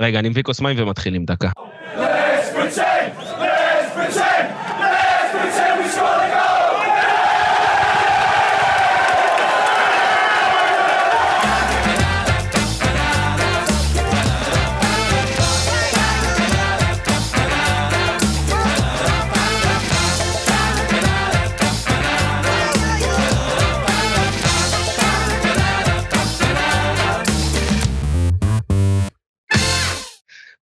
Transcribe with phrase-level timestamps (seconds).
[0.00, 1.48] רגע, אני מביא כוס מים ומתחילים דקה.
[1.48, 2.00] Let's
[2.54, 3.20] pretend!
[3.40, 4.25] Let's pretend!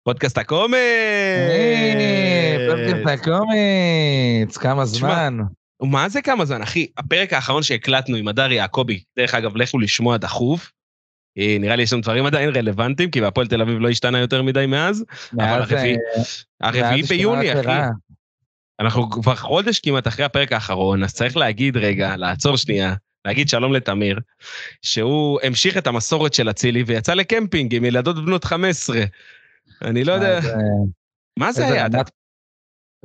[0.04, 0.78] פודקאסט הקומץ!
[1.48, 5.38] היי, פודקאסט הקומץ, כמה זמן.
[5.82, 6.86] מה זה כמה זמן, אחי?
[6.96, 10.72] הפרק האחרון שהקלטנו עם הדר יעקבי, דרך אגב, לכו לשמוע דחוף.
[11.38, 14.42] אה, נראה לי יש שם דברים עדיין רלוונטיים, כי בהפועל תל אביב לא השתנה יותר
[14.42, 15.04] מדי מאז.
[15.38, 15.62] אבל
[16.60, 17.80] הרביעי, אה, ביוני, אחי.
[18.80, 22.94] אנחנו כבר חודש כמעט אחרי הפרק האחרון, אז צריך להגיד רגע, לעצור שנייה,
[23.24, 24.20] להגיד שלום לתמיר,
[24.82, 29.04] שהוא המשיך את המסורת של אצילי ויצא לקמפינג עם ילדות בנות 15.
[29.82, 30.40] אני לא יודע, אה,
[31.38, 31.86] מה זה היה?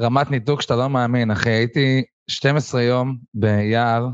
[0.02, 1.50] רמת- ניתוק שאתה לא מאמין, אחי.
[1.50, 4.08] הייתי 12 יום ביער,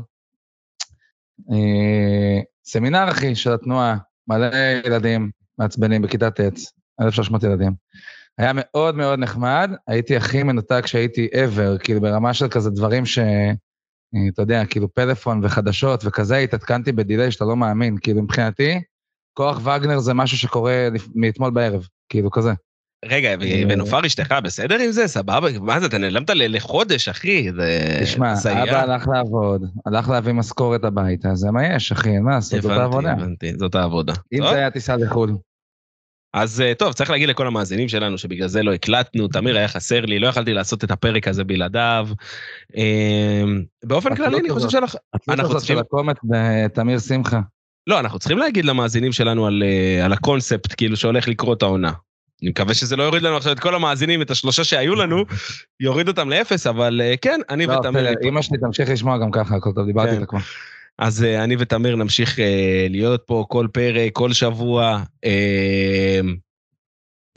[1.52, 3.96] אה, סמינר, אחי, של התנועה,
[4.28, 4.46] מלא
[4.86, 6.40] ילדים מעצבנים בכיתה ט',
[7.00, 7.72] 1,300 ילדים.
[8.38, 13.18] היה מאוד מאוד נחמד, הייתי הכי מנותק שהייתי ever, כאילו ברמה של כזה דברים ש...
[13.18, 17.96] אה, אתה יודע, כאילו פלאפון וחדשות וכזה, התעדכנתי בדיליי שאתה לא מאמין.
[18.00, 18.80] כאילו מבחינתי,
[19.34, 22.50] כוח וגנר זה משהו שקורה מאתמול בערב, כאילו כזה.
[23.04, 25.08] רגע, ו- ונופר אשתך בסדר עם זה?
[25.08, 25.48] סבבה?
[25.60, 27.52] מה זה, אתה נעלמת לחודש, אחי?
[27.52, 27.98] זה...
[28.02, 32.70] תשמע, אבא הלך לעבוד, הלך להביא משכורת הביתה, זה מה יש, אחי, מה לעשות, זאת
[32.70, 33.12] הבנתי, העבודה.
[33.12, 34.12] הבנתי, זאת העבודה.
[34.32, 35.36] אם זה היה טיסה לחו"ל.
[36.34, 40.00] אז אה, טוב, צריך להגיד לכל המאזינים שלנו שבגלל זה לא הקלטנו, תמיר היה חסר
[40.00, 42.08] לי, לא יכלתי לעשות את הפרק הזה בלעדיו.
[42.76, 43.42] אה,
[43.84, 44.68] באופן התלות כללי, אני חושב.
[44.68, 44.98] שאנחנו...
[45.14, 47.40] התלות אנחנו הזאת צריכים- של בתמיר שמחה.
[47.86, 51.92] לא, אנחנו צריכים להגיד למאזינים שלנו על, אה, על הקונספט, כאילו, שהולך לקרות העונה.
[52.42, 55.24] אני מקווה שזה לא יוריד לנו עכשיו את כל המאזינים, את השלושה שהיו לנו,
[55.80, 58.10] יוריד אותם לאפס, אבל אה, כן, אני לא, ותמיר...
[58.10, 60.14] ניפ- אמא שלי תמשיך לשמוע גם ככה, הכל טוב, דיברתי כן.
[60.14, 60.38] איתה כבר.
[60.98, 62.38] אז אה, אני ותמיר נמשיך
[62.90, 66.20] להיות פה כל פרק, כל שבוע, אה,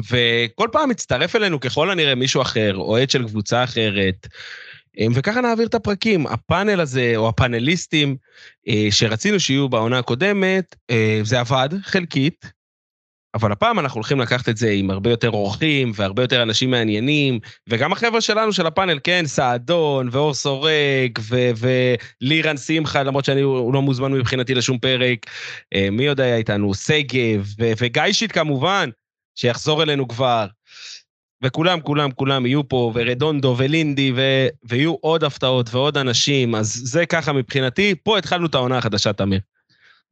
[0.10, 4.28] וכל פעם מצטרף אלינו ככל הנראה מישהו אחר, אוהד של קבוצה אחרת,
[5.16, 6.28] וככה נעביר את הפרקים.
[6.28, 8.16] הפאנל הזה, או הפאנליסטים
[8.68, 12.46] אה, שרצינו שיהיו בעונה הקודמת, אה, זה עבד חלקית,
[13.34, 17.40] אבל הפעם אנחנו הולכים לקחת את זה עם הרבה יותר אורחים והרבה יותר אנשים מעניינים,
[17.68, 21.20] וגם החבר'ה שלנו של הפאנל, כן, סעדון ואור סורק
[22.22, 25.26] ולירן שמחה, למרות שאני הוא לא מוזמן מבחינתי לשום פרק.
[25.74, 26.74] אה, מי עוד היה איתנו?
[26.74, 28.90] שגב ו- וגיישיט כמובן,
[29.36, 30.48] שיחזור אלינו כבר.
[31.44, 37.06] וכולם, כולם, כולם יהיו פה, ורדונדו ולינדי, ו- ויהיו עוד הפתעות ועוד אנשים, אז זה
[37.06, 37.96] ככה מבחינתי.
[38.04, 39.40] פה התחלנו את העונה החדשה, תמיר.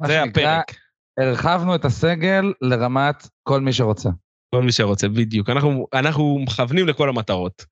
[0.08, 0.72] זה הפרק.
[1.20, 4.10] הרחבנו את הסגל לרמת כל מי שרוצה.
[4.56, 5.50] כל מי שרוצה, בדיוק.
[5.50, 7.66] אנחנו, אנחנו מכוונים לכל המטרות.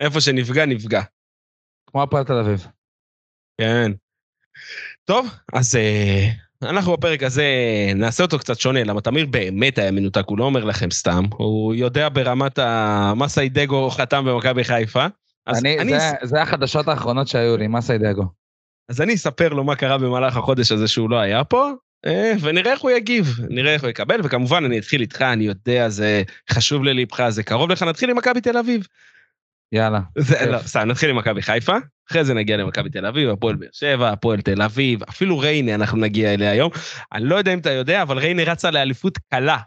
[0.00, 1.02] איפה שנפגע, נפגע.
[1.90, 2.66] כמו הפועל תל אביב.
[3.60, 3.92] כן.
[5.04, 6.30] טוב, אז אה,
[6.62, 7.44] אנחנו בפרק הזה
[7.94, 11.74] נעשה אותו קצת שונה, למה תמיר באמת היה מנותק, הוא לא אומר לכם סתם, הוא
[11.74, 15.06] יודע ברמת המסיידגו חתם במכבי חיפה.
[15.48, 18.24] אני, אני, זה, זה החדשות האחרונות שהיו לי, מסי דאגו.
[18.88, 21.72] אז אני אספר לו מה קרה במהלך החודש הזה שהוא לא היה פה,
[22.06, 25.88] אה, ונראה איך הוא יגיב, נראה איך הוא יקבל, וכמובן אני אתחיל איתך, אני יודע,
[25.88, 28.86] זה חשוב ללבך, זה קרוב לך, נתחיל עם מכבי תל אביב.
[29.72, 30.00] יאללה.
[30.18, 30.46] זה.
[30.50, 31.76] לא, סתם, נתחיל עם מכבי חיפה,
[32.10, 35.98] אחרי זה נגיע למכבי תל אביב, הפועל באר שבע, הפועל תל אביב, אפילו ריינה אנחנו
[35.98, 36.70] נגיע אליה היום.
[37.12, 39.58] אני לא יודע אם אתה יודע, אבל ריינה רצה לאליפות קלה,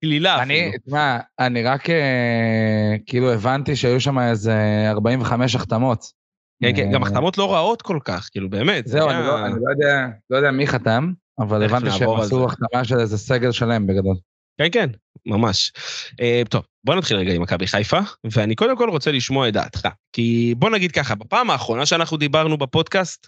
[0.00, 0.60] קלילה אפילו.
[0.60, 6.20] אני, תשמע, אני רק אה, כאילו הבנתי שהיו שם איזה 45 החתמות.
[6.62, 8.86] כן, כן, גם אה, החתמות לא רעות כל כך, כאילו באמת.
[8.86, 12.44] זה זהו, אני לא, אני לא יודע, לא יודע מי חתם, אבל הבנתי שהם עשו.
[12.44, 14.16] החתמה של איזה סגל שלם בגדול.
[14.60, 14.88] כן, כן,
[15.26, 15.72] ממש.
[16.12, 19.88] Uh, טוב, בוא נתחיל רגע עם מכבי חיפה, ואני קודם כל רוצה לשמוע את דעתך.
[20.12, 23.26] כי בוא נגיד ככה, בפעם האחרונה שאנחנו דיברנו בפודקאסט,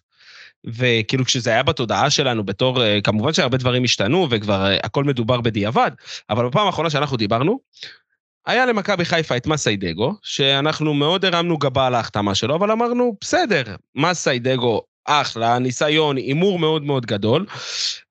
[0.67, 5.41] וכאילו כשזה היה בתודעה שלנו בתור, uh, כמובן שהרבה דברים השתנו וכבר uh, הכל מדובר
[5.41, 5.91] בדיעבד,
[6.31, 7.61] אבל בפעם האחרונה שאנחנו דיברנו,
[8.47, 13.63] היה למכבי חיפה את מסיידגו, שאנחנו מאוד הרמנו גבה על ההחתמה שלו, אבל אמרנו, בסדר,
[13.95, 17.47] מסיידגו אחלה, ניסיון, הימור מאוד מאוד גדול,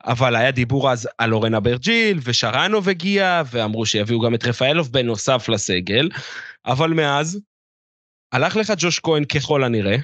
[0.06, 5.50] אבל היה דיבור אז על אורן אברג'יל, ושרנוב הגיע, ואמרו שיביאו גם את רפאלוב בנוסף
[5.50, 6.10] לסגל,
[6.66, 7.40] אבל מאז,
[8.32, 9.98] הלך לך ג'וש כהן ככל הנראה,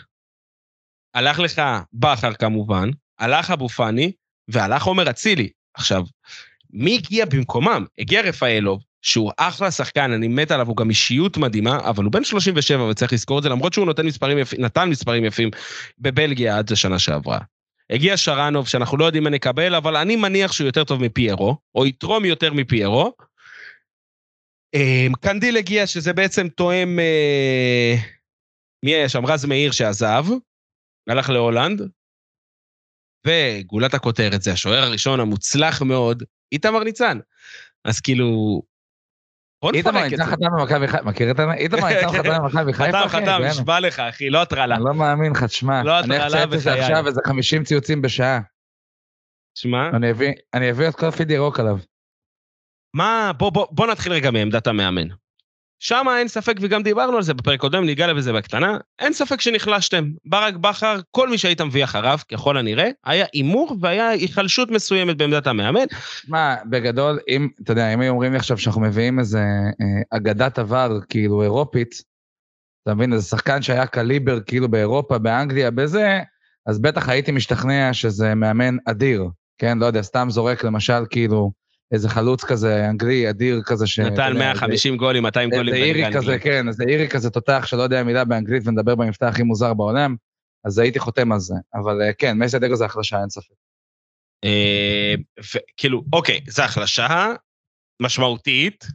[1.14, 1.62] הלך לך
[1.94, 4.12] בכר כמובן, הלך אבו פאני,
[4.48, 5.50] והלך עומר אצילי.
[5.74, 6.04] עכשיו,
[6.70, 7.86] מי הגיע במקומם?
[8.00, 12.24] הגיע רפאלוב, שהוא אחלה שחקן, אני מת עליו, הוא גם אישיות מדהימה, אבל הוא בן
[12.24, 15.50] 37 וצריך לזכור את זה, למרות שהוא נותן מספרים יפים, נתן מספרים יפים
[16.00, 17.40] בבלגיה עד השנה שעברה.
[17.90, 21.86] הגיע שרנוב, שאנחנו לא יודעים מה נקבל, אבל אני מניח שהוא יותר טוב מפיירו, או
[21.86, 23.14] יתרום יותר מפיירו.
[24.76, 27.00] אה, קנדיל הגיע, שזה בעצם תואם...
[27.00, 27.96] אה,
[28.86, 29.26] מי היה שם?
[29.26, 30.26] רז מאיר שעזב,
[31.10, 31.82] הלך להולנד,
[33.28, 37.20] וגולת הכותרת זה השוער הראשון המוצלח מאוד, איתמר ניצן.
[37.86, 38.62] אז כאילו,
[39.74, 40.26] איתמר זה.
[40.26, 41.44] חתם במכבי חיפה, מכיר את זה?
[41.64, 43.18] איתמר ניצן חתם במכבי חיפה, חתם, אחי?
[43.18, 43.48] חתם, כן.
[43.50, 44.76] נשבע לך, אחי, לא הטרלה.
[44.76, 45.84] אני לא מאמין לך, תשמע.
[45.84, 46.82] לא אני הטרלה איך צייץ את זה בחיי.
[46.82, 48.40] עכשיו, איזה 50 ציוצים בשעה.
[49.58, 51.78] שמע, אני אביא- אני את כל פיד ירוק עליו.
[52.96, 55.08] מה, בוא, בוא, בוא נתחיל רגע מעמדת המאמן.
[55.80, 60.10] שם אין ספק, וגם דיברנו על זה בפרק קודם, ניגע לזה בקטנה, אין ספק שנחלשתם.
[60.26, 65.48] ברק בכר, כל מי שהיית מביא אחריו, ככל הנראה, היה הימור והיה היחלשות מסוימת בעמדת
[65.48, 65.86] המאמן.
[66.28, 69.40] מה, בגדול, אם, אתה יודע, אם היו אומרים לי עכשיו שאנחנו מביאים איזה
[69.82, 72.02] אה, אגדת עבר, כאילו, אירופית,
[72.84, 76.20] אתה מבין, איזה שחקן שהיה קליבר, כאילו, באירופה, באנגליה, בזה,
[76.66, 79.26] אז בטח הייתי משתכנע שזה מאמן אדיר,
[79.58, 79.78] כן?
[79.78, 81.52] לא יודע, סתם זורק, למשל, כאילו,
[81.92, 84.00] איזה חלוץ כזה, אנגלי, אדיר כזה, ש...
[84.00, 86.40] נתן יודע, 150 גולים, 200 איזה גולים איזה אירי כזה.
[86.40, 90.16] כן, איזה אירי כזה תותח שלא יודע מילה באנגלית ומדבר במבטא הכי מוזר בעולם,
[90.66, 91.56] אז הייתי חותם על זה.
[91.74, 93.56] אבל אה, כן, מייסי אדיר זה החלשה, אין ספק.
[94.44, 97.34] אה, וכאילו, אוקיי, זו החלשה
[98.02, 98.86] משמעותית,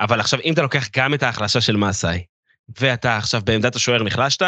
[0.00, 2.24] אבל עכשיו, אם אתה לוקח גם את ההחלשה של מאסאי,
[2.80, 4.42] ואתה עכשיו בעמדת השוער נחלשת,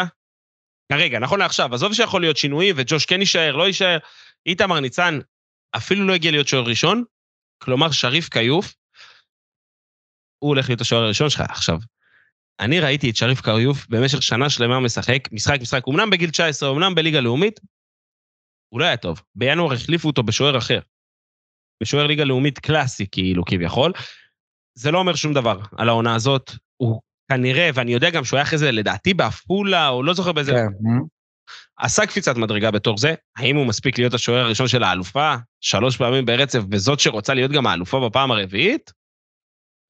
[0.91, 3.97] כרגע, נכון לעכשיו, עזוב שיכול להיות שינוי, וג'וש כן יישאר, לא יישאר,
[4.45, 5.19] איתמר ניצן
[5.77, 7.03] אפילו לא הגיע להיות שוער ראשון,
[7.63, 8.73] כלומר, שריף כיוף,
[10.39, 11.41] הוא הולך להיות השוער הראשון שלך.
[11.41, 11.77] עכשיו,
[12.59, 16.95] אני ראיתי את שריף כיוף במשך שנה שלמה משחק, משחק משחק, אמנם בגיל 19, אמנם
[16.95, 17.59] בליגה לאומית,
[18.69, 19.21] הוא לא היה טוב.
[19.35, 20.79] בינואר החליפו אותו בשוער אחר.
[21.83, 23.91] בשוער ליגה לאומית קלאסי, כאילו, כביכול.
[24.77, 26.51] זה לא אומר שום דבר על העונה הזאת.
[26.77, 27.01] הוא
[27.31, 30.51] כנראה, ואני יודע גם שהוא היה אחרי זה, לדעתי בעפולה, או לא זוכר באיזה...
[30.51, 31.16] כן?
[31.77, 33.13] עשה קפיצת מדרגה בתור זה.
[33.37, 37.67] האם הוא מספיק להיות השוער הראשון של האלופה, שלוש פעמים ברצף, וזאת שרוצה להיות גם
[37.67, 38.91] האלופה בפעם הרביעית?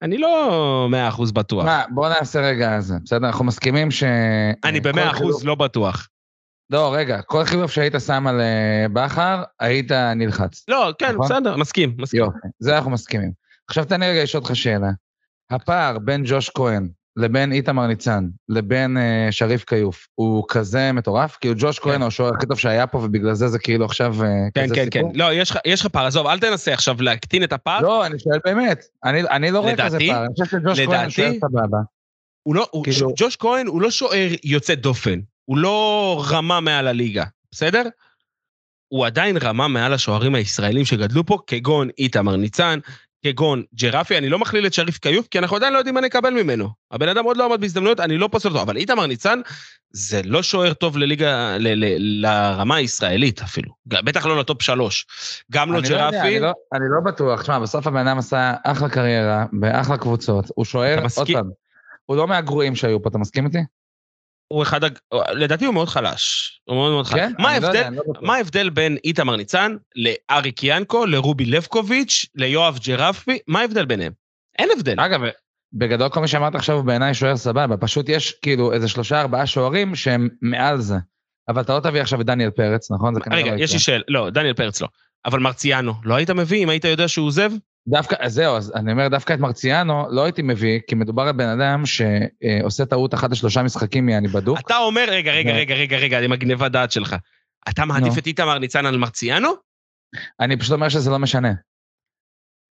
[0.02, 1.64] אני לא מאה אחוז בטוח.
[1.64, 3.26] מה, בוא נעשה רגע זה, בסדר?
[3.26, 4.04] אנחנו מסכימים ש...
[4.64, 6.08] אני במאה אחוז לא בטוח.
[6.70, 10.64] לא, רגע, כל חילוף שהיית שם על אה, בכר, היית נלחץ.
[10.68, 11.26] לא, כן, נכון?
[11.26, 12.20] בסדר, מסכים, מסכים.
[12.20, 13.32] יופי, זה אנחנו מסכימים.
[13.68, 14.88] עכשיו תן לי רגע לשאול אותך שאלה.
[15.50, 21.36] הפער בין ג'וש כהן לבין איתמר ניצן לבין אה, שריף כיוף הוא כזה מטורף?
[21.40, 24.28] כאילו ג'וש כהן הוא השוער הכי טוב שהיה פה ובגלל זה זה כאילו עכשיו אה,
[24.54, 24.98] כן, כזה כן, כן.
[25.00, 25.12] סיפור?
[25.14, 27.80] לא, יש יש לך פער, עזוב, אל תנסה עכשיו להקטין את הפער.
[27.80, 28.84] לא, אני שואל באמת.
[29.04, 31.78] אני, אני לא רואה כזה פער, אני חושב שג'וש כהן שוער סבבה.
[32.42, 36.86] הוא לא, הוא, כאילו- ג'וש כהן הוא לא שוער יוצא דופן, הוא לא רמה מעל
[36.86, 37.82] הליגה, בסדר?
[38.88, 42.78] הוא עדיין רמה מעל השוערים הישראלים שגדלו פה, כגון איתמר ניצן,
[43.24, 46.30] כגון ג'רפי, אני לא מכליל את שריף כיוף, כי אנחנו עדיין לא יודעים מה נקבל
[46.30, 46.68] ממנו.
[46.90, 49.40] הבן אדם עוד לא עמד בהזדמנויות, אני לא פוסל אותו, אבל איתמר ניצן
[49.90, 53.72] זה לא שוער טוב לליגה, ל, ל, לרמה הישראלית אפילו.
[53.86, 55.06] בטח לא ל top שלוש.
[55.52, 56.28] גם לא אני לא יודע, ג'רפי.
[56.28, 57.42] אני לא- אני לא בטוח.
[57.42, 60.44] תשמע, בסוף הבן אדם עשה אחלה קריירה, באחלה קבוצות.
[60.54, 61.28] הוא שוער, עוד?
[61.32, 61.50] פעם,
[62.06, 63.58] הוא לא מהגרועים שהיו פה, אתה מסכים איתי?
[64.48, 64.98] הוא אחד, הג-
[65.32, 66.52] לדעתי הוא מאוד חלש.
[66.68, 67.20] הוא מאוד מאוד חלש.
[67.20, 67.32] כן?
[67.38, 67.68] מה לא ההבדל?
[67.78, 68.22] יודע, לא בטוח.
[68.22, 73.38] מה ההבדל בין איתמר ניצן לאריק ינקו, לרובי לבקוביץ', ליואב ג'רפי?
[73.46, 74.12] מה ההבדל ביניהם?
[74.58, 75.00] אין הבדל.
[75.00, 75.20] אגב,
[75.72, 79.46] בגדול כל מה שאמרת עכשיו הוא בעיניי שוער סבבה, פשוט יש כאילו איזה שלושה ארבעה
[79.46, 80.96] שוערים שהם מעל זה.
[81.48, 83.14] אבל אתה לא תביא עכשיו את דניאל פרץ, נכון?
[83.32, 83.78] רגע, לא יש לי.
[83.78, 84.88] שאלה, לא, דניאל פרץ לא.
[85.26, 87.50] אבל מרציאנו, לא היית מביא אם היית יודע שהוא עוזב?
[87.90, 91.32] דווקא, אז זהו, אז אני אומר, דווקא את מרציאנו לא הייתי מביא, כי מדובר על
[91.32, 94.58] בן אדם שעושה טעות אחת לשלושה משחקים מ"אני בדוק".
[94.60, 97.16] אתה אומר, רגע, רגע, רגע, רגע, רגע, עם הגניבת דעת שלך.
[97.68, 98.18] אתה מעדיף.
[98.18, 99.48] את איתמר ניצן על מרציאנו?
[100.40, 101.52] אני פשוט אומר שזה לא משנה.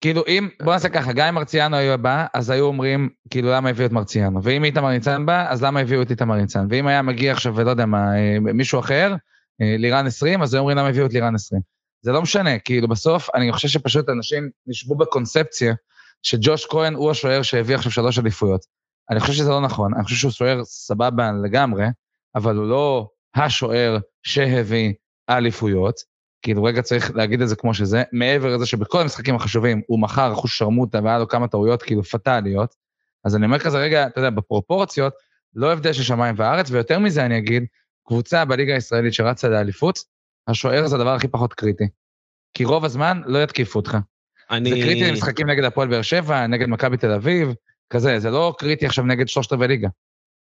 [0.01, 3.69] כאילו אם, בוא נעשה ככה, גם אם מרציאנו היו בא, אז היו אומרים, כאילו למה
[3.69, 4.43] הביאו את מרציאנו?
[4.43, 6.67] ואם איתמר ניצן בא, אז למה הביאו את איתמר ניצן?
[6.71, 9.15] ואם היה מגיע עכשיו, ולא יודע מה, אה, מישהו אחר,
[9.63, 11.74] אה, לירן 20, אז היו אומרים למה הביאו את לירן 20.
[12.05, 15.75] זה לא משנה, כאילו בסוף אני חושב שפשוט אנשים נשבו בקונספציה
[16.23, 18.61] שג'וש כהן הוא השוער שהביא עכשיו שלוש אליפויות.
[19.11, 21.85] אני חושב שזה לא נכון, אני חושב שהוא שוער סבבה לגמרי,
[22.35, 24.93] אבל הוא לא השוער שהביא
[25.31, 25.95] אליפויות.
[26.43, 30.33] כאילו רגע צריך להגיד את זה כמו שזה, מעבר לזה שבכל המשחקים החשובים הוא מכר
[30.33, 32.75] אחוז שרמוטה והיה לו כמה טעויות כאילו פטאליות,
[33.25, 35.13] אז אני אומר כזה רגע, אתה יודע, בפרופורציות,
[35.55, 37.65] לא הבדל של שמיים וארץ, ויותר מזה אני אגיד,
[38.07, 40.14] קבוצה בליגה הישראלית שרצה לאליפות,
[40.49, 41.85] השוער זה הדבר הכי פחות קריטי.
[42.55, 43.97] כי רוב הזמן לא יתקיפו אותך.
[44.51, 44.71] אני...
[44.71, 47.55] זה קריטי למשחקים נגד הפועל באר שבע, נגד מכבי תל אביב,
[47.91, 49.89] כזה, זה לא קריטי עכשיו נגד שלושת רבעי ליגה.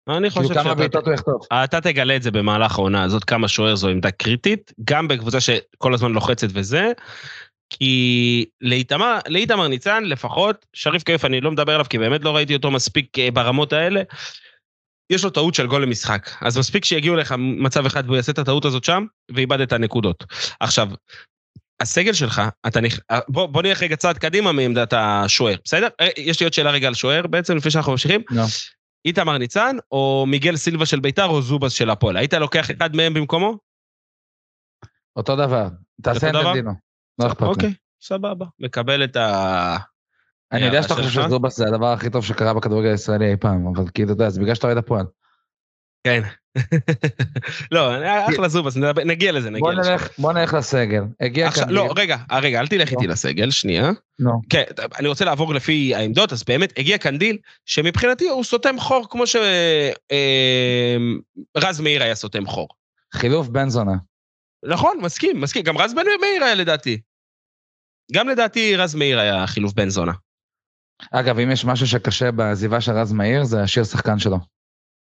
[0.09, 0.75] אני כאילו חושב כמה שאתה...
[0.75, 1.47] בעיטות הוא יחטוף.
[1.65, 5.95] אתה תגלה את זה במהלך העונה הזאת, כמה שוער זו עמדה קריטית, גם בקבוצה שכל
[5.95, 6.93] הזמן לוחצת וזה,
[7.71, 12.55] כי לאיתמר, לאיתמר ניצן לפחות, שריף כיף, אני לא מדבר עליו כי באמת לא ראיתי
[12.55, 14.03] אותו מספיק אה, ברמות האלה,
[15.11, 18.39] יש לו טעות של גול למשחק, אז מספיק שיגיעו לך מצב אחד והוא יעשה את
[18.39, 20.25] הטעות הזאת שם, ואיבד את הנקודות.
[20.61, 20.89] עכשיו,
[21.81, 22.99] הסגל שלך, אתה נכ...
[23.29, 25.89] בוא, בוא נלך רגע צעד קדימה מעמדת השוער, בסדר?
[26.01, 28.23] אה, יש לי עוד שאלה רגע על שוער בעצם, לפני שאנחנו ממשיכים.
[28.31, 28.43] לא.
[29.05, 32.17] איתמר ניצן, או מיגל סילבה של ביתר, או זובס של הפועל.
[32.17, 33.59] היית לוקח אחד מהם במקומו?
[35.17, 35.69] אותו דבר.
[36.03, 36.39] תעשה דבר?
[36.39, 36.73] אנדרדינו.
[37.19, 37.47] לא אכפת לי.
[37.47, 38.47] אוקיי, סבבה.
[38.59, 39.77] מקבל את ה...
[40.55, 41.09] אני יודע שאתה חושב.
[41.09, 44.41] שזובס זה הדבר הכי טוב שקרה בכדורגל הישראלי אי פעם, אבל כאילו, אתה יודע, זה
[44.41, 45.07] בגלל שאתה אוהד הפועל.
[46.07, 46.23] כן.
[47.75, 47.91] לא,
[48.29, 49.97] אחלה זובס, נגיע לזה, נגיע לזה.
[50.19, 51.03] בוא נלך לסגל.
[51.21, 51.69] הגיע כאן...
[51.69, 53.91] לא, רגע, רגע, אל תלך איתי לסגל, שנייה.
[54.19, 54.41] נו.
[54.51, 54.63] כן,
[54.99, 59.25] אני רוצה לעבור לפי העמדות, אז באמת הגיע קנדיל, שמבחינתי הוא סותם חור כמו
[61.57, 62.69] שרז מאיר היה סותם חור.
[63.15, 63.95] חילוף בן זונה.
[64.65, 67.01] נכון, מסכים, מסכים, גם רז בן מאיר היה לדעתי.
[68.13, 70.13] גם לדעתי רז מאיר היה חילוף בן זונה.
[71.11, 74.39] אגב, אם יש משהו שקשה בעזיבה של רז מאיר, זה השיר שחקן שלו.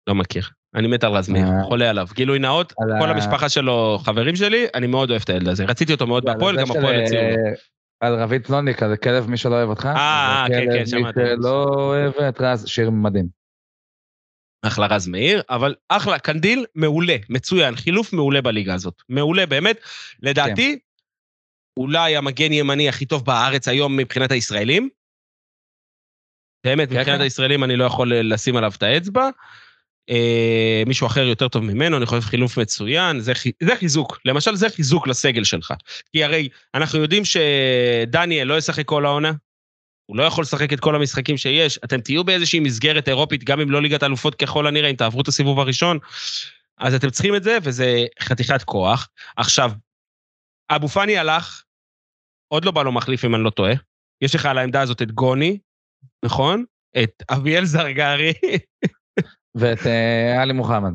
[0.06, 0.48] לא מכיר.
[0.74, 1.64] אני מת על רז מאיר, אה.
[1.64, 2.06] חולה עליו.
[2.14, 5.64] גילוי נאות, כל המשפחה שלו חברים שלי, אני מאוד אוהב את הילד הזה.
[5.64, 7.22] רציתי אותו מאוד בהפועל, גם הפועל הציעו.
[7.22, 7.52] אה,
[8.00, 9.86] על רביד פלוניק, על כלב מי שלא אוהב אותך.
[9.86, 11.20] אה, זה כן, כן, שמעתי.
[11.20, 13.40] מי שלא אוהב את רז, שיר מדהים.
[14.62, 19.02] אחלה רז מאיר, אבל אחלה, קנדיל מעולה, מצוין, חילוף מעולה בליגה הזאת.
[19.08, 19.80] מעולה, באמת.
[20.22, 20.78] לדעתי,
[21.76, 24.88] אולי המגן ימני הכי טוב בארץ היום מבחינת הישראלים.
[26.64, 27.20] באמת, כן, מבחינת.
[27.20, 29.28] הישראלים אני לא יכול לשים עליו את האצבע.
[30.10, 34.18] אה, מישהו אחר יותר טוב ממנו, אני חושב חילוף מצוין, זה, זה חיזוק.
[34.24, 35.74] למשל, זה חיזוק לסגל שלך.
[36.12, 39.32] כי הרי אנחנו יודעים שדניאל לא ישחק כל העונה,
[40.06, 43.70] הוא לא יכול לשחק את כל המשחקים שיש, אתם תהיו באיזושהי מסגרת אירופית, גם אם
[43.70, 45.98] לא ליגת אלופות ככל הנראה, אם תעברו את הסיבוב הראשון,
[46.78, 49.08] אז אתם צריכים את זה, וזה חתיכת כוח.
[49.36, 49.72] עכשיו,
[50.70, 51.62] אבו פאני הלך,
[52.48, 53.72] עוד לא בא לו מחליף אם אני לא טועה.
[54.20, 55.58] יש לך על העמדה הזאת את גוני,
[56.24, 56.64] נכון?
[57.02, 58.32] את אביאל זרגרי
[59.54, 60.92] ואת אה, עלי מוחמד.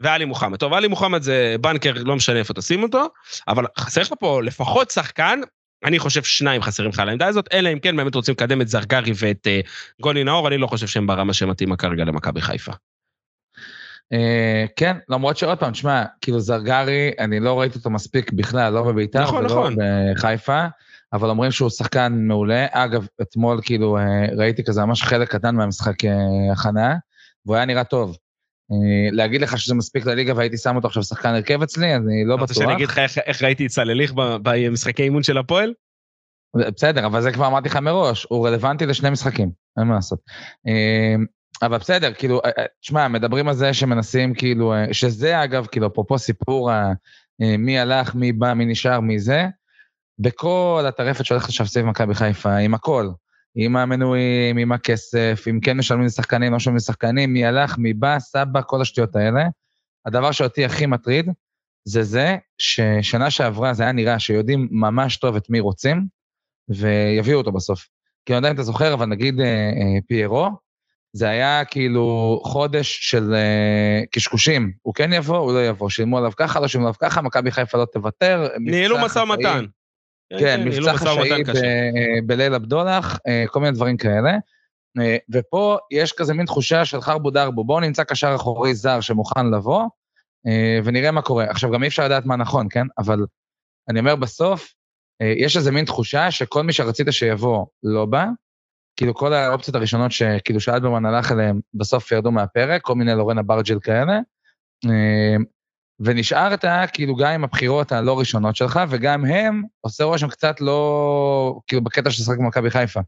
[0.00, 0.58] ועלי מוחמד.
[0.58, 3.06] טוב, עלי מוחמד זה בנקר, לא משנה איפה תשים אותו,
[3.48, 5.40] אבל חסר לך פה לפחות שחקן,
[5.84, 8.68] אני חושב שניים חסרים לך על העמדה הזאת, אלא אם כן באמת רוצים לקדם את
[8.68, 9.68] זרגרי ואת uh,
[10.02, 12.72] גוני נאור, אני לא חושב שהם ברמה שמתאימה כרגע למכבי חיפה.
[14.12, 18.82] אה, כן, למרות שעוד פעם, תשמע, כאילו זרגרי, אני לא ראיתי אותו מספיק בכלל, לא
[18.82, 19.76] בביתר נכון, ולא נכון.
[20.14, 20.66] בחיפה,
[21.12, 22.66] אבל אומרים שהוא שחקן מעולה.
[22.70, 26.94] אגב, אתמול כאילו אה, ראיתי כזה ממש חלק קטן מהמשחק אה, הכנה,
[27.46, 28.16] והוא היה נראה טוב.
[28.72, 32.34] אה, להגיד לך שזה מספיק לליגה והייתי שם אותו עכשיו שחקן הרכב אצלי, אני לא
[32.34, 32.64] אתה רוצה בטוח.
[32.64, 35.72] שאני אגיד לך איך, איך ראיתי את צלליך ב- במשחקי אימון של הפועל?
[36.56, 40.18] בסדר, אבל זה כבר אמרתי לך מראש, הוא רלוונטי לשני משחקים, אין מה לעשות.
[41.62, 42.40] אבל בסדר, כאילו,
[42.80, 46.70] תשמע, מדברים על זה שמנסים, כאילו, שזה אגב, כאילו, אפרופו סיפור
[47.38, 49.46] מי הלך, מי בא, מי נשאר, מי זה,
[50.18, 53.08] בכל הטרפת שהולכת עכשיו סביב מכבי חיפה, עם הכל,
[53.54, 58.18] עם המנויים, עם הכסף, אם כן משלמים לשחקנים, לא משלמים לשחקנים, מי הלך, מי בא,
[58.18, 59.44] סבא, כל השטויות האלה.
[60.06, 61.30] הדבר שאותי הכי מטריד,
[61.84, 66.06] זה זה ששנה שעברה זה היה נראה שיודעים ממש טוב את מי רוצים,
[66.68, 67.88] ויביאו אותו בסוף.
[68.26, 70.50] כי אני לא יודע אם אתה זוכר, אבל נגיד אה, אה, פיירו,
[71.12, 74.72] זה היה כאילו חודש של אה, קשקושים.
[74.82, 75.88] הוא כן יבוא, הוא לא יבוא.
[75.88, 78.48] שילמו עליו ככה, לא שילמו עליו ככה, מכבי חיפה לא תוותר.
[78.60, 79.64] ניהלו משא ומתן.
[80.30, 84.32] כן, ניהלו מבצע חשאי אה, בליל הבדולח, אה, כל מיני דברים כאלה.
[85.00, 89.46] אה, ופה יש כזה מין תחושה של חרבו דרבו, בואו נמצא קשר אחורי זר שמוכן
[89.50, 89.82] לבוא,
[90.46, 91.44] אה, ונראה מה קורה.
[91.44, 92.86] עכשיו, גם אי אפשר לדעת מה נכון, כן?
[92.98, 93.26] אבל
[93.88, 94.74] אני אומר, בסוף,
[95.22, 98.26] אה, יש איזה מין תחושה שכל מי שרצית שיבוא לא בא,
[98.96, 103.78] כאילו כל האופציות הראשונות שכאילו שאלברמן הלך אליהם, בסוף ירדו מהפרק, כל מיני לורנה ברג'ל
[103.80, 104.18] כאלה.
[106.00, 111.84] ונשארת כאילו גם עם הבחירות הלא ראשונות שלך, וגם הם עושה רושם קצת לא, כאילו
[111.84, 113.00] בקטע של לשחק במכבי חיפה.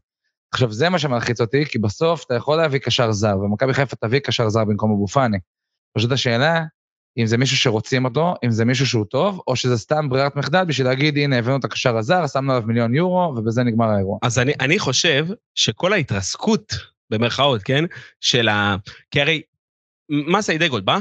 [0.53, 4.19] עכשיו, זה מה שמלחיץ אותי, כי בסוף אתה יכול להביא קשר זר, ומכבי חיפה תביא
[4.19, 5.37] קשר זר במקום אבו פאני.
[5.97, 6.63] פשוט השאלה,
[7.17, 10.65] אם זה מישהו שרוצים אותו, אם זה מישהו שהוא טוב, או שזה סתם ברירת מחדל
[10.65, 14.17] בשביל להגיד, הנה, הבאנו את הקשר הזר, שמנו עליו מיליון יורו, ובזה נגמר האירוע.
[14.21, 16.73] אז אני, אני חושב שכל ההתרסקות,
[17.09, 17.83] במרכאות, כן,
[18.21, 18.75] של ה...
[19.11, 19.41] כי הרי
[20.09, 20.99] מסה אידגולד בא,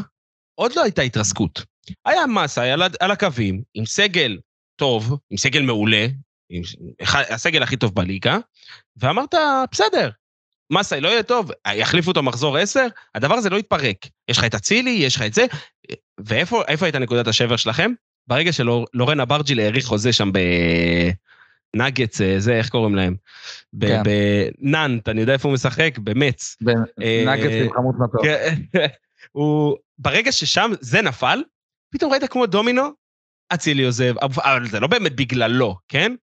[0.55, 1.65] עוד לא הייתה התרסקות.
[2.05, 4.39] היה מסה על, על הקווים, עם סגל
[4.77, 6.07] טוב, עם סגל מעולה,
[6.51, 6.63] עם
[7.11, 8.39] הסגל הכי טוב בליגה,
[8.97, 9.35] ואמרת,
[9.73, 10.11] בסדר,
[10.73, 14.07] מסה לא יהיה טוב, יחליפו אותו מחזור 10, הדבר הזה לא יתפרק.
[14.29, 15.47] יש לך את אצילי, יש לך את זה,
[16.19, 17.93] ואיפה איפה הייתה נקודת השבר שלכם?
[18.27, 20.31] ברגע שלורן אברג'יל האריך חוזה שם
[21.75, 23.15] בנאגץ, זה, איך קוראים להם?
[23.81, 24.03] כן.
[24.05, 26.57] בנאנט, אני יודע איפה הוא משחק, במץ.
[27.03, 28.25] אה, נגד עם חמות מטור.
[28.25, 28.55] כן,
[29.33, 31.43] הוא, ברגע ששם זה נפל,
[31.91, 32.89] פתאום ראית כמו דומינו,
[33.55, 36.15] אצילי עוזב, אבל זה לא באמת בגללו, כן?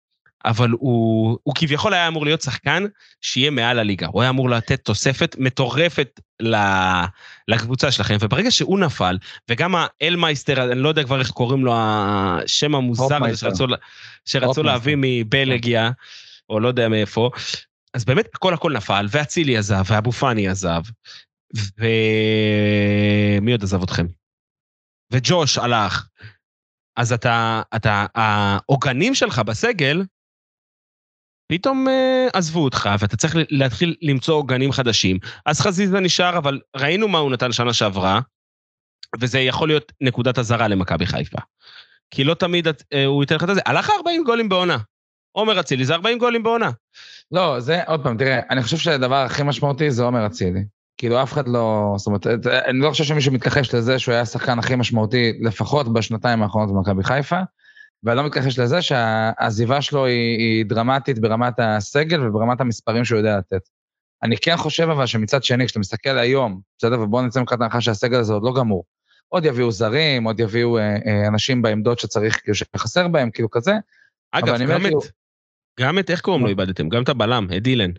[0.45, 2.85] אבל הוא, הוא כביכול היה אמור להיות שחקן
[3.21, 4.07] שיהיה מעל הליגה.
[4.07, 6.21] הוא היה אמור לתת תוספת מטורפת
[7.49, 9.19] לקבוצה שלכם, וברגע שהוא נפל,
[9.49, 13.67] וגם האלמייסטר, אני לא יודע כבר איך קוראים לו, השם המוזר הזה שרצו,
[14.25, 15.91] שרצו להביא מבלגיה,
[16.49, 17.31] או לא יודע מאיפה,
[17.95, 20.83] אז באמת הכל הכל נפל, ואצילי עזב, ואבו פאני עזב,
[21.79, 24.07] ומי עוד עזב אתכם?
[25.13, 26.09] וג'וש הלך.
[26.97, 30.03] אז אתה, אתה, העוגנים שלך בסגל,
[31.53, 35.19] פתאום uh, עזבו אותך, ואתה צריך להתחיל למצוא עוגנים חדשים.
[35.47, 38.21] אז חזיזה נשאר, אבל ראינו מה הוא נתן שנה שעברה,
[39.21, 41.39] וזה יכול להיות נקודת אזהרה למכבי חיפה.
[42.11, 42.73] כי לא תמיד uh,
[43.07, 43.61] הוא ייתן לך את זה.
[43.67, 44.79] הלך 40 גולים בעונה.
[45.33, 46.71] עומר אצילי זה 40 גולים בעונה.
[47.31, 50.65] לא, זה, עוד פעם, תראה, אני חושב שהדבר הכי משמעותי זה עומר אצילי.
[50.97, 54.59] כאילו אף אחד לא, זאת אומרת, אני לא חושב שמישהו מתכחש לזה שהוא היה השחקן
[54.59, 57.41] הכי משמעותי, לפחות בשנתיים האחרונות במכבי חיפה,
[58.03, 63.39] ואני לא מתכחש לזה שהעזיבה שלו היא, היא דרמטית ברמת הסגל וברמת המספרים שהוא יודע
[63.39, 63.69] לתת.
[64.23, 68.19] אני כן חושב אבל שמצד שני, כשאתה מסתכל היום, בסדר, ובואו נצא מכאן ההנחה שהסגל
[68.19, 68.85] הזה עוד לא גמור,
[69.29, 73.73] עוד יביאו זרים, עוד יביאו אה, אה, אנשים בעמדות שצריך, כאילו שחסר בהם, כאילו כזה.
[74.33, 75.01] אגב, גם את, כאילו...
[75.81, 76.89] גם את, איך קוראים לו איבדתם?
[76.89, 77.91] גם את הבלם, את דילן.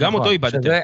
[0.00, 0.62] גם נכון, אותו איבדתם.
[0.62, 0.80] שזה,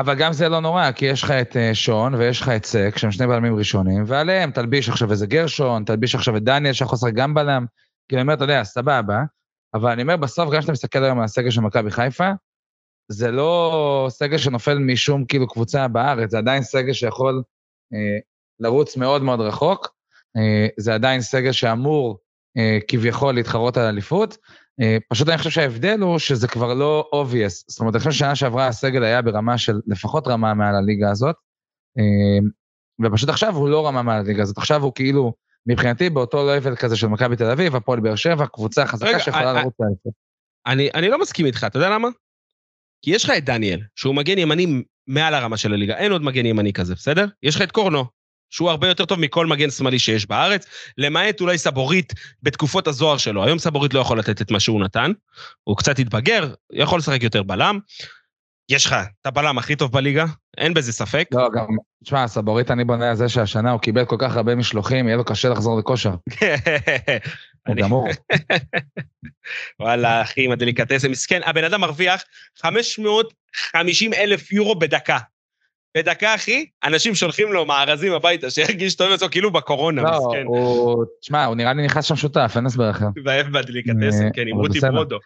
[0.00, 2.98] אבל גם זה לא נורא, כי יש לך את uh, שון ויש לך את סק,
[2.98, 7.12] שהם שני בלמים ראשונים, ועליהם תלביש עכשיו איזה גרשון, תלביש עכשיו את דניאל שיכול לשחק
[7.14, 7.66] גם בלם.
[8.08, 9.22] כאילו, אני אומר, אתה יודע, סבבה,
[9.74, 12.30] אבל אני אומר, בסוף, גם כשאתה מסתכל היום על הסגל של מכבי חיפה,
[13.08, 17.42] זה לא סגל שנופל משום כאילו קבוצה בארץ, זה עדיין סגל שיכול
[17.94, 18.18] אה,
[18.60, 19.88] לרוץ מאוד מאוד רחוק,
[20.36, 22.18] אה, זה עדיין סגל שאמור
[22.56, 24.69] אה, כביכול להתחרות על אליפות, אה,
[25.08, 27.64] פשוט אני חושב שההבדל הוא שזה כבר לא obvious.
[27.68, 31.36] זאת אומרת, אני חושב ששנה שעברה הסגל היה ברמה של לפחות רמה מעל הליגה הזאת,
[31.98, 32.48] אה,
[33.04, 35.32] ופשוט עכשיו הוא לא רמה מעל הליגה הזאת, עכשיו הוא כאילו,
[35.66, 39.74] מבחינתי, באותו לבל כזה של מכבי תל אביב, הפועל באר שבע, קבוצה חזקה שיכולה לרוץ
[39.80, 40.12] לאליפות.
[40.66, 42.08] אני, אני לא מסכים איתך, אתה יודע למה?
[43.02, 46.46] כי יש לך את דניאל, שהוא מגן ימני מעל הרמה של הליגה, אין עוד מגן
[46.46, 47.26] ימני כזה, בסדר?
[47.42, 48.04] יש לך את קורנו,
[48.50, 50.66] שהוא הרבה יותר טוב מכל מגן שמאלי שיש בארץ,
[50.98, 53.44] למעט אולי סבורית בתקופות הזוהר שלו.
[53.44, 55.12] היום סבורית לא יכול לתת את מה שהוא נתן,
[55.64, 57.78] הוא קצת התבגר, יכול לשחק יותר בלם.
[58.70, 60.24] יש לך את הבלם הכי טוב בליגה,
[60.58, 61.28] אין בזה ספק.
[61.32, 61.66] לא, גם,
[62.04, 65.24] תשמע, סבורית אני בונה על זה שהשנה הוא קיבל כל כך הרבה משלוחים, יהיה לו
[65.24, 66.10] קשה לחזור לכושר.
[67.66, 68.08] הוא גמור.
[69.80, 72.22] וואלה, אחי, עם הדליקטסה, מסכן, הבן אדם מרוויח
[72.62, 75.18] 550 אלף יורו בדקה.
[75.96, 80.44] בדקה, אחי, אנשים שולחים לו מארזים הביתה, שירגיש טוב לעצמו, כאילו בקורונה, לא, מסכן.
[80.44, 83.06] לא, הוא, תשמע, הוא נראה לי נכנס שם שותף, אין הסבר אחר.
[83.52, 85.18] בדליקטסן, כן, עם רותי ברודו.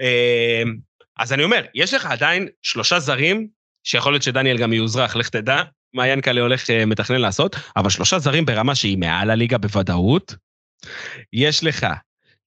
[0.00, 0.76] אמ,
[1.18, 3.48] אז אני אומר, יש לך עדיין שלושה זרים,
[3.84, 5.62] שיכול להיות שדניאל גם יאוזרח, לך תדע
[5.94, 10.34] מה ינקלה הולך אה, מתכנן לעשות, אבל שלושה זרים ברמה שהיא מעל הליגה בוודאות.
[11.32, 11.86] יש לך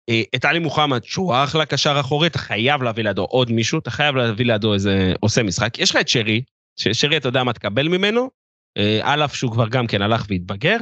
[0.10, 3.92] אה, את עלי מוחמד, שהוא אחלה קשר אחורי, אתה חייב להביא לידו עוד מישהו, אתה
[3.92, 5.80] חייב להביא לידו איזה עושה משחק.
[5.80, 6.42] יש לך את שרי,
[6.80, 8.30] ששרי, אתה יודע מה תקבל ממנו,
[8.78, 10.78] אה, על אף שהוא כבר גם כן הלך והתבגר.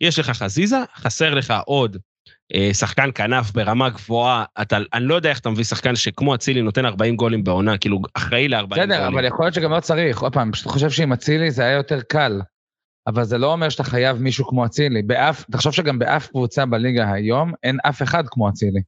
[0.00, 1.96] יש לך חזיזה, חסר לך עוד
[2.54, 6.62] אה, שחקן כנף ברמה גבוהה, אתה, אני לא יודע איך אתה מביא שחקן שכמו אצילי
[6.62, 8.88] נותן 40 גולים בעונה, כאילו אחראי ל-40 גולים.
[8.88, 11.72] בסדר, אבל יכול להיות שגם לא צריך, עוד פעם, פשוט חושב שעם אצילי זה היה
[11.76, 12.40] יותר קל.
[13.06, 15.02] אבל זה לא אומר שאתה חייב מישהו כמו אצילי.
[15.02, 18.80] באף, תחשוב שגם באף קבוצה בליגה היום אין אף אחד כמו אצילי.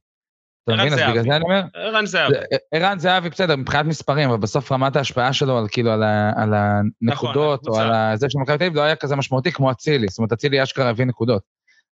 [0.67, 0.93] אתה מבין?
[0.93, 1.61] אז בגלל זה אני אומר...
[1.73, 2.35] ערן זהבי.
[2.71, 6.53] ערן זהבי, בסדר, מבחינת מספרים, אבל בסוף רמת ההשפעה שלו על כאילו, על, ה, על
[6.53, 10.07] הנקודות, נכון, או על זה של מכבי תל אביב, לא היה כזה משמעותי כמו אצילי.
[10.07, 11.43] זאת אומרת, אצילי אשכרה הביא נקודות.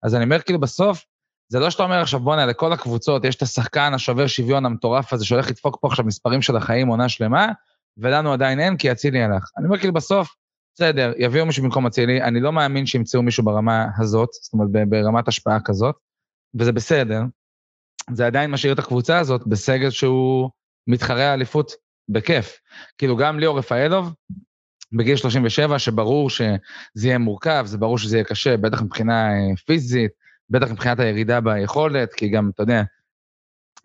[0.03, 1.05] אז אני אומר, כאילו, בסוף,
[1.49, 5.25] זה לא שאתה אומר עכשיו, בוא'נה, לכל הקבוצות יש את השחקן השובר שוויון המטורף הזה
[5.25, 7.47] שהולך לדפוק פה עכשיו מספרים של החיים עונה שלמה,
[7.97, 9.49] ולנו עדיין אין, כי אצילי הלך.
[9.57, 10.35] אני אומר, כאילו, בסוף,
[10.75, 15.27] בסדר, יביאו מישהו במקום אצילי, אני לא מאמין שימצאו מישהו ברמה הזאת, זאת אומרת, ברמת
[15.27, 15.95] השפעה כזאת,
[16.59, 17.21] וזה בסדר,
[18.11, 20.49] זה עדיין משאיר את הקבוצה הזאת בסגל שהוא
[20.87, 21.71] מתחרה אליפות
[22.09, 22.59] בכיף.
[22.97, 24.13] כאילו גם ליאור רפאלוב,
[24.93, 26.57] בגיל 37, שברור שזה
[27.03, 30.11] יהיה מורכב, זה ברור שזה יהיה קשה, בטח מבחינה אה, פיזית,
[30.49, 32.83] בטח מבחינת הירידה ביכולת, כי גם, אתה יודע,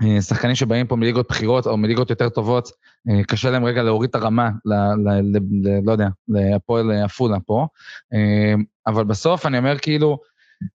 [0.02, 2.70] אה, שחקנים שבאים פה מליגות בחירות או מליגות יותר טובות,
[3.10, 7.40] אה, קשה להם רגע להוריד את הרמה, ל, ל, ל, ל, לא יודע, להפועל עפולה
[7.40, 7.66] פה.
[8.86, 10.18] אבל בסוף אני אומר כאילו,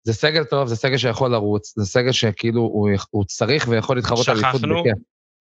[0.04, 4.30] זה סגל טוב, זה סגל שיכול לרוץ, זה סגל שכאילו הוא, הוא צריך ויכול להתחרות
[4.30, 4.98] על אליפות בכיף.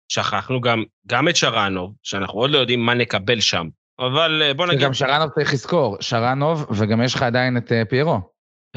[0.09, 4.66] שכחנו גם, גם את שרנוב, שאנחנו עוד לא יודעים מה נקבל שם, אבל אה, בוא
[4.66, 4.81] נגיד...
[4.81, 8.20] גם שרנוב צריך לזכור, שרנוב, וגם יש לך עדיין את uh, פיירו.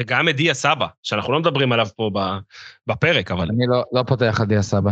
[0.00, 2.10] וגם את דיה סבא, שאנחנו לא מדברים עליו פה
[2.86, 3.48] בפרק, אבל...
[3.48, 4.90] אני לא, לא פותח על דיה סבא.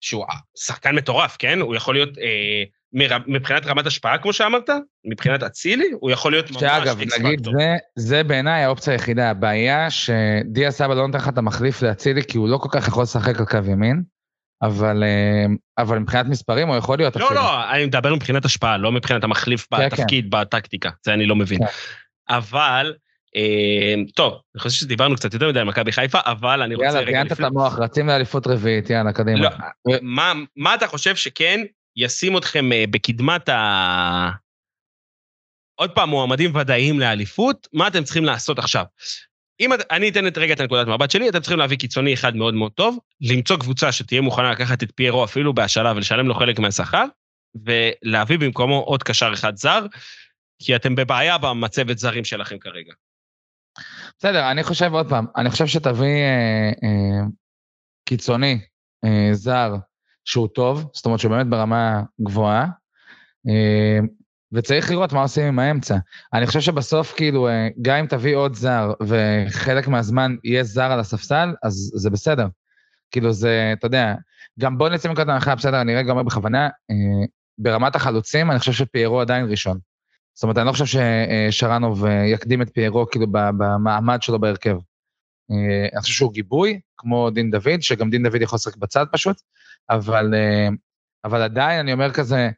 [0.00, 0.24] שהוא
[0.56, 1.60] שחקן מטורף, כן?
[1.60, 2.18] הוא יכול להיות...
[2.18, 2.64] אה,
[3.26, 4.70] מבחינת רמת השפעה, כמו שאמרת,
[5.04, 9.30] מבחינת אצילי, הוא יכול להיות ממש שאגב, נגיד, זה, זה בעיניי האופציה היחידה.
[9.30, 13.02] הבעיה שדיה סבא לא נותן לך את המחליף לאצילי, כי הוא לא כל כך יכול
[13.02, 14.02] לשחק על קו ימין,
[14.62, 15.46] אבל, אה,
[15.78, 17.40] אבל מבחינת מספרים הוא יכול להיות לא, אפילו.
[17.40, 21.58] לא, אני מדבר מבחינת השפעה, לא מבחינת המחליף כן, בתפקיד, בטקטיקה, זה אני לא מבין.
[21.58, 21.64] כן.
[22.28, 22.94] אבל,
[23.36, 27.04] אה, טוב, אני חושב שדיברנו קצת יותר מדי על מכבי חיפה, אבל אני רוצה יאללה.
[27.04, 29.40] ציינת את המוח, רצים לאליפות רביעית, יאללה, קדימה.
[29.40, 29.50] לא,
[30.02, 31.60] מה, מה אתה חושב שכן
[31.96, 34.30] ישים אתכם אה, בקדמת ה...
[35.74, 38.84] עוד פעם, מועמדים ודאיים לאליפות, מה אתם צריכים לעשות עכשיו?
[39.60, 42.36] אם את, אני אתן את רגע את הנקודת מבט שלי, אתם צריכים להביא קיצוני אחד
[42.36, 46.58] מאוד מאוד טוב, למצוא קבוצה שתהיה מוכנה לקחת את פיירו אפילו בהשאלה ולשלם לו חלק
[46.58, 47.04] מהשכר,
[47.54, 49.86] ולהביא במקומו עוד קשר אחד זר,
[50.62, 52.92] כי אתם בבעיה במצבת זרים שלכם כרגע.
[54.18, 57.26] בסדר, אני חושב עוד פעם, אני חושב שתביא אה, אה,
[58.08, 58.60] קיצוני
[59.04, 59.74] אה, זר
[60.30, 62.66] שהוא טוב, זאת אומרת שהוא באמת ברמה גבוהה,
[63.48, 63.98] אה,
[64.52, 65.96] וצריך לראות מה עושים עם האמצע.
[66.32, 71.00] אני חושב שבסוף, כאילו, אה, גם אם תביא עוד זר וחלק מהזמן יהיה זר על
[71.00, 72.46] הספסל, אז זה בסדר.
[73.10, 74.14] כאילו זה, אתה יודע,
[74.60, 77.26] גם בוא נצא מנקודת הנחה, בסדר, אני רגע אומר בכוונה, אה,
[77.58, 79.78] ברמת החלוצים, אני חושב שפיירו עדיין ראשון.
[80.34, 81.00] זאת אומרת, אני לא חושב
[81.50, 84.76] ששרנוב יקדים את פיירו כאילו במעמד שלו בהרכב.
[85.92, 89.36] אני חושב שהוא גיבוי, כמו דין דוד, שגם דין דוד יכול לשחק בצד פשוט,
[89.90, 90.68] אבל, אה,
[91.24, 92.50] אבל עדיין אני אומר כזה,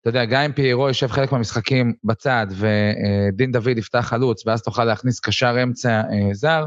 [0.00, 4.84] אתה יודע, גם אם פיירו יושב חלק מהמשחקים בצד ודין דוד יפתח חלוץ, ואז תוכל
[4.84, 6.64] להכניס קשר אמצע אה, זר,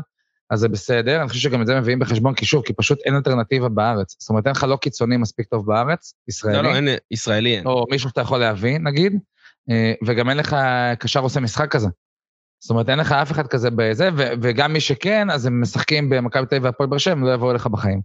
[0.50, 3.16] אז זה בסדר, אני חושב שגם את זה מביאים בחשבון, כי שוב, כי פשוט אין
[3.16, 4.16] אלטרנטיבה בארץ.
[4.20, 6.58] זאת אומרת, אין לך לא קיצוני מספיק טוב בארץ, ישראלי.
[6.58, 7.66] לא, לא, אין, ישראלי אין.
[7.66, 9.20] או מישהו שאתה יכול להבין, נגיד,
[9.70, 10.56] אה, וגם אין לך
[11.00, 11.88] קשר עושה משחק כזה.
[12.64, 16.10] זאת אומרת, אין לך אף אחד כזה בזה, ו- וגם מי שכן, אז הם משחקים
[16.10, 18.02] במכבי תל אביב והפועל באר שבע, הם לא יבואו אליך בחיים.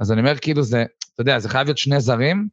[0.00, 2.48] אז אני אומר, כאילו זה, אתה יודע, זה חייב להיות שני זרים,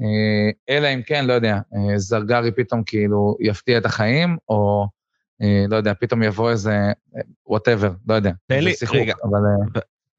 [0.00, 4.86] אה, אלא אם כן, לא יודע, אה, זרגרי פתאום כאילו יפתיע את החיים, או
[5.42, 6.92] אה, לא יודע, פתאום יבוא איזה,
[7.46, 8.30] whatever, לא יודע.
[8.46, 9.14] תן לי, שיחוק, רגע.
[9.24, 9.40] אבל...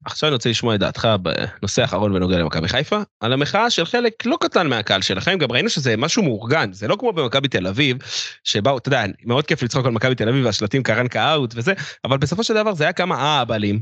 [0.04, 4.26] עכשיו אני רוצה לשמוע את דעתך בנושא האחרון בנוגע למכבי חיפה, על המחאה של חלק
[4.26, 7.96] לא קטן מהקהל שלכם, גם ראינו שזה משהו מאורגן, זה לא כמו במכבי תל אביב,
[8.44, 11.72] שבאו, אתה יודע, מאוד כיף לצחוק על מכבי תל אביב והשלטים קרנקה out וזה,
[12.04, 13.80] אבל בסופו של דבר זה היה כמה אהבלים,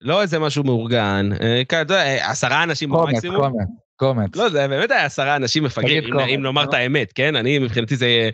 [0.00, 3.40] לא איזה משהו מאורגן, אה, אתה יודע, עשרה אנשים קומץ, במקסימום.
[3.40, 4.36] קומץ, קומץ.
[4.36, 6.68] לא, זה באמת היה עשרה אנשים מפגרים, אם, קומץ, אם נאמר לא?
[6.68, 7.36] את האמת, כן?
[7.36, 8.30] אני, מבחינתי זה...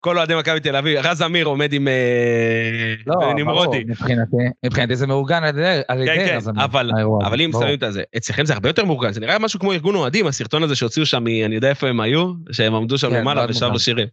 [0.00, 3.84] כל אוהדי מכבי תל אביב, רז אמיר עומד עם אה, לא, נמרודי.
[3.86, 6.90] מבחינתי, מבחינתי זה מאורגן על ידי, על ידי כן, אז כן, אבל,
[7.24, 7.50] אבל אם.
[7.52, 10.62] שמים את זה, אצלכם זה הרבה יותר מאורגן, זה נראה משהו כמו ארגון אוהדים, הסרטון
[10.62, 13.78] הזה שהוציאו שם, אני יודע איפה הם היו, שהם עמדו שם כן, למעלה ושרו.
[13.78, 14.08] שירים.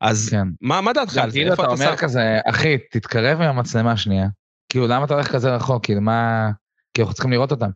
[0.00, 0.48] אז כן.
[0.60, 1.38] מה מה דעתך על זה?
[1.38, 1.96] כאילו אתה אומר?
[1.96, 4.26] כזה, אחי, תתקרב עם המצלמה שנייה.
[4.74, 5.84] כאילו, למה אתה הולך כזה רחוק?
[5.84, 6.50] כאילו, מה...
[6.94, 7.70] כי אנחנו צריכים לראות אותם.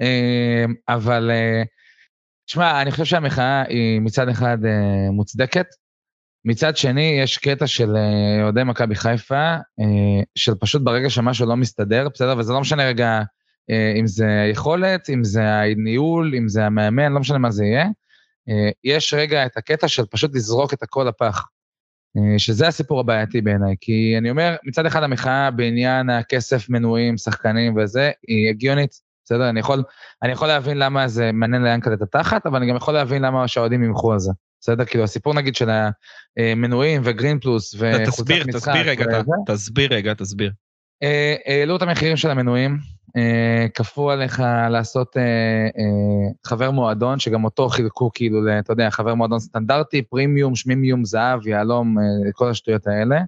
[0.00, 1.62] אה, אבל, אה,
[2.46, 5.66] תשמע, אני חושב שהמחאה היא מצד אחד אה, מוצדקת,
[6.44, 9.56] מצד שני, יש קטע של אה, אוהדי מכבי חיפה,
[10.34, 12.34] של פשוט ברגע שמשהו לא מסתדר, בסדר?
[12.38, 13.22] וזה לא משנה רגע
[14.00, 17.86] אם זה היכולת, אם זה הניהול, אם זה המאמן, לא משנה מה זה יהיה.
[18.84, 21.46] יש רגע את הקטע של פשוט לזרוק את הכל לפח.
[22.16, 27.76] אה, שזה הסיפור הבעייתי בעיניי, כי אני אומר, מצד אחד המחאה בעניין הכסף, מנויים, שחקנים
[27.76, 29.48] וזה, היא הגיונית, בסדר?
[29.48, 29.82] אני יכול,
[30.22, 33.48] אני יכול להבין למה זה מעניין ליענקל את התחת, אבל אני גם יכול להבין למה
[33.48, 34.32] שהאוהדים ימחו על זה.
[34.60, 34.84] בסדר?
[34.84, 35.70] כאילו הסיפור נגיד של
[36.36, 38.60] המנויים וגרין פלוס וחולצת תסביר, משחק.
[38.60, 40.52] תסביר רגע, וזה, תסביר רגע, תסביר.
[41.02, 42.78] אה, העלו את המחירים של המנויים,
[43.74, 45.22] כפו עליך לעשות אה,
[45.78, 51.46] אה, חבר מועדון, שגם אותו חילקו כאילו, אתה יודע, חבר מועדון סטנדרטי, פרימיום, שמימיום, זהב,
[51.46, 53.20] יהלום, אה, כל השטויות האלה.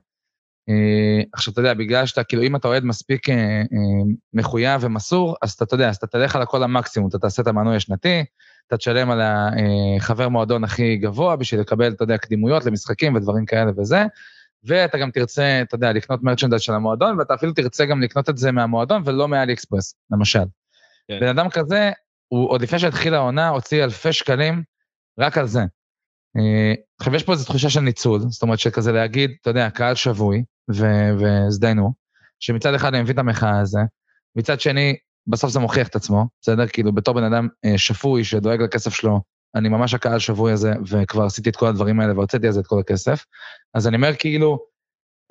[0.68, 5.36] אה, עכשיו, אתה יודע, בגלל שאתה, כאילו, אם אתה אוהד מספיק אה, אה, מחויב ומסור,
[5.42, 8.24] אז אתה, אתה יודע, אז אתה תלך על הכל המקסימום, אתה תעשה את המנוי השנתי,
[8.66, 13.70] אתה תשלם על החבר מועדון הכי גבוה בשביל לקבל, אתה יודע, קדימויות למשחקים ודברים כאלה
[13.76, 14.04] וזה,
[14.64, 18.38] ואתה גם תרצה, אתה יודע, לקנות מרצ'נדייז של המועדון, ואתה אפילו תרצה גם לקנות את
[18.38, 20.44] זה מהמועדון ולא מאלי אקספרס, למשל.
[21.08, 21.20] כן.
[21.20, 21.90] בן אדם כזה,
[22.28, 24.62] הוא עוד לפני שהתחילה העונה, הוציא אלפי שקלים
[25.18, 25.60] רק על זה.
[26.36, 29.94] אה, עכשיו, יש פה איזו תחושה של ניצול, זאת אומרת שכזה להגיד, אתה יודע, קהל
[29.94, 30.44] שבוי,
[31.18, 31.92] והזדיינו,
[32.40, 33.80] שמצד אחד אני מבין את המחאה הזה,
[34.36, 36.66] מצד שני, בסוף זה מוכיח את עצמו, בסדר?
[36.66, 39.20] כאילו, בתור בן אדם אה, שפוי שדואג לכסף שלו,
[39.56, 42.66] אני ממש הקהל שבוי הזה, וכבר עשיתי את כל הדברים האלה והוצאתי על זה את
[42.66, 43.24] כל הכסף.
[43.74, 44.58] אז אני אומר כאילו,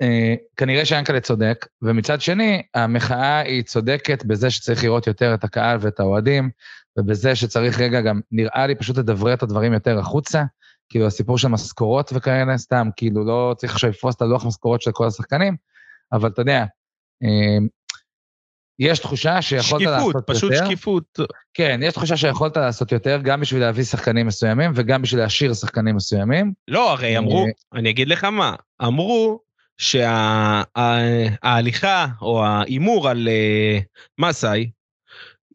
[0.02, 5.78] אה, כנראה שיאנקל'ה צודק, ומצד שני, המחאה היא צודקת בזה שצריך לראות יותר את הקהל
[5.80, 6.50] ואת האוהדים,
[6.98, 10.44] ובזה שצריך רגע גם, נראה לי פשוט לדברר את הדברים יותר החוצה,
[10.88, 14.92] כאילו הסיפור של משכורות וכאלה, סתם, כאילו לא צריך עכשיו לפרוס את הלוח משכורות של
[14.92, 15.56] כל השחקנים,
[16.12, 16.64] אבל אתה יודע,
[17.22, 17.58] אה,
[18.78, 20.64] יש תחושה שיכולת שקיפות, לעשות פשוט יותר.
[20.64, 21.18] שקיפות.
[21.54, 25.96] כן, יש תחושה שיכולת לעשות יותר, גם בשביל להביא שחקנים מסוימים וגם בשביל להשאיר שחקנים
[25.96, 26.52] מסוימים.
[26.68, 29.40] לא, הרי אמרו, אה, אני אגיד לך מה, אמרו
[29.78, 30.66] שההליכה
[32.22, 33.78] או ההימור על אה,
[34.18, 34.70] מסאי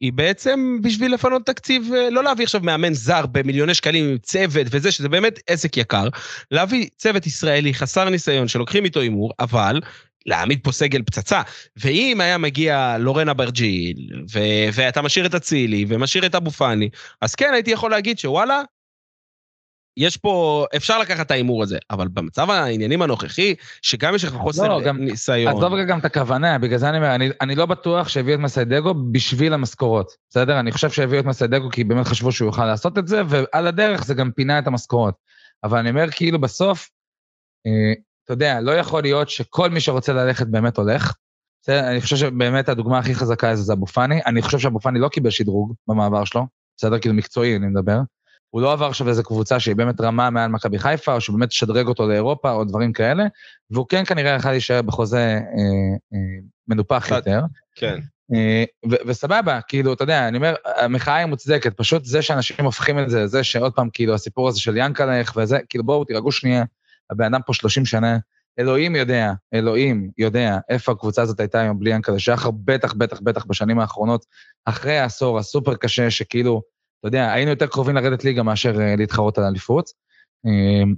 [0.01, 4.67] היא בעצם בשביל לפנות תקציב, אה, לא להביא עכשיו מאמן זר במיליוני שקלים עם צוות
[4.71, 6.07] וזה, שזה באמת עסק יקר,
[6.51, 9.81] להביא צוות ישראלי חסר ניסיון שלוקחים איתו הימור, אבל
[10.25, 11.41] להעמיד פה סגל פצצה.
[11.77, 16.89] ואם היה מגיע לורן אברג'יל, ו- ואתה משאיר את אצילי ומשאיר את אבו פאני,
[17.21, 18.61] אז כן, הייתי יכול להגיד שוואלה,
[19.97, 24.67] יש פה, אפשר לקחת את ההימור הזה, אבל במצב העניינים הנוכחי, שגם יש לך חוסר
[24.67, 25.57] לא, גם- ניסיון.
[25.57, 28.39] עזוב רגע גם את הכוונה, בגלל זה אני אומר, אני, אני לא בטוח שהביאו את
[28.39, 30.59] מסיידגו בשביל המשכורות, בסדר?
[30.59, 34.05] אני חושב שהביאו את מסיידגו כי באמת חשבו שהוא יוכל לעשות את זה, ועל הדרך
[34.05, 35.15] זה גם פינה את המשכורות.
[35.63, 36.89] אבל אני אומר, כאילו בסוף,
[37.67, 37.93] אה,
[38.31, 41.13] אתה יודע, לא יכול להיות שכל מי שרוצה ללכת באמת הולך.
[41.63, 41.91] בסדר?
[41.91, 44.19] אני חושב שבאמת הדוגמה הכי חזקה זה זה אבו פאני.
[44.25, 46.99] אני חושב שאבו פאני לא קיבל שדרוג במעבר שלו, בסדר?
[46.99, 47.99] כאילו מקצועי, אני מדבר.
[48.49, 51.87] הוא לא עבר עכשיו איזה קבוצה שהיא באמת רמה מעל מכבי חיפה, או שבאמת תשדרג
[51.87, 53.23] אותו לאירופה, או דברים כאלה,
[53.71, 55.39] והוא כן כנראה יכל להישאר בחוזה אה,
[56.13, 56.19] אה,
[56.67, 57.15] מנופח אחד.
[57.15, 57.41] יותר.
[57.75, 57.99] כן.
[58.33, 62.99] אה, ו- וסבבה, כאילו, אתה יודע, אני אומר, המחאה היא מוצדקת, פשוט זה שאנשים הופכים
[62.99, 66.63] את זה, זה שעוד פעם, כאילו, הסיפור הזה של ינקלך וזה, כאילו, בואו, תירגעו שנייה,
[67.11, 68.17] הבן אדם פה 30 שנה,
[68.59, 73.45] אלוהים יודע, אלוהים יודע איפה הקבוצה הזאת הייתה היום בלי ינקלה שחר, בטח, בטח, בטח
[73.45, 74.25] בשנים האחרונות,
[74.65, 76.61] אחרי העשור הסופר קשה, שכאילו,
[76.99, 79.89] אתה יודע, היינו יותר קרובים לרדת ליגה מאשר אה, להתחרות על אליפות.
[80.45, 80.91] אה,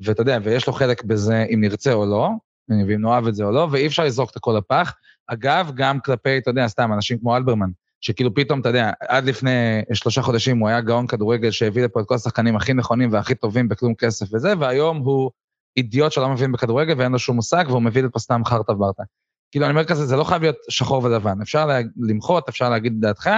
[0.00, 2.30] ואתה יודע, ויש לו חלק בזה אם נרצה או לא,
[2.70, 4.94] אה, ואם נאהב את זה או לא, ואי אפשר לזרוק את הכל לפח.
[5.26, 9.82] אגב, גם כלפי, אתה יודע, סתם, אנשים כמו אלברמן, שכאילו פתאום, אתה יודע, עד לפני
[9.92, 13.68] שלושה חודשים הוא היה גאון כדורגל שהביא לפה את כל השחקנים הכי נכונים והכי טובים
[13.68, 15.30] בכלום כסף וזה, והיום הוא
[15.76, 19.02] אידיוט שלא מבין בכדורגל ואין לו שום מושג, והוא מביא לפה סתם חרטה ברטה.
[19.50, 21.40] כאילו, אני אומר כזה, זה לא חייב להיות שחור ולבן.
[21.42, 23.30] אפשר לה, למחות, אפשר להגיד את דעתך,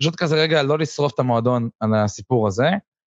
[0.00, 2.70] פשוט כזה רגע לא לשרוף את המועדון על הסיפור הזה.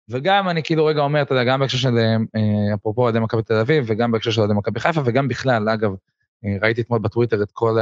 [0.08, 3.54] וגם אני כאילו רגע אומר, אתה יודע, גם בהקשר של, אה, אפרופו אוהדי מכבי תל
[3.54, 5.90] אביב, וגם בהקשר של אוהדי מכבי חיפה, וגם בכלל, אגב,
[6.44, 7.78] אה, ראיתי אתמול בטוויטר את כל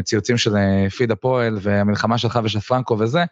[0.00, 3.24] הציוצים של אה, פיד הפועל, והמלחמה שלך ושל פרנקו וזה,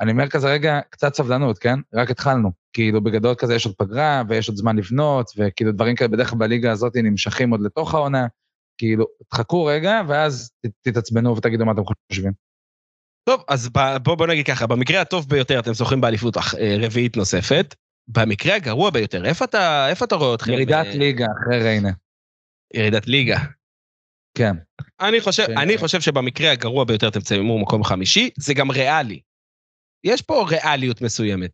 [0.00, 1.78] אני אומר כזה רגע, קצת סבלנות, כן?
[1.94, 2.50] רק התחלנו.
[2.72, 6.38] כאילו, בגדול כזה יש עוד פגרה, ויש עוד זמן לבנות, וכאילו דברים כאלה בדרך כלל
[6.38, 8.26] בליגה הזאת נמשכים עוד לתוך העונה.
[8.78, 11.82] כאילו, תחכו רגע, ואז תתעצבנו ותגידו מה אתם
[12.12, 12.32] חושבים.
[13.28, 17.16] טוב, אז ב- בוא, בוא נגיד ככה, במקרה הטוב ביותר אתם זוכים באליפות אה, רביעית
[17.16, 17.74] נוספת.
[18.08, 20.52] במקרה הגרוע ביותר, איפה אתה, איפה אתה רואה אתכם?
[20.52, 21.90] ירידת אה, ליגה אחרי ריינה.
[22.74, 23.38] ירידת ליגה.
[24.38, 24.56] כן.
[25.00, 25.58] אני חושב, כן.
[25.58, 29.20] אני חושב שבמקרה הגרוע ביותר אתם תסיימו מקום חמישי, זה גם ריאלי.
[30.04, 31.50] יש פה ריאליות מסוימת,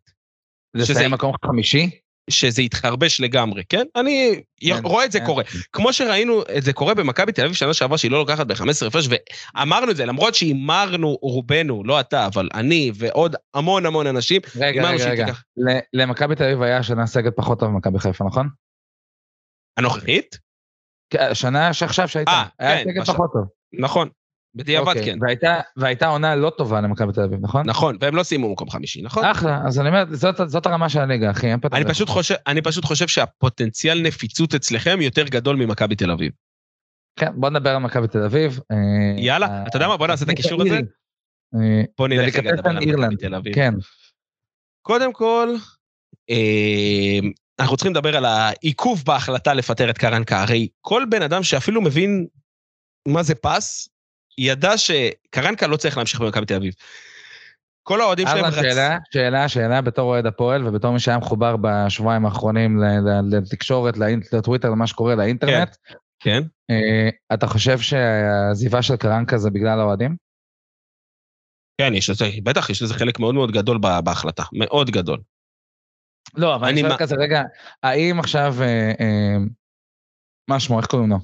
[0.77, 1.89] שזה- לסיים מקום חמישי?
[2.29, 3.85] שזה יתחרבש לגמרי, כן?
[3.95, 5.25] אני כן, רואה את זה כן.
[5.25, 5.43] קורה.
[5.73, 9.07] כמו שראינו את זה קורה במכבי תל אביב שנה שעברה שהיא לא לוקחת ב-15 הפרש,
[9.55, 14.89] ואמרנו את זה, למרות שהימרנו רובנו, לא אתה, אבל אני ועוד המון המון אנשים, רגע,
[14.89, 15.25] רגע, רגע.
[15.25, 15.43] תיקח.
[15.93, 18.49] למכבי תל אביב היה השנה סגל פחות טוב ממכבי חיפה, נכון?
[19.77, 20.37] הנוכחית?
[21.09, 22.31] כן, השנה שעכשיו שהייתה.
[22.31, 23.47] אה, היה כן, סגל פחות טוב.
[23.79, 24.09] נכון.
[24.57, 25.17] בדיעבד אוקיי, כן.
[25.21, 27.69] והייתה- והייתה עונה לא טובה למכבי תל אביב, נכון?
[27.69, 29.25] נכון, והם לא סיימו מקום חמישי, נכון?
[29.25, 31.85] אחלה, אז אני אומר, זאת- זאת הרמה של הליגה, אחי, אני.
[31.85, 36.31] פשוט חושב, אני פשוט חושב שהפוטנציאל נפיצות אצלכם יותר גדול ממכבי תל אביב.
[37.19, 38.59] כן, בוא נדבר על מכבי תל אביב.
[38.71, 38.77] אה,
[39.17, 39.97] יאללה, אה, אתה יודע מה?
[39.97, 40.75] בוא נעשה את הקישור הזה.
[41.55, 43.15] אה, בוא נלך רגע לדבר על מכבי.
[43.15, 43.55] תל אביב.
[43.55, 43.73] כן,
[44.81, 45.49] קודם כל,
[46.29, 47.19] אה,
[47.59, 50.41] אנחנו צריכים לדבר על העיכוב בהחלטה לפטר את קרנקה.
[50.41, 52.27] הרי כל בן אדם שאפילו מבין
[53.07, 53.89] מה זה פס,
[54.37, 56.73] ידע שקרנקה לא צריך להמשיך במכבי תל אביב.
[57.83, 62.25] כל האוהדים שלהם אהלן, שאלה, שאלה, שאלה, בתור אוהד הפועל ובתור מי שהיה מחובר בשבועיים
[62.25, 62.79] האחרונים
[63.31, 63.97] לתקשורת,
[64.33, 65.75] לטוויטר, למה שקורה, לאינטרנט,
[66.19, 66.43] כן?
[66.69, 70.15] אה, אתה חושב שהעזיבה של קרנקה זה בגלל האוהדים?
[71.81, 74.43] כן, יש לזה, בטח, יש לזה חלק מאוד מאוד גדול בהחלטה.
[74.53, 75.19] מאוד גדול.
[76.35, 77.41] לא, אבל אני שואל כזה, רגע,
[77.83, 79.37] האם עכשיו, אה, אה,
[80.49, 81.17] מה שמו, איך קוראים לו?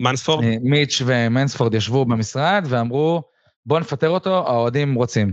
[0.00, 0.44] מנספורד?
[0.44, 3.22] אה, מיץ' ומנספורד ישבו במשרד ואמרו,
[3.66, 5.32] בוא נפטר אותו, האוהדים רוצים.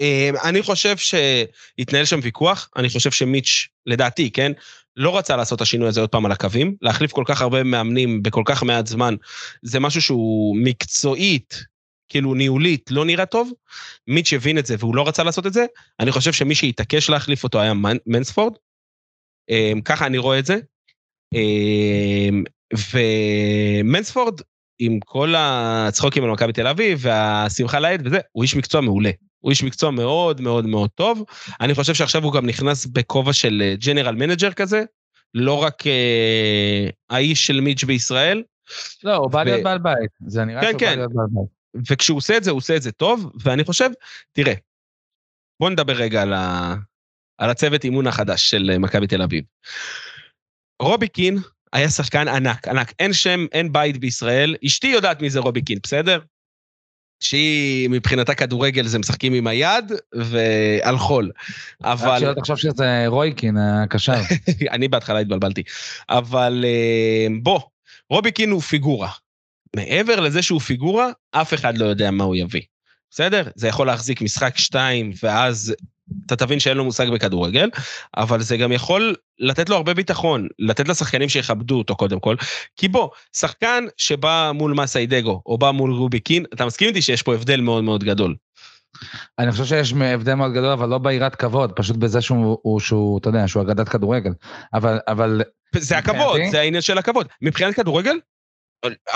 [0.00, 4.52] אה, אני חושב שהתנהל שם ויכוח, אני חושב שמיץ', לדעתי, כן,
[4.96, 8.22] לא רצה לעשות את השינוי הזה עוד פעם על הקווים, להחליף כל כך הרבה מאמנים
[8.22, 9.14] בכל כך מעט זמן,
[9.62, 11.64] זה משהו שהוא מקצועית,
[12.08, 13.52] כאילו ניהולית, לא נראה טוב.
[14.06, 15.66] מיץ' הבין את זה והוא לא רצה לעשות את זה,
[16.00, 18.52] אני חושב שמי שהתעקש להחליף אותו היה מנ- מנספורד,
[19.50, 20.58] אה, ככה אני רואה את זה.
[22.74, 22.78] אה,
[23.80, 24.40] ומנספורד,
[24.78, 29.10] עם כל הצחוקים על מכבי תל אביב והשמחה לאיד וזה, הוא איש מקצוע מעולה.
[29.38, 31.24] הוא איש מקצוע מאוד מאוד מאוד טוב.
[31.60, 34.84] אני חושב שעכשיו הוא גם נכנס בכובע של general manager כזה,
[35.34, 38.42] לא רק אה, האיש של מיץ' בישראל,
[39.04, 40.10] לא, הוא בא להיות בעל בית.
[40.26, 40.98] זה נראה כן, שהוא בא כן.
[40.98, 41.58] להיות בעל בית.
[41.90, 43.90] וכשהוא עושה את זה, הוא עושה את זה טוב, ואני חושב,
[44.32, 44.54] תראה,
[45.60, 46.74] בוא נדבר רגע על, ה...
[47.38, 49.44] על הצוות אימון החדש של אה, מכבי תל אביב.
[50.82, 51.38] רובי קין
[51.72, 52.92] היה שחקן ענק, ענק.
[52.98, 54.56] אין שם, אין בית בישראל.
[54.66, 56.20] אשתי יודעת מי זה רובי קין, בסדר?
[57.20, 61.30] שהיא מבחינתה כדורגל זה משחקים עם היד ועל חול.
[61.84, 62.20] אבל...
[62.20, 64.12] שלא תחשוב שזה רויקין, הקשר.
[64.74, 65.62] אני בהתחלה התבלבלתי.
[66.08, 67.60] אבל אה, בוא,
[68.10, 69.10] רובי קין הוא פיגורה.
[69.76, 72.62] מעבר לזה שהוא פיגורה, אף אחד לא יודע מה הוא יביא.
[73.10, 73.42] בסדר?
[73.54, 75.74] זה יכול להחזיק משחק שתיים, ואז
[76.26, 77.70] אתה תבין שאין לו מושג בכדורגל,
[78.16, 82.36] אבל זה גם יכול לתת לו הרבה ביטחון, לתת לשחקנים שיכבדו אותו קודם כל.
[82.76, 87.22] כי בוא, שחקן שבא מול מסיידגו, או בא מול רובי קין, אתה מסכים איתי שיש
[87.22, 88.34] פה הבדל מאוד מאוד גדול.
[89.38, 93.18] אני חושב שיש הבדל מאוד גדול, אבל לא ביראת כבוד, פשוט בזה שהוא, הוא, שהוא,
[93.18, 94.32] אתה יודע, שהוא אגדת כדורגל.
[94.74, 95.42] אבל, אבל...
[95.76, 97.26] זה הכבוד, זה העניין של הכבוד.
[97.42, 98.16] מבחינת כדורגל,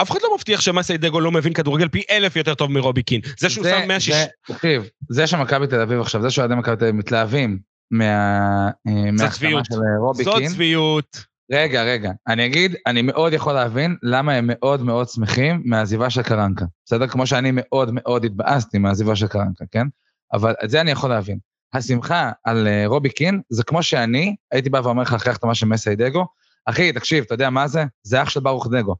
[0.02, 3.20] אף אחד לא מבטיח שמסיידגו לא מבין כדורגל פי אלף יותר טוב מרובי קין.
[3.38, 4.14] זה שהוא שם 160...
[4.46, 7.58] תקשיב, זה שמכבי תל אביב עכשיו, זה שאוהדי מכבי תל אביב מתלהבים
[7.90, 10.32] מההחתמה של רובי קין.
[10.32, 11.32] זאת צביעות.
[11.52, 16.22] רגע, רגע, אני אגיד, אני מאוד יכול להבין למה הם מאוד מאוד שמחים מהעזיבה של
[16.22, 16.64] קרנקה.
[16.86, 17.06] בסדר?
[17.06, 19.86] כמו שאני מאוד מאוד התבאסתי מהעזיבה של קרנקה, כן?
[20.32, 21.38] אבל את זה אני יכול להבין.
[21.74, 26.26] השמחה על רובי קין זה כמו שאני הייתי בא ואומר לך אחרי החתמה של מסיידגו,
[26.66, 27.84] אחי, תקשיב, אתה יודע מה זה?
[28.02, 28.96] זה אח של ברוך דגו.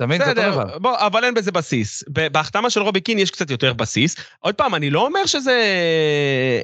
[0.00, 0.24] אתה מבין?
[0.24, 0.78] זה אותו דבר.
[0.78, 2.04] בוא, אבל אין בזה בסיס.
[2.32, 4.16] בהחתמה של רובי קין יש קצת יותר בסיס.
[4.38, 5.62] עוד פעם, אני לא אומר שזה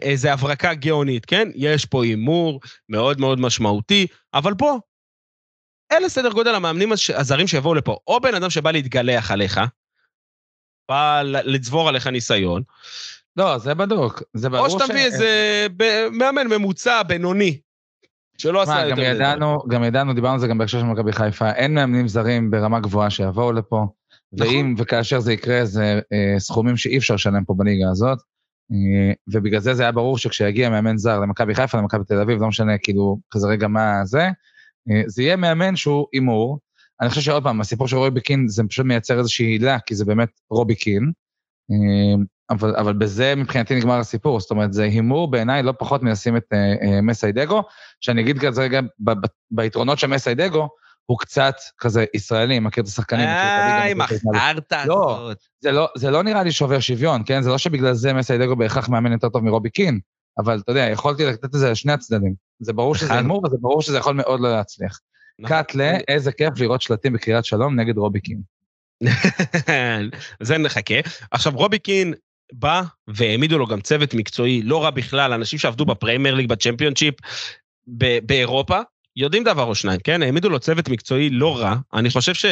[0.02, 1.48] איזה הברקה גאונית, כן?
[1.54, 4.78] יש פה הימור מאוד מאוד משמעותי, אבל בוא,
[5.92, 7.96] אלה סדר גודל המאמנים הזרים שיבואו לפה.
[8.06, 9.60] או בן אדם שבא להתגלח עליך,
[10.88, 12.62] בא לצבור עליך ניסיון.
[13.36, 14.22] לא, זה בדוק.
[14.34, 14.72] זה ברור ש...
[14.72, 15.66] או שאתה מביא איזה
[16.12, 17.60] מאמן ממוצע, בינוני,
[18.38, 19.02] שלא עשה יותר...
[19.02, 22.50] גם ידענו, גם ידענו, דיברנו על זה גם בהקשר של מכבי חיפה, אין מאמנים זרים
[22.50, 23.86] ברמה גבוהה שיבואו לפה,
[24.32, 24.46] נכון.
[24.46, 28.18] ואם וכאשר זה יקרה, זה אה, סכומים שאי אפשר לשלם פה בליגה הזאת,
[28.72, 32.48] אה, ובגלל זה זה היה ברור שכשיגיע מאמן זר למכבי חיפה, למכבי תל אביב, לא
[32.48, 34.28] משנה כאילו כזה רגע מה זה,
[34.90, 36.58] אה, זה יהיה מאמן שהוא הימור.
[37.00, 40.04] אני חושב שעוד פעם, הסיפור של רובי קין זה פשוט מייצר איזושהי הילה, כי זה
[40.04, 41.12] באמת רובי קין.
[42.50, 46.36] אה, אבל, אבל בזה מבחינתי נגמר הסיפור, זאת אומרת, זה הימור בעיניי לא פחות מלשים
[46.36, 47.62] את uh, uh, מסיידגו,
[48.00, 50.68] שאני אגיד כזה רגע, ב, ב, ביתרונות של מסיידגו,
[51.06, 53.28] הוא קצת כזה ישראלי, מכיר את השחקנים.
[53.28, 55.30] איי, מכרת לא,
[55.60, 57.42] זה לא, זה לא נראה לי שובר שוויון, כן?
[57.42, 60.00] זה לא שבגלל זה מסיידגו בהכרח מאמן יותר טוב מרובי קין,
[60.38, 62.34] אבל אתה יודע, יכולתי לתת את זה לשני הצדדים.
[62.60, 65.00] זה ברור שזה הימור, וזה ברור שזה יכול מאוד לא להצליח.
[65.38, 65.56] נכון.
[65.56, 68.40] קאטלה, איזה כיף לראות שלטים בקריית שלום נגד רובי קין.
[70.42, 70.94] זה נחכה.
[71.30, 72.14] עכשיו, רובי קין
[72.52, 77.14] בא והעמידו לו גם צוות מקצועי, לא רע בכלל, אנשים שעבדו בפריימר ליג, בצ'מפיונשיפ,
[78.22, 78.80] באירופה,
[79.16, 80.22] יודעים דבר או שניים, כן?
[80.22, 82.46] העמידו לו צוות מקצועי לא רע, אני חושב ש...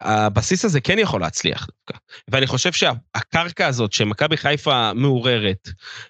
[0.00, 2.04] הבסיס הזה כן יכול להצליח דווקא.
[2.28, 5.68] ואני חושב שהקרקע הזאת שמכבי חיפה מעוררת,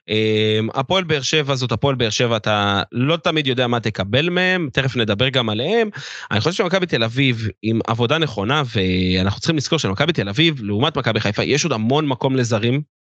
[0.08, 4.68] אמ, הפועל באר שבע זאת הפועל באר שבע, אתה לא תמיד יודע מה תקבל מהם,
[4.72, 5.90] תכף נדבר גם עליהם.
[6.30, 10.96] אני חושב שמכבי תל אביב עם עבודה נכונה, ואנחנו צריכים לזכור שמכבי תל אביב, לעומת
[10.96, 12.97] מכבי חיפה, יש עוד המון מקום לזרים,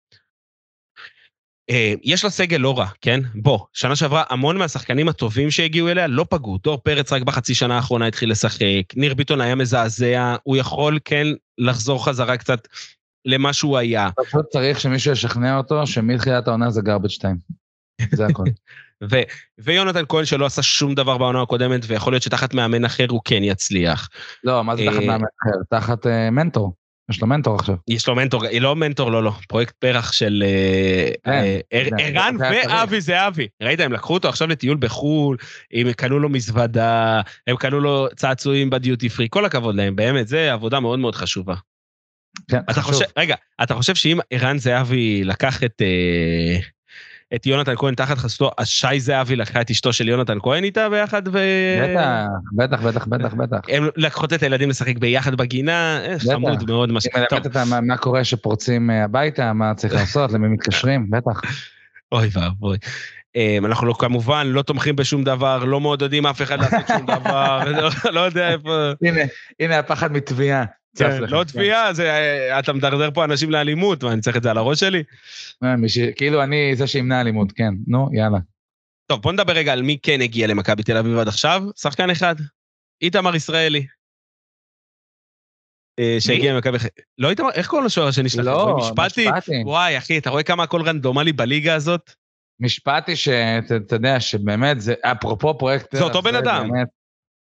[2.03, 3.19] יש לה סגל לא רע, כן?
[3.35, 6.57] בוא, שנה שעברה המון מהשחקנים הטובים שהגיעו אליה לא פגעו.
[6.57, 11.27] דור פרץ רק בחצי שנה האחרונה התחיל לשחק, ניר ביטון היה מזעזע, הוא יכול כן
[11.57, 12.67] לחזור חזרה קצת
[13.25, 14.09] למה שהוא היה.
[14.25, 17.53] פשוט צריך שמישהו ישכנע אותו שמתחילת העונה זה garbage time.
[18.13, 18.43] זה הכל.
[19.11, 19.21] ו-
[19.57, 23.43] ויונתן כהן שלא עשה שום דבר בעונה הקודמת, ויכול להיות שתחת מאמן אחר הוא כן
[23.43, 24.09] יצליח.
[24.43, 25.63] לא, מה זה תחת אה, מאמן אחר?
[25.69, 26.73] תחת אה, מנטור.
[27.09, 27.75] יש לו מנטור עכשיו.
[27.87, 31.31] יש לו מנטור, היא לא מנטור, לא, לא, פרויקט פרח של אה, כן,
[31.73, 33.47] אה, ערן ואבי זהבי.
[33.61, 35.37] ראית, הם לקחו אותו עכשיו לטיול בחו"ל,
[35.73, 40.53] הם קנו לו מזוודה, הם קנו לו צעצועים בדיוטי פרי, כל הכבוד להם, באמת, זה
[40.53, 41.55] עבודה מאוד מאוד חשובה.
[42.49, 43.01] כן, חשוב.
[43.17, 45.81] רגע, אתה חושב שאם ערן זהבי לקח את...
[47.33, 50.63] אה, את יונתן כהן תחת חסותו, אז שי זהבי לקחה את אשתו של יונתן כהן
[50.63, 51.39] איתה ביחד ו...
[52.55, 53.59] בטח, בטח, בטח, בטח, בטח.
[53.69, 56.91] הם לקחות את הילדים לשחק ביחד בגינה, אה, חמוד מאוד.
[56.91, 57.07] מה ש...
[57.15, 61.41] מלמדת אותם מה קורה שפורצים אה, הביתה, מה צריך לעשות, למי מתקשרים, בטח.
[62.11, 62.77] אוי ואבוי.
[63.35, 67.63] אמ, אנחנו לא, כמובן לא תומכים בשום דבר, לא מעודדים אף אחד לעשות שום דבר,
[67.71, 68.91] לא, לא יודע איפה...
[69.01, 69.21] הנה,
[69.59, 70.63] הנה הפחד מתביעה.
[70.97, 71.91] כן, לא תביעה,
[72.59, 75.03] אתה מדרדר פה אנשים לאלימות, מה, אני צריך את זה על הראש שלי?
[75.63, 75.73] אה,
[76.15, 78.37] כאילו אני זה שימנע אלימות, כן, נו, יאללה.
[79.07, 81.63] טוב, בוא נדבר רגע על מי כן הגיע למכבי תל אביב עד עכשיו.
[81.75, 82.35] שחקן אחד,
[83.01, 83.85] איתמר ישראלי.
[85.99, 87.01] אה, שהגיע למכבי חיפה.
[87.17, 88.45] לא איתמר, איך קוראים לשוער השני שלכם?
[88.45, 89.27] לא, משפטי.
[89.65, 92.11] וואי, אחי, אתה רואה כמה הכל רנדומלי בליגה הזאת?
[92.59, 95.95] משפטי שאתה יודע שבאמת, זה אפרופו פרויקט...
[95.95, 96.69] זה אותו בן אדם.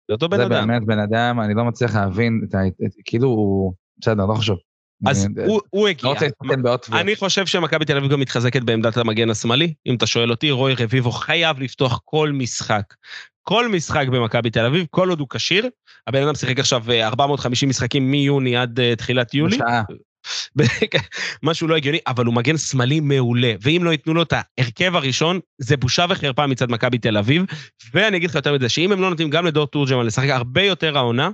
[0.09, 0.61] זה אותו בן אדם.
[0.61, 2.59] זה באמת בן אדם, אני לא מצליח להבין, את ה...
[3.05, 3.73] כאילו הוא...
[3.99, 4.59] בסדר, לא חשוב.
[5.07, 6.05] אז אני, הוא, הוא הגיע.
[6.05, 9.75] לא רוצה להתפתן באות אני חושב שמכבי תל אביב גם מתחזקת בעמדת המגן השמאלי.
[9.87, 12.95] אם אתה שואל אותי, רוי רביבו חייב לפתוח כל משחק.
[13.43, 15.69] כל משחק במכבי תל אביב, כל עוד הוא כשיר.
[16.07, 19.57] הבן אדם שיחק עכשיו 450 אה, משחקים מיוני עד uh, תחילת יולי.
[19.57, 19.83] בשעה.
[21.43, 23.55] משהו לא הגיוני, אבל הוא מגן שמאלי מעולה.
[23.61, 27.45] ואם לא ייתנו לו את ההרכב הראשון, זה בושה וחרפה מצד מכבי תל אביב.
[27.95, 30.99] ואני אגיד לך יותר מזה, שאם הם לא נותנים גם לדור תורג'מן לשחק הרבה יותר
[30.99, 31.31] העונה,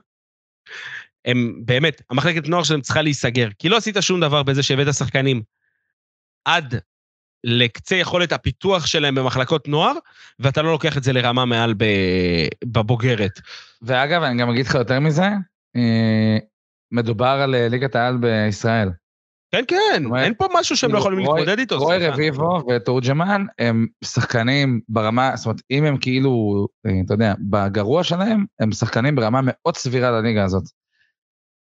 [1.25, 3.49] הם באמת, המחלקת נוער שלהם צריכה להיסגר.
[3.59, 5.43] כי לא עשית שום דבר בזה שהבאת שחקנים
[6.45, 6.75] עד
[7.45, 9.93] לקצה יכולת הפיתוח שלהם במחלקות נוער,
[10.39, 11.75] ואתה לא לוקח את זה לרמה מעל
[12.65, 13.41] בבוגרת.
[13.83, 15.27] ואגב, אני גם אגיד לך יותר מזה,
[15.77, 16.39] אה,
[16.93, 18.91] מדובר על אה, ליגת העל בישראל.
[19.55, 21.79] כן, כן, אומרת, אין פה משהו שהם לא יכולים רוי, להתמודד איתו.
[21.79, 28.05] רוי רביבו ותורג'מן הם שחקנים ברמה, זאת אומרת, אם הם כאילו, אה, אתה יודע, בגרוע
[28.05, 30.65] שלהם, הם שחקנים ברמה מאוד סבירה לליגה הזאת.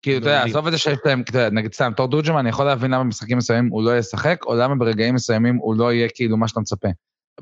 [0.02, 1.22] כאילו, אתה יודע, עזוב את זה שיש להם,
[1.52, 4.74] נגיד סתם, תור דורג'מן, אני יכול להבין למה במשחקים מסוימים הוא לא ישחק, או למה
[4.74, 6.88] ברגעים מסוימים הוא לא יהיה כאילו מה שאתה מצפה.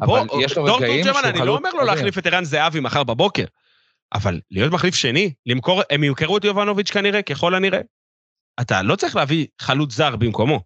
[0.00, 1.24] אבל יש לו רגעים שהוא חלוץ...
[1.24, 3.44] אני לא אומר לו להחליף את ערן זהבי מחר בבוקר,
[4.14, 7.80] אבל להיות מחליף שני, למכור, הם ימכרו את יובנוביץ' כנראה, ככל הנראה.
[8.60, 10.60] אתה לא צריך להביא חלוץ זר במקומו.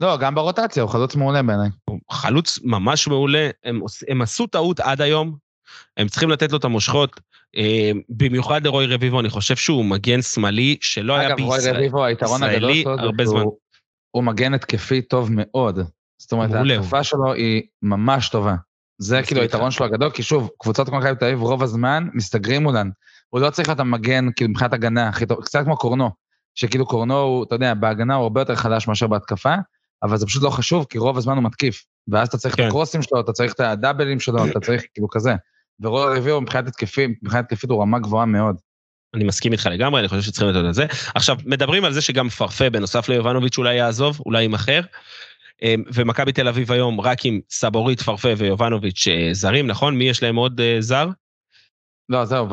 [0.00, 1.68] לא, גם ברוטציה, הוא חלוץ מעולה בעיניי.
[1.84, 5.36] הוא חלוץ ממש מעולה, הם, הם עשו טעות עד היום,
[5.96, 7.20] הם צריכים לתת לו את המושכות.
[7.56, 11.60] אה, במיוחד לרוי רביבו, אני חושב שהוא מגן שמאלי שלא היה בישראל.
[11.60, 13.40] אגב, רוי רביבו, היתרון הגדול שלו הרבה זמן.
[13.40, 13.58] הוא,
[14.10, 15.78] הוא מגן התקפי טוב מאוד.
[16.18, 18.54] זאת אומרת, ההתקפה שלו היא ממש טובה.
[18.98, 22.62] זה כאילו היתרון שלו הגדול, כי שוב, קבוצות כמו מכבי תל אביב רוב הזמן מסתגרים
[22.62, 22.90] מולן.
[23.28, 26.10] הוא לא צריך להיות המגן, כאילו, מבחינת הגנה הכי טוב, קצת כמו קורנו,
[26.54, 29.54] שכאילו קורנו הוא, אתה יודע, בהגנה הוא הרבה יותר חלש מאשר בהתקפה,
[30.02, 31.84] אבל זה פשוט לא חשוב, כי רוב הזמן הוא מתקיף.
[32.08, 32.62] ואז אתה צריך כן.
[32.62, 35.34] את הקרוסים שלו, אתה צריך את הדאבלים שלו, אתה צריך כאילו כזה.
[35.80, 38.56] ורוי רביעו מבחינת התקפית, מבחינת התקפית הוא רמה גבוהה מאוד.
[39.14, 40.86] אני מסכים איתך לגמרי, אני חושב שצריכים לתת את זה.
[41.14, 44.80] עכשיו, מדברים על זה שגם פרפה, בנוסף ליובנוביץ', אולי יעזוב, אולי יימכר.
[45.62, 49.96] אמ, ומכבי תל אביב היום רק עם סבורית, פרפה ויובנוביץ' אה, זרים, נכון?
[49.96, 51.08] מי יש להם עוד אה, זר?
[52.08, 52.48] לא, זהו,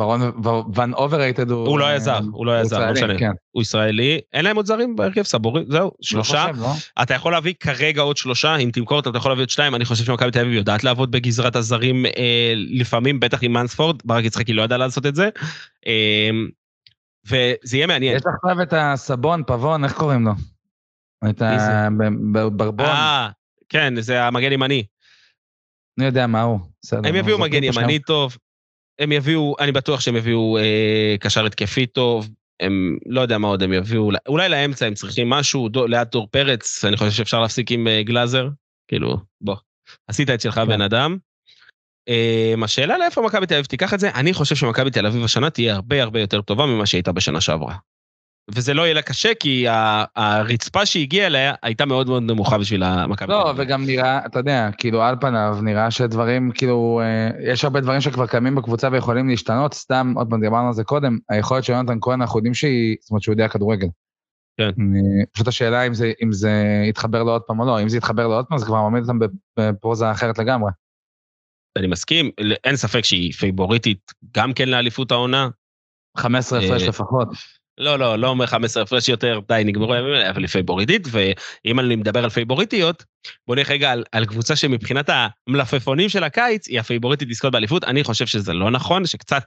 [0.76, 1.68] ון אוברים הוא...
[1.68, 3.20] הוא לא היה זר, הוא לא היה זר, לא משנה.
[3.20, 3.32] כן.
[3.52, 6.46] הוא ישראלי, אין להם עוד זרים בהרכב סבורי, זהו, לא שלושה.
[6.58, 6.72] לא?
[7.02, 9.86] אתה יכול להביא כרגע עוד שלושה, אם תמכור אותם אתה יכול להביא עוד שניים, אני
[9.86, 14.54] חושב שמכבי תל אביב יודעת לעבוד בגזרת הזרים אה, לפעמים, בטח עם מנספורד, ברק יצחקי
[14.54, 15.30] לא ידע לעשות את זה.
[15.88, 16.30] אה,
[17.26, 18.16] וזה יהיה מעניין.
[18.16, 20.32] יש עכשיו את הסבון, פבון, איך קוראים לו?
[21.30, 21.42] את
[22.36, 22.86] הברבון.
[22.86, 23.30] אה,
[23.70, 24.84] כן, זה המגן ימני.
[25.98, 26.60] אני יודע מה הוא.
[27.04, 28.38] הם יביאו מגן ימני טוב,
[29.00, 33.64] הם יביאו, אני בטוח שהם יביאו אה, קשר התקפי טוב, הם, לא יודע מה עוד
[33.64, 37.72] הם יביאו, אולי לאמצע הם צריכים משהו, דו, ליד דור פרץ, אני חושב שאפשר להפסיק
[37.72, 38.48] עם אה, גלאזר,
[38.88, 39.56] כאילו, בוא,
[40.08, 40.68] עשית את שלך כן.
[40.68, 41.18] בן אדם.
[42.10, 45.50] אה, השאלה לאיפה מכבי תל אביב תיקח את זה, אני חושב שמכבי תל אביב השנה
[45.50, 47.76] תהיה הרבה הרבה יותר טובה ממה שהייתה בשנה שעברה.
[48.56, 49.66] וזה לא יהיה לה קשה, כי
[50.16, 53.34] הרצפה שהגיעה אליה הייתה מאוד מאוד נמוכה בשביל המכבי.
[53.34, 58.02] לא, וגם נראה, אתה יודע, כאילו על פניו נראה שדברים, כאילו, אה, יש הרבה דברים
[58.02, 61.98] שכבר קיימים בקבוצה ויכולים להשתנות, סתם, עוד פעם, דיברנו על זה קודם, היכולת של יונתן
[62.02, 63.88] כהן, אנחנו יודעים שהיא, זאת אומרת שהוא יודע כדורגל.
[64.58, 64.70] כן.
[65.32, 66.52] פשוט השאלה אם זה, אם זה
[66.90, 69.04] יתחבר לו עוד פעם או לא, אם זה יתחבר לו עוד פעם, זה כבר מעמיד
[69.04, 69.20] אותם
[69.60, 70.72] בפרוזה אחרת לגמרי.
[71.78, 72.32] אני מסכים,
[72.64, 75.50] אין ספק שהיא פייבוריטית גם כן לאליפות העונה.
[76.18, 77.28] 15 הפרש אה, לפחות.
[77.80, 81.80] לא, לא, לא אומר 15 הפרש יותר, די, נגמרו הימים האלה, אבל היא פייבוריטית, ואם
[81.80, 83.04] אני מדבר על פייבוריטיות,
[83.48, 85.10] בוא נראה רגע על, על קבוצה שמבחינת
[85.48, 87.84] המלפפונים של הקיץ, היא הפייבוריטית לזכות באליפות.
[87.84, 89.44] אני חושב שזה לא נכון, שקצת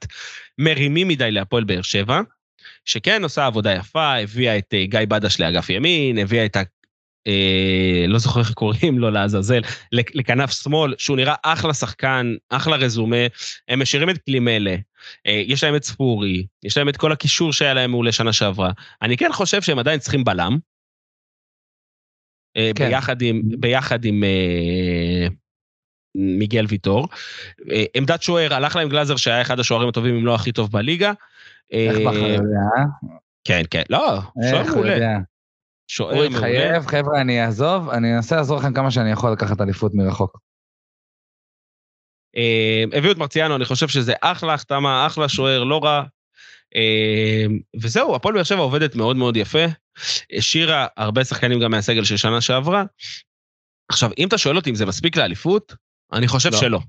[0.59, 2.20] מרימים מדי להפועל באר שבע,
[2.85, 6.57] שכן עושה עבודה יפה, הביאה את אה, גיא בדש לאגף ימין, הביאה את.
[7.27, 9.61] אה, לא זוכר איך קוראים לו לעזאזל,
[9.93, 13.27] לכנף שמאל, שהוא נראה אחלה שחקן, אחלה רזומה,
[13.68, 14.77] הם משאירים את קלימלה,
[15.27, 18.70] אה, יש להם את ספורי, יש להם את כל הקישור שהיה להם מעולה שנה שעברה.
[19.03, 20.59] אני כן חושב שהם עדיין צריכים בלם,
[22.57, 22.89] אה, כן.
[22.89, 25.27] ביחד עם, ביחד עם אה,
[26.14, 27.09] מיגל ויטור.
[27.70, 31.12] אה, עמדת שוער, הלך להם גלאזר שהיה אחד השוערים הטובים, אם לא הכי טוב בליגה.
[31.70, 32.85] איך בכר יודע?
[33.45, 34.20] כן, כן, לא,
[34.51, 35.18] שוער מעולה.
[35.95, 36.28] שוער מעולה.
[36.28, 40.38] הוא התחייב, חבר'ה, אני אעזוב, אני אנסה לעזור לכם כמה שאני יכול לקחת אליפות מרחוק.
[42.36, 46.03] אה, הביאו את מרציאנו, אני חושב שזה אחלה החתמה, אחלה שוער, לא רע.
[46.76, 47.45] אה,
[47.80, 49.64] וזהו, הפועל באר שבע עובדת מאוד מאוד יפה.
[50.38, 52.84] השאירה הרבה שחקנים גם מהסגל של שנה שעברה.
[53.88, 55.74] עכשיו, אם אתה שואל אותי אם זה מספיק לאליפות,
[56.12, 56.59] אני חושב לא.
[56.59, 56.80] שלא.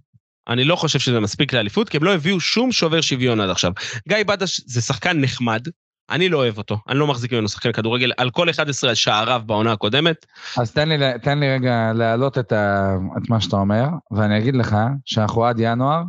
[0.48, 3.72] אני לא חושב שזה מספיק לאליפות, כי הם לא הביאו שום שובר שוויון עד עכשיו.
[4.08, 5.68] גיא בדש זה שחקן נחמד,
[6.10, 9.72] אני לא אוהב אותו, אני לא מחזיק ממנו שחקן כדורגל על כל 11 שעריו בעונה
[9.72, 10.26] הקודמת.
[10.58, 14.56] אז תן לי, תן לי רגע להעלות את, ה, את מה שאתה אומר, ואני אגיד
[14.56, 14.76] לך
[15.06, 16.04] שאנחנו עד ינואר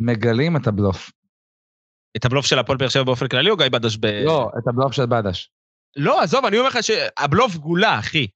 [0.00, 1.10] מגלים את הבלוף.
[2.16, 4.06] את הבלוף של הפועל באר שבע באופן כללי או גיא בדש ב...
[4.06, 5.50] לא, את הבלוף של בדש.
[5.96, 8.26] לא, עזוב, אני אומר לך שהבלוף גולה, אחי.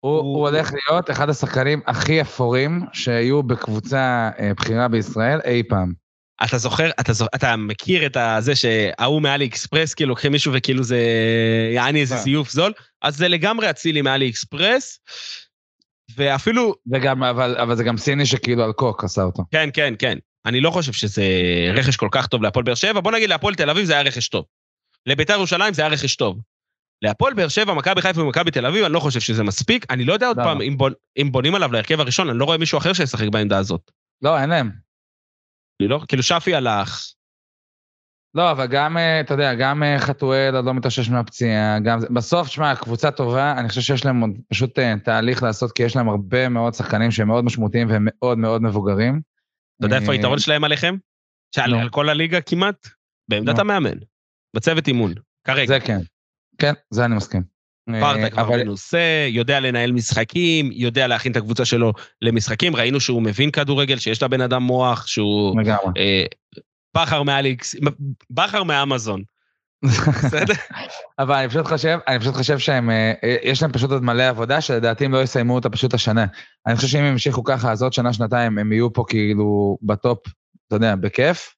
[0.00, 0.20] הוא, הוא...
[0.20, 6.03] הוא הולך להיות אחד השחקנים הכי אפורים שהיו בקבוצה אה, בכירה בישראל אי פעם.
[6.44, 10.82] אתה זוכר, אתה, זוכר, אתה מכיר את זה שההוא מאלי אקספרס, כאילו לוקחים מישהו וכאילו
[10.82, 10.98] זה
[11.74, 12.20] יעני איזה כן.
[12.20, 12.72] זיוף זול,
[13.02, 14.98] אז זה לגמרי אצילי מאלי אקספרס,
[16.16, 19.42] ואפילו, זה גם, אבל, אבל זה גם סיני שכאילו על קוק עשה אותו.
[19.50, 21.24] כן, כן, כן, אני לא חושב שזה
[21.74, 24.28] רכש כל כך טוב להפועל באר שבע, בוא נגיד להפועל תל אביב זה היה רכש
[24.28, 24.44] טוב.
[25.06, 26.40] לביתר ירושלים זה היה רכש טוב.
[27.02, 29.86] להפועל באר שבע, מכבי חיפה ומכבי תל אביב, אני לא חושב שזה מספיק.
[29.90, 30.46] אני לא יודע עוד למה?
[30.46, 33.58] פעם, אם, בונ, אם בונים עליו להרכב הראשון, אני לא רואה מישהו אחר שישחק בעמדה
[33.58, 33.90] הזאת.
[34.22, 34.83] לא, אין להם.
[35.80, 37.14] לא, כאילו שפי הלך,
[38.34, 42.06] לא, אבל גם, אה, אתה יודע, גם אה, חתואל עוד לא מתאושש מהפציעה, גם זה,
[42.10, 45.96] בסוף, תשמע, קבוצה טובה, אני חושב שיש להם עוד פשוט אה, תהליך לעשות, כי יש
[45.96, 49.20] להם הרבה מאוד שחקנים שהם מאוד משמעותיים והם מאוד מאוד מבוגרים.
[49.78, 50.96] אתה יודע איפה היתרון שלהם עליכם?
[51.54, 51.74] שעל.
[51.74, 52.88] על כל הליגה כמעט?
[53.28, 53.58] בעמדת.
[53.58, 53.98] המאמן.
[54.56, 55.14] בצוות אימון.
[55.46, 55.66] כרגע.
[55.66, 55.98] זה כן.
[56.58, 57.53] כן, זה אני מסכים.
[57.90, 62.76] פרטה אה, כבר אבל- מנוסה, יודע לנהל משחקים, יודע להכין את הקבוצה שלו למשחקים.
[62.76, 65.92] ראינו שהוא מבין כדורגל, שיש לבן אדם מוח, שהוא לגמרי.
[65.96, 66.24] אה,
[66.96, 67.74] בכר מאליקס,
[68.30, 69.22] בכר מאמזון.
[69.84, 70.54] בסדר?
[71.18, 74.28] אבל אני פשוט חושב, אני פשוט חושב שהם, אה, אה, יש להם פשוט עוד מלא
[74.28, 76.26] עבודה, שלדעתי הם לא יסיימו אותה פשוט השנה.
[76.66, 80.18] אני חושב שאם הם ימשיכו ככה, אז עוד שנה, שנתיים, הם יהיו פה כאילו בטופ,
[80.66, 81.54] אתה יודע, בכיף.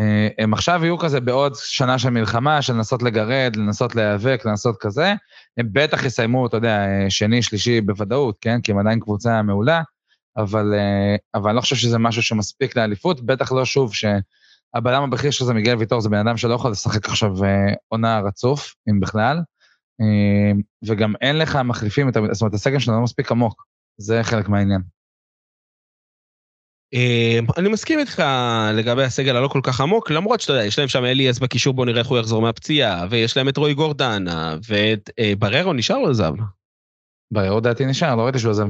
[0.00, 4.76] אה, הם עכשיו יהיו כזה בעוד שנה של מלחמה, של לנסות לגרד, לנסות להיאבק, לנסות
[4.80, 5.14] כזה.
[5.56, 8.60] הם בטח יסיימו, אתה יודע, אה, שני, שלישי בוודאות, כן?
[8.60, 9.82] כי הם עדיין קבוצה מעולה,
[10.36, 15.30] אבל, אה, אבל אני לא חושב שזה משהו שמספיק לאליפות, בטח לא שוב שהבלם הבכיר
[15.30, 17.32] שלו זה מיגל ויטור, זה בן אדם שלא יכול לשחק עכשיו
[17.88, 19.40] עונה רצוף, אם בכלל.
[20.86, 23.64] וגם אין לך מחליפים, זאת אומרת, הסגל שלנו לא מספיק עמוק,
[23.98, 24.95] זה חלק מהעניין.
[26.96, 28.22] אה, אני מסכים איתך
[28.74, 31.86] לגבי הסגל הלא כל כך עמוק, למרות שאתה יודע, יש להם שם אליאס בקישור, בוא
[31.86, 36.10] נראה איך הוא יחזור מהפציעה, ויש להם את רועי גורדנה, ואת אה, בררו נשאר או
[36.10, 36.32] עזב?
[37.32, 38.66] ברור דעתי נשאר, לא ראיתי שהוא עזב.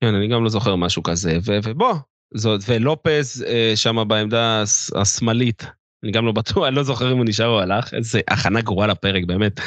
[0.00, 1.94] כן, אני גם לא זוכר משהו כזה, ו- ובוא,
[2.34, 4.62] זאת, ולופז אה, שם בעמדה
[4.94, 5.66] השמאלית,
[6.04, 8.86] אני גם לא בטוח, אני לא זוכר אם הוא נשאר או הלך, איזה הכנה גרועה
[8.86, 9.60] לפרק, באמת,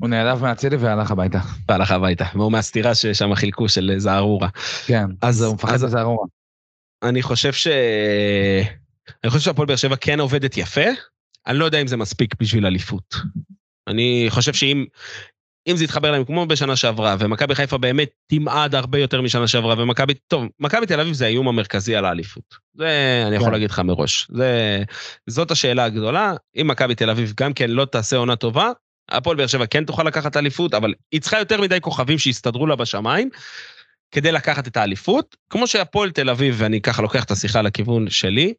[0.00, 1.38] הוא נעלב מהצילי והלך הביתה.
[1.68, 4.48] והלך הביתה, והוא מהסטירה ששם חילקו של זערורה.
[4.86, 6.26] כן, אז- הוא מפחד ארורה.
[7.02, 7.68] אני חושב ש...
[9.24, 10.86] אני חושב שהפועל באר שבע כן עובדת יפה,
[11.46, 13.14] אני לא יודע אם זה מספיק בשביל אליפות.
[13.88, 14.84] אני חושב שאם
[15.68, 19.74] אם זה יתחבר להם כמו בשנה שעברה, ומכבי חיפה באמת תמעד הרבה יותר משנה שעברה,
[19.78, 22.54] ומכבי, טוב, מכבי תל אביב זה האיום המרכזי על האליפות.
[22.74, 23.52] זה אני יכול כן.
[23.52, 24.28] להגיד לך מראש.
[24.30, 24.82] זה,
[25.26, 28.70] זאת השאלה הגדולה, אם מכבי תל אביב גם כן לא תעשה עונה טובה,
[29.10, 32.76] הפועל באר שבע כן תוכל לקחת אליפות, אבל היא צריכה יותר מדי כוכבים שיסתדרו לה
[32.76, 33.30] בשמיים,
[34.10, 38.54] כדי לקחת את האליפות, כמו שהפועל תל אביב, ואני ככה לוקח את השיחה לכיוון שלי,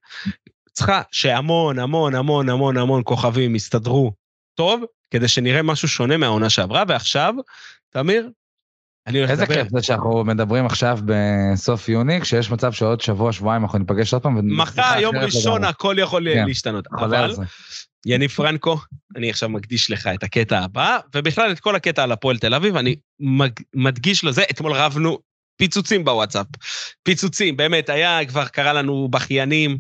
[0.74, 4.14] צריכה שהמון המון המון המון המון כוכבים יסתדרו
[4.56, 7.34] טוב, כדי שנראה משהו שונה מהעונה שעברה, ועכשיו,
[7.90, 8.30] תמיר,
[9.08, 9.56] אני הולך איזה לדבר.
[9.56, 14.24] כיף זה שאנחנו מדברים עכשיו בסוף יוני, כשיש מצב שעוד שבוע, שבועיים אנחנו ניפגש עוד
[14.24, 14.58] פעם.
[14.58, 15.70] מחר, יום ראשון, לגמרי.
[15.70, 16.48] הכל יכול כן.
[16.48, 16.88] להשתנות.
[17.00, 17.32] אבל.
[18.06, 18.80] יניב פרנקו,
[19.16, 22.76] אני עכשיו מקדיש לך את הקטע הבא, ובכלל את כל הקטע על הפועל תל אביב,
[22.76, 22.96] אני
[23.74, 25.20] מדגיש לזה, אתמול רבנו
[25.64, 26.46] פיצוצים בוואטסאפ.
[27.04, 29.78] פיצוצים, באמת, היה, כבר קרא לנו בכיינים,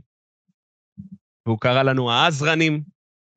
[1.45, 2.81] והוא קרא לנו העזרנים,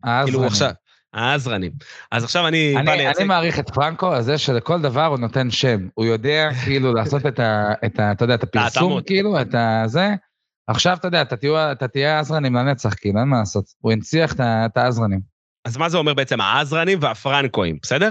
[0.04, 0.70] אז כאילו אני- עכשיו,
[1.14, 1.72] העזרנים.
[2.10, 3.18] אז עכשיו אני בא אני, לייצג...
[3.20, 5.88] אני מעריך את פרנקו על זה שלכל דבר הוא נותן שם.
[5.94, 7.72] הוא יודע כאילו לעשות את ה...
[7.86, 9.00] את ה אתה יודע, את הפרסום.
[9.06, 10.08] כאילו, את הזה.
[10.66, 13.64] עכשיו אתה יודע, אתה תהיה, אתה תהיה עזרנים לנצח, כאילו, אין מה לעשות.
[13.78, 15.20] הוא הנציח ה- את העזרנים.
[15.64, 18.10] אז מה זה אומר בעצם העזרנים והפרנקואים, בסדר?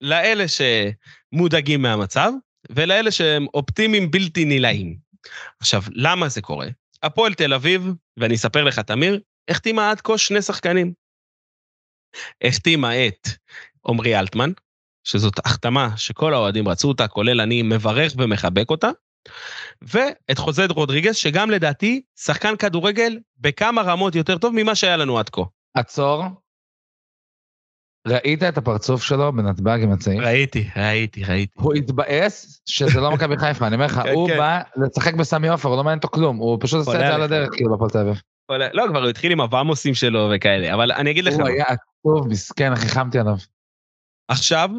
[0.00, 2.32] לאלה שמודאגים מהמצב,
[2.70, 4.96] ולאלה שהם אופטימיים בלתי נילאים.
[5.60, 6.68] עכשיו, למה זה קורה?
[7.02, 7.86] הפועל תל אביב,
[8.16, 10.92] ואני אספר לך, תמיר, החתימה עד כה שני שחקנים.
[12.44, 13.28] החתימה את
[13.88, 14.50] עמרי אלטמן,
[15.04, 18.90] שזאת החתמה שכל האוהדים רצו אותה, כולל אני מברך ומחבק אותה,
[19.82, 25.28] ואת חוזד רודריגז, שגם לדעתי שחקן כדורגל בכמה רמות יותר טוב ממה שהיה לנו עד
[25.28, 25.42] כה.
[25.74, 26.24] עצור.
[28.08, 30.24] ראית את הפרצוף שלו בנתב"ג עם הצעיר?
[30.24, 31.52] ראיתי, ראיתי, ראיתי.
[31.56, 34.38] הוא התבאס שזה לא מכבי חיפה, אני אומר לך, כן, הוא כן.
[34.38, 37.22] בא לשחק בסמי עופר, הוא לא מעניין אותו כלום, הוא פשוט עושה את זה על.
[37.22, 38.22] הדרך, כאילו, בפועל תל אביב.
[38.72, 41.48] לא, כבר הוא התחיל עם הוואמוסים שלו וכאלה, אבל אני אגיד לך, הוא מה.
[41.48, 43.36] היה עצוב, מסכן, אחי, חמתי עליו.
[44.28, 44.70] עכשיו,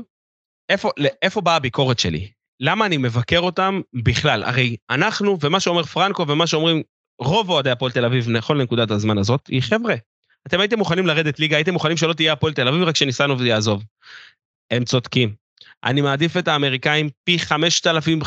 [1.21, 2.31] איפה, באה הביקורת שלי?
[2.59, 4.43] למה אני מבקר אותם בכלל?
[4.43, 6.81] הרי אנחנו, ומה שאומר פרנקו ומה שאומרים
[7.21, 9.95] רוב אוהדי הפועל תל אביב לכל נקודת הזמן הזאת, היא חבר'ה,
[10.47, 13.83] אתם הייתם מוכנים לרדת ליגה, הייתם מוכנים שלא תהיה הפועל תל אביב, רק שניסנוב יעזוב.
[14.71, 15.35] הם צודקים.
[15.83, 18.19] אני מעדיף את האמריקאים פי 5,000,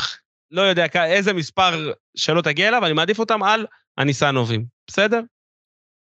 [0.51, 3.65] לא יודע איזה מספר שלא תגיע אליו, אני מעדיף אותם על
[3.97, 5.21] הניסנובים, בסדר?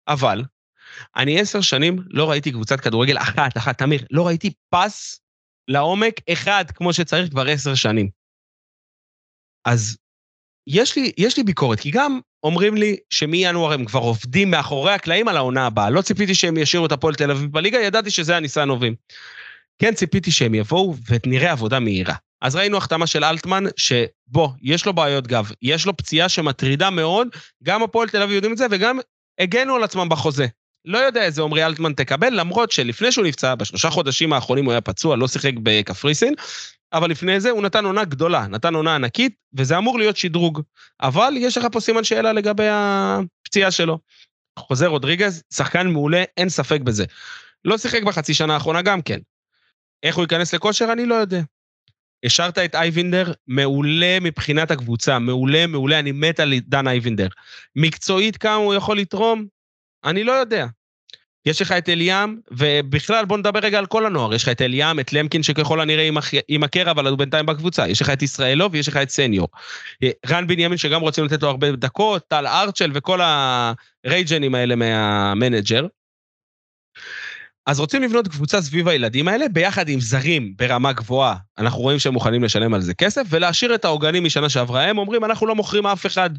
[0.07, 0.43] אבל,
[1.15, 5.21] אני עשר שנים לא ראיתי קבוצת כדורגל אחת, אחת, תמיר, לא ראיתי פס
[5.67, 8.09] לעומק אחד כמו שצריך כבר עשר שנים.
[9.65, 9.97] אז
[10.67, 15.27] יש לי, יש לי ביקורת, כי גם אומרים לי שמינואר הם כבר עובדים מאחורי הקלעים
[15.27, 15.89] על העונה הבאה.
[15.89, 18.95] לא ציפיתי שהם ישאירו את הפועל תל אביב בליגה, ידעתי שזה הניסן הובים.
[19.81, 22.15] כן ציפיתי שהם יבואו ונראה עבודה מהירה.
[22.41, 27.27] אז ראינו החתמה של אלטמן, שבוא, יש לו בעיות גב, יש לו פציעה שמטרידה מאוד,
[27.63, 28.99] גם הפועל תל אביב יודעים את זה, וגם
[29.39, 30.47] הגנו על עצמם בחוזה.
[30.85, 34.81] לא יודע איזה עמרי אלטמן תקבל, למרות שלפני שהוא נפצע, בשלושה חודשים האחרונים הוא היה
[34.81, 36.33] פצוע, לא שיחק בקפריסין,
[36.93, 40.61] אבל לפני זה הוא נתן עונה גדולה, נתן עונה ענקית, וזה אמור להיות שדרוג.
[41.01, 43.99] אבל יש לך פה סימן שאלה לגבי הפציעה שלו.
[44.59, 47.05] חוזר רודריגז, שחקן מעולה, אין ספק בזה.
[47.65, 49.19] לא שיחק בחצי שנה האחרונה גם כן.
[50.03, 51.41] איך הוא ייכנס לכושר, אני לא יודע.
[52.25, 57.27] השארת את אייבינדר, מעולה מבחינת הקבוצה, מעולה, מעולה, אני מת על דן אייבינדר.
[57.75, 59.45] מקצועית כמה הוא יכול לתרום,
[60.05, 60.65] אני לא יודע.
[61.45, 64.99] יש לך את אליאם, ובכלל בוא נדבר רגע על כל הנוער, יש לך את אליאם,
[64.99, 66.09] את למקין שככל הנראה
[66.49, 69.47] יימכר, אבל הוא בינתיים בקבוצה, יש לך את ישראלוב ויש לך את סניור.
[70.29, 75.85] רן בנימין שגם רוצים לתת לו הרבה דקות, טל ארצ'ל וכל הרייג'נים האלה מהמנג'ר.
[77.65, 82.13] אז רוצים לבנות קבוצה סביב הילדים האלה, ביחד עם זרים ברמה גבוהה, אנחנו רואים שהם
[82.13, 84.83] מוכנים לשלם על זה כסף, ולהשאיר את העוגנים משנה שעברה.
[84.83, 86.29] הם אומרים, אנחנו לא מוכרים אף אחד,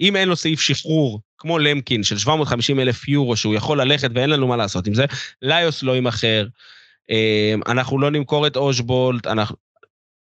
[0.00, 4.30] אם אין לו סעיף שחרור, כמו למקין, של 750 אלף יורו, שהוא יכול ללכת ואין
[4.30, 5.04] לנו מה לעשות עם זה,
[5.42, 6.46] ליוס לא יימכר,
[7.10, 9.56] אמ, אנחנו לא נמכור את אושבולט, אנחנו...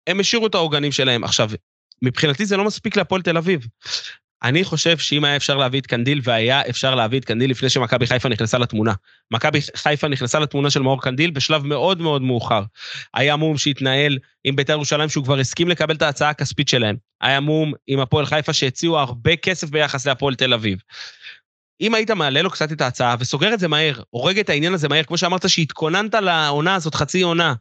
[0.08, 1.24] הם השאירו את העוגנים שלהם.
[1.24, 1.49] עכשיו,
[2.02, 3.68] מבחינתי זה לא מספיק להפועל תל אביב.
[4.43, 8.07] אני חושב שאם היה אפשר להביא את קנדיל, והיה אפשר להביא את קנדיל לפני שמכבי
[8.07, 8.93] חיפה נכנסה לתמונה.
[9.31, 12.63] מכבי חיפה נכנסה לתמונה של מאור קנדיל בשלב מאוד מאוד מאוחר.
[13.13, 16.95] היה מו"מ שהתנהל עם בית"ר ירושלים, שהוא כבר הסכים לקבל את ההצעה הכספית שלהם.
[17.21, 20.79] היה מו"מ עם הפועל חיפה שהציעו הרבה כסף ביחס להפועל תל אביב.
[21.81, 24.89] אם היית מעלה לו קצת את ההצעה וסוגר את זה מהר, הורג את העניין הזה
[24.89, 27.53] מהר, כמו שאמרת שהתכוננת לעונה הזאת חצי עונה,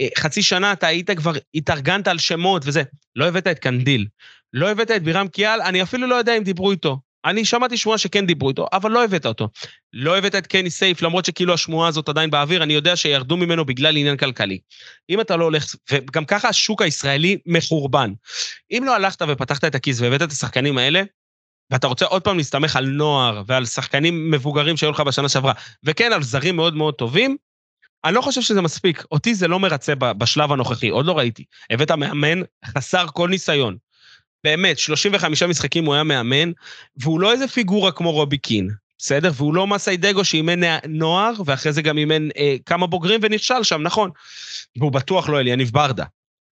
[0.00, 2.82] אה, חצי שנה אתה היית כבר, התארגנת על שמות וזה,
[3.16, 4.06] לא הבאת את קנדיל.
[4.52, 6.98] לא הבאת את בירם קיאל, אני אפילו לא יודע אם דיברו איתו.
[7.24, 9.48] אני שמעתי שמועה שכן דיברו איתו, אבל לא הבאת אותו.
[9.92, 13.64] לא הבאת את קני סייף, למרות שכאילו השמועה הזאת עדיין באוויר, אני יודע שירדו ממנו
[13.64, 14.58] בגלל עניין כלכלי.
[15.10, 18.12] אם אתה לא הולך, וגם ככה השוק הישראלי מחורבן.
[18.70, 21.02] אם לא הלכת ופתחת את הכיס והבאת את השחקנים האלה,
[21.70, 25.52] ואתה רוצה עוד פעם להסתמך על נוער ועל שחקנים מבוגרים שהיו לך בשנה שעברה,
[25.84, 27.36] וכן, על זרים מאוד מאוד טובים,
[28.04, 29.04] אני לא חושב שזה מספיק.
[29.12, 31.44] אותי זה לא מרצה בשלב הנוכחי, עוד לא ראיתי.
[31.70, 33.76] הבאת מאמן חסר כל ניסיון.
[34.48, 36.52] באמת, 35 משחקים הוא היה מאמן,
[36.96, 39.30] והוא לא איזה פיגורה כמו רובי קין, בסדר?
[39.34, 44.10] והוא לא מסיידגו שאימן נוער, ואחרי זה גם אימן אה, כמה בוגרים ונכשל שם, נכון.
[44.78, 46.04] והוא בטוח לא אליניב ברדה.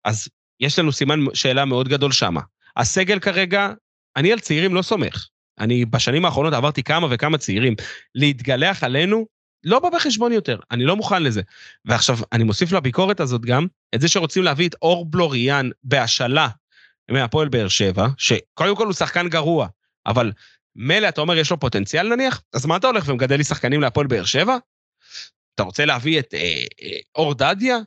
[0.05, 0.29] אז
[0.61, 2.41] יש לנו סימן שאלה מאוד גדול שמה.
[2.77, 3.69] הסגל כרגע,
[4.17, 5.27] אני על צעירים לא סומך.
[5.59, 7.75] אני בשנים האחרונות עברתי כמה וכמה צעירים.
[8.15, 9.27] להתגלח עלינו,
[9.65, 11.43] לא בא בחשבון יותר, אני לא מוכן לזה.
[11.85, 16.49] ועכשיו, אני מוסיף לביקורת הזאת גם את זה שרוצים להביא את אור בלוריאן בהשאלה
[17.11, 19.69] מהפועל באר שבע, שקודם כל הוא שחקן גרוע,
[20.07, 20.33] אבל
[20.77, 24.07] מילא אתה אומר יש לו פוטנציאל נניח, אז מה אתה הולך ומגדל לי שחקנים להפועל
[24.07, 24.57] באר שבע?
[25.55, 27.79] אתה רוצה להביא את אה, אה, אור דדיה?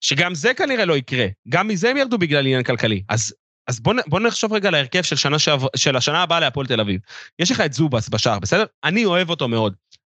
[0.00, 3.02] שגם זה כנראה לא יקרה, גם מזה הם ירדו בגלל עניין כלכלי.
[3.08, 3.34] אז,
[3.66, 6.80] אז בוא, בוא נחשוב רגע על ההרכב של, שנה שעב, של השנה הבאה להפועל תל
[6.80, 7.00] אביב.
[7.38, 8.64] יש לך את זובס בשער, בסדר?
[8.84, 9.74] אני אוהב אותו מאוד.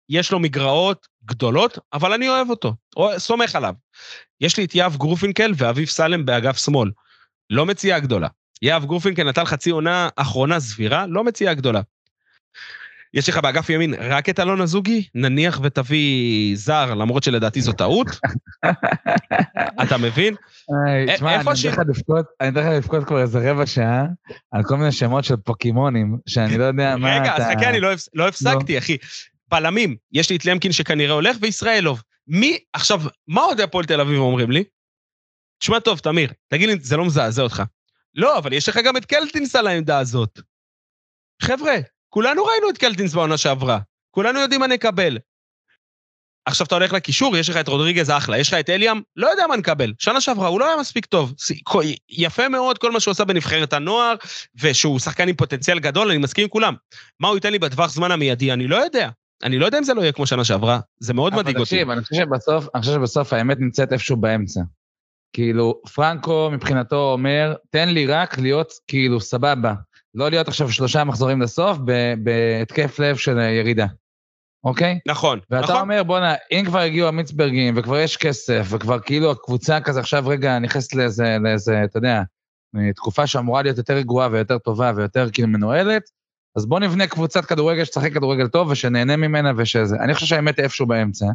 [0.09, 2.73] יש לו מגרעות גדולות, אבל אני אוהב אותו,
[3.17, 3.73] סומך עליו.
[4.41, 6.91] יש לי את יהב גורפינקל ואביב סלם באגף שמאל.
[7.49, 8.27] לא מציאה גדולה.
[8.61, 11.81] יהב גורפינקל נתן חצי עונה אחרונה סבירה, לא מציאה גדולה.
[13.13, 18.07] יש לך באגף ימין רק את אלון אזוגי, נניח ותביא זר, למרות שלדעתי זו טעות.
[19.83, 20.35] אתה מבין?
[21.13, 21.35] תשמע,
[22.41, 24.05] אני אתן לך לבכות כבר איזה רבע שעה
[24.51, 27.21] על כל מיני שמות של פוקימונים, שאני לא יודע מה אתה...
[27.21, 28.97] רגע, אז חכה, אני לא, לא הפסקתי, אחי.
[29.51, 32.01] בלמים, יש לי את למקין שכנראה הולך, וישראלוב.
[32.27, 34.63] מי, עכשיו, מה עוד הפועל תל אביב אומרים לי?
[35.59, 37.63] תשמע טוב, תמיר, תגיד לי, זה לא מזעזע אותך.
[38.15, 40.39] לא, אבל יש לך גם את קלטינס על העמדה הזאת.
[41.41, 41.75] חבר'ה,
[42.09, 43.79] כולנו ראינו את קלטינס בעונה שעברה.
[44.11, 45.17] כולנו יודעים מה נקבל.
[46.45, 49.47] עכשיו אתה הולך לקישור, יש לך את רודריגז אחלה, יש לך את אליאם, לא יודע
[49.47, 49.93] מה נקבל.
[49.99, 51.33] שנה שעברה הוא לא היה מספיק טוב.
[52.09, 54.15] יפה מאוד כל מה שהוא עשה בנבחרת הנוער,
[54.61, 56.73] ושהוא שחקן עם פוטנציאל גדול, אני מסכים עם כולם.
[57.19, 59.09] מה הוא ייתן לי בטווח זמן המיידי, אני לא יודע.
[59.43, 61.83] אני לא יודע אם זה לא יהיה כמו שנה שעברה, זה מאוד מדאיג אותי.
[61.83, 62.33] אבל תקשיב,
[62.75, 64.61] אני חושב שבסוף האמת נמצאת איפשהו באמצע.
[65.35, 69.73] כאילו, פרנקו מבחינתו אומר, תן לי רק להיות כאילו סבבה.
[70.13, 71.77] לא להיות עכשיו שלושה מחזורים לסוף
[72.23, 73.85] בהתקף לב של ירידה,
[74.63, 74.99] אוקיי?
[75.07, 75.75] נכון, ואתה נכון.
[75.75, 80.27] ואתה אומר, בואנה, אם כבר הגיעו המיצברגים וכבר יש כסף, וכבר כאילו הקבוצה כזה עכשיו
[80.27, 82.21] רגע נכנסת לאיזה, לאיזה, אתה יודע,
[82.95, 86.03] תקופה שאמורה להיות יותר רגועה ויותר טובה ויותר כאילו מנוהלת,
[86.57, 89.95] אז בוא נבנה קבוצת כדורגל שתשחק כדורגל טוב ושנהנה ממנה ושזה.
[89.95, 91.25] אני חושב שהאמת איפשהו באמצע,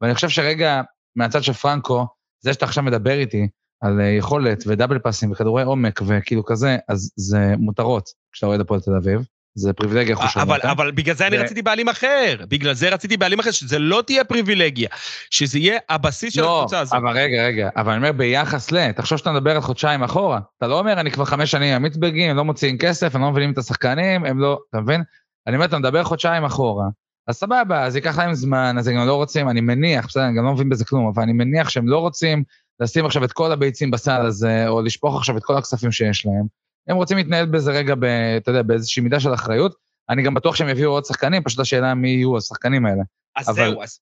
[0.00, 0.82] ואני חושב שרגע,
[1.16, 2.06] מהצד של פרנקו,
[2.44, 3.48] זה שאתה עכשיו מדבר איתי,
[3.80, 8.80] על אה, יכולת ודאבל פאסים וכדורי עומק וכאילו כזה, אז זה מותרות כשאתה אוהד הפועל
[8.80, 9.20] תל אביב.
[9.56, 10.58] זה פריבילגיה, שומע אבל.
[10.62, 12.36] אבל בגלל זה אני רציתי בעלים אחר.
[12.48, 14.88] בגלל זה רציתי בעלים אחר, שזה לא תהיה פריבילגיה.
[15.30, 16.94] שזה יהיה הבסיס של לא, הקבוצה הזאת.
[16.94, 18.92] אבל רגע, רגע, אבל אני אומר ביחס ל...
[18.92, 20.40] תחשוב שאתה מדבר על חודשיים אחורה.
[20.58, 23.30] אתה לא אומר, אני כבר חמש שנים עם המיצברגים, הם לא מוציאים כסף, הם לא
[23.30, 24.58] מבינים את השחקנים, הם לא...
[24.70, 25.02] אתה מבין?
[25.46, 26.84] אני אומר, אתה מדבר חודשיים אחורה.
[27.28, 30.36] אז סבבה, אז ייקח להם זמן, אז הם גם לא רוצים, אני מניח, בסדר, אני
[30.36, 32.44] גם לא מבין בזה כלום, אבל אני מניח שהם לא רוצים
[32.80, 36.44] לשים עכשיו את כל הביצים בסל הזה, או לשפוך עכשיו את כל הכספים שיש להם.
[36.88, 38.04] הם רוצים להתנהל בזה רגע, ב,
[38.36, 39.74] אתה יודע, באיזושהי מידה של אחריות.
[40.10, 43.02] אני גם בטוח שהם יביאו עוד שחקנים, פשוט השאלה מי יהיו השחקנים האלה.
[43.36, 43.98] אז אבל- זהו, אז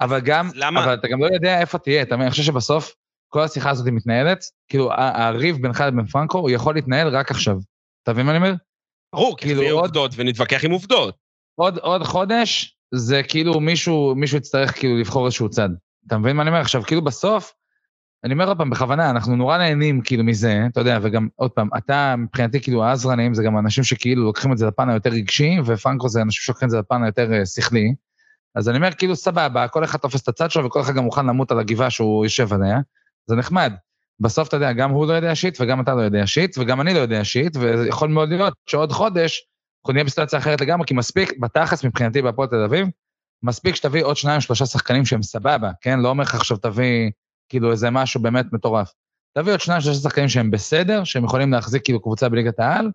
[0.00, 2.22] אבל גם, למה- אבל אתה גם לא יודע איפה תהיה, אתה מבין?
[2.22, 2.94] אני חושב שבסוף
[3.28, 7.56] כל השיחה הזאת מתנהלת, כאילו הריב בינך לבין פרנקו, הוא יכול להתנהל רק עכשיו.
[8.02, 8.54] אתה מבין מה אני אומר?
[9.14, 11.16] ברור, כי כאילו, עוד- עובדות ונתווכח עם עובדות.
[11.56, 15.68] עוד, עוד חודש, זה כאילו מישהו, מישהו יצטרך כאילו לבחור איזשהו צד.
[16.06, 16.60] אתה מבין מה אני אומר?
[16.60, 17.52] עכשיו, כאילו בסוף,
[18.24, 21.68] אני אומר עוד פעם, בכוונה, אנחנו נורא נהנים כאילו מזה, אתה יודע, וגם, עוד פעם,
[21.76, 26.08] אתה מבחינתי כאילו העזרנים זה גם אנשים שכאילו לוקחים את זה לפן היותר רגשי, ופרנקו
[26.08, 27.94] זה אנשים שלוקחים את זה לפן היותר אה, שכלי.
[28.54, 31.26] אז אני אומר, כאילו, סבבה, כל אחד תופס את הצד שלו, וכל אחד גם מוכן
[31.26, 32.78] למות על הגבעה שהוא יושב עליה,
[33.26, 33.72] זה נחמד.
[34.20, 36.94] בסוף, אתה יודע, גם הוא לא יודע שיט, וגם אתה לא יודע שיט, וגם אני
[36.94, 39.46] לא יודע שיט, ויכול מאוד להיות שעוד חודש,
[39.86, 42.88] אנחנו נהיה בסיטואציה אחרת לגמרי, כי מספיק, בתכלס מבחינתי בהפועל תל אביב,
[43.42, 46.00] מספיק שתביא עוד שניים, שלושה שחקנים שהם סבבה, כן?
[46.00, 47.10] לא אומר לך עכשיו תביא
[47.48, 48.92] כאילו איזה משהו באמת מטורף.
[49.38, 52.90] תביא עוד שניים, שלושה שחקנים שהם בסדר, שהם יכולים להחזיק כאילו קבוצה בליגת העל,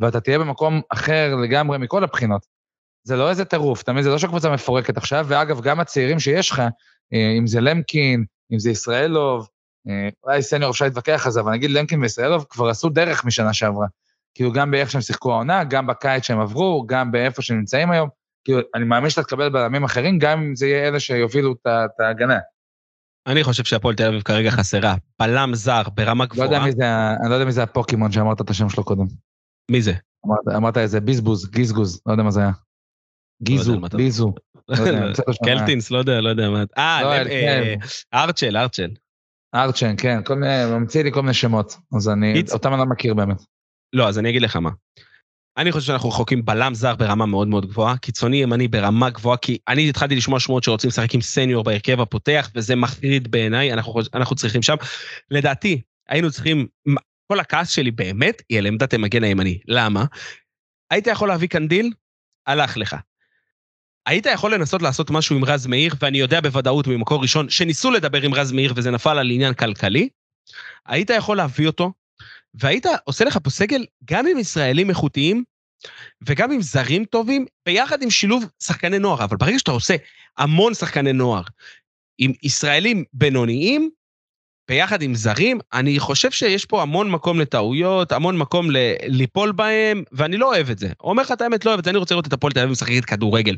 [0.00, 2.46] ואתה תהיה במקום אחר לגמרי מכל הבחינות.
[3.04, 4.02] זה לא איזה טירוף, מבין?
[4.02, 6.62] זה לא שהקבוצה מפורקת עכשיו, ואגב, גם הצעירים שיש לך,
[7.12, 9.48] אה, אם זה למקין, אם זה ישראלוב,
[9.88, 13.52] אה, אולי סניור אפשר להתווכח על זה, אבל נגיד למקין וישראלוב כבר עשו דרך משנה
[13.52, 13.86] שעברה.
[14.36, 18.08] כאילו גם באיך שהם שיחקו העונה, גם בקיץ שהם עברו, גם באיפה שהם נמצאים היום.
[18.44, 21.66] כאילו, אני מאמין שאתה תקבל בלמים אחרים, גם אם זה יהיה אלה שיובילו את
[22.00, 22.38] ההגנה.
[23.26, 26.64] אני חושב שהפועל תל אביב כרגע חסרה בלם זר ברמה לא גבוהה.
[27.20, 29.04] אני לא יודע מי זה הפוקימון שאמרת את השם שלו קודם.
[29.70, 29.92] מי זה?
[30.56, 32.50] אמרת, איזה ביזבוז, גיזגוז, לא יודע מה זה היה.
[33.42, 34.34] גיזו, מה אתה- ביזו.
[34.68, 34.76] לא.
[35.44, 36.64] קלטינס, לא יודע, לא יודע מה.
[36.78, 37.74] אה, לא, לב- אה,
[38.14, 38.90] ארצ'ל, ארצ'ל.
[39.54, 42.86] ארצ'ן, כן, כל מיני, הוא ממציא לי כל מיני שמות, אז אני, אותם אני לא
[42.86, 43.42] מכיר באמת.
[43.92, 44.70] לא, אז אני אגיד לך מה.
[45.56, 49.58] אני חושב שאנחנו רחוקים בלם זר ברמה מאוד מאוד גבוהה, קיצוני ימני ברמה גבוהה, כי
[49.68, 54.36] אני התחלתי לשמוע שמועות שרוצים לשחק עם סניור בהרכב הפותח, וזה מחריד בעיניי, אנחנו, אנחנו
[54.36, 54.74] צריכים שם.
[55.30, 56.66] לדעתי, היינו צריכים,
[57.32, 59.58] כל הכעס שלי באמת היא על עמדת המגן הימני.
[59.68, 60.04] למה?
[60.90, 61.92] היית יכול להביא קנדיל?
[62.46, 62.96] הלך לך.
[64.06, 68.22] היית יכול לנסות לעשות משהו עם רז מאיר, ואני יודע בוודאות ממקור ראשון שניסו לדבר
[68.22, 70.08] עם רז מאיר וזה נפל על עניין כלכלי,
[70.86, 71.92] היית יכול להביא אותו,
[72.60, 75.44] והיית עושה לך פה סגל גם עם ישראלים איכותיים
[76.26, 79.24] וגם עם זרים טובים, ביחד עם שילוב שחקני נוער.
[79.24, 79.96] אבל ברגע שאתה עושה
[80.38, 81.42] המון שחקני נוער
[82.18, 83.90] עם ישראלים בינוניים,
[84.68, 90.02] ביחד עם זרים, אני חושב שיש פה המון מקום לטעויות, המון מקום ל- ליפול בהם,
[90.12, 90.92] ואני לא אוהב את זה.
[91.00, 92.72] אומר לך את האמת, לא אוהב את זה, אני רוצה לראות את הפועל תל אביב
[92.72, 93.56] משחקת כדורגל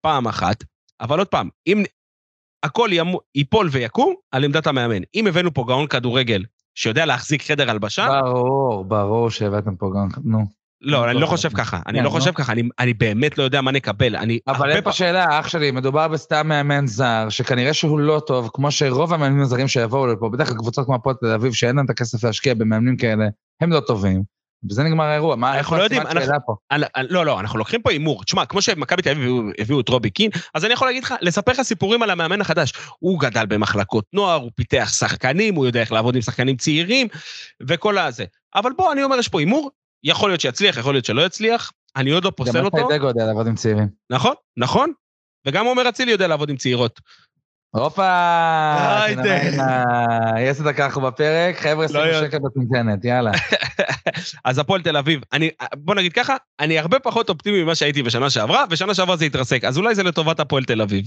[0.00, 0.64] פעם אחת,
[1.00, 1.82] אבל עוד פעם, אם
[2.62, 5.02] הכל ימו, ייפול ויקום, על עמדת המאמן.
[5.14, 6.44] אם הבאנו פה גאון כדורגל
[6.74, 10.38] שיודע להחזיק חדר הלבשה, ברור, ברור שהבאתם פה גם, נו.
[10.84, 11.26] לא, אני לא לא.
[11.26, 12.10] חושב ככה, אני כן, לא.
[12.10, 14.16] חושב ככה, אני- באמת לא יודע מה נקבל.
[14.16, 18.50] אני אבל אין פה שאלה, אח שלי, מדובר בסתם מאמן זר, שכנראה שהוא לא טוב,
[18.54, 21.84] כמו שרוב המאמנים הזרים שיבואו לפה, בדרך כלל קבוצות כמו הפועל תל אביב, שאין להם
[21.84, 23.24] את הכסף להשקיע במאמנים כאלה,
[23.60, 24.22] הם לא טובים.
[24.64, 26.54] בזה נגמר האירוע, מה, אנחנו לא יודעים, שאלה פה?
[26.70, 28.24] אני- אני- לא, לא, אנחנו לוקחים פה הימור.
[28.24, 31.52] תשמע, כמו שמכבי תל אביב הביאו- את רובי קין, אז אני יכול להגיד לך, לספר
[31.52, 32.72] לך סיפורים על המאמן החדש.
[32.98, 37.08] הוא גדל במחלקות נוער, הוא פיתח שחקנים, הוא יודע איך לעבוד עם שחקנים צעירים,
[37.68, 38.24] וכל הזה.
[38.54, 39.70] אבל בוא, אני אומר, יש פה הימור,
[40.04, 42.86] יכול להיות שיצליח, יכול להיות שלא יצליח, אני עוד לא גם פוסל אותו.
[42.86, 43.88] אתה יודע לעבוד עם צעירים.
[44.10, 44.92] נכון, נכון.
[45.46, 47.00] וגם עומר אצילי יודע לעבוד עם צעירות.
[47.74, 48.98] הופה,
[50.38, 52.20] יש את הככה בפרק, חבר'ה, שימו יודע.
[52.20, 53.30] שקל בצנצנת, יאללה.
[54.44, 58.30] אז הפועל תל אביב, אני, בוא נגיד ככה, אני הרבה פחות אופטימי ממה שהייתי בשנה
[58.30, 61.04] שעברה, ושנה שעברה זה התרסק, אז אולי זה לטובת הפועל תל אביב.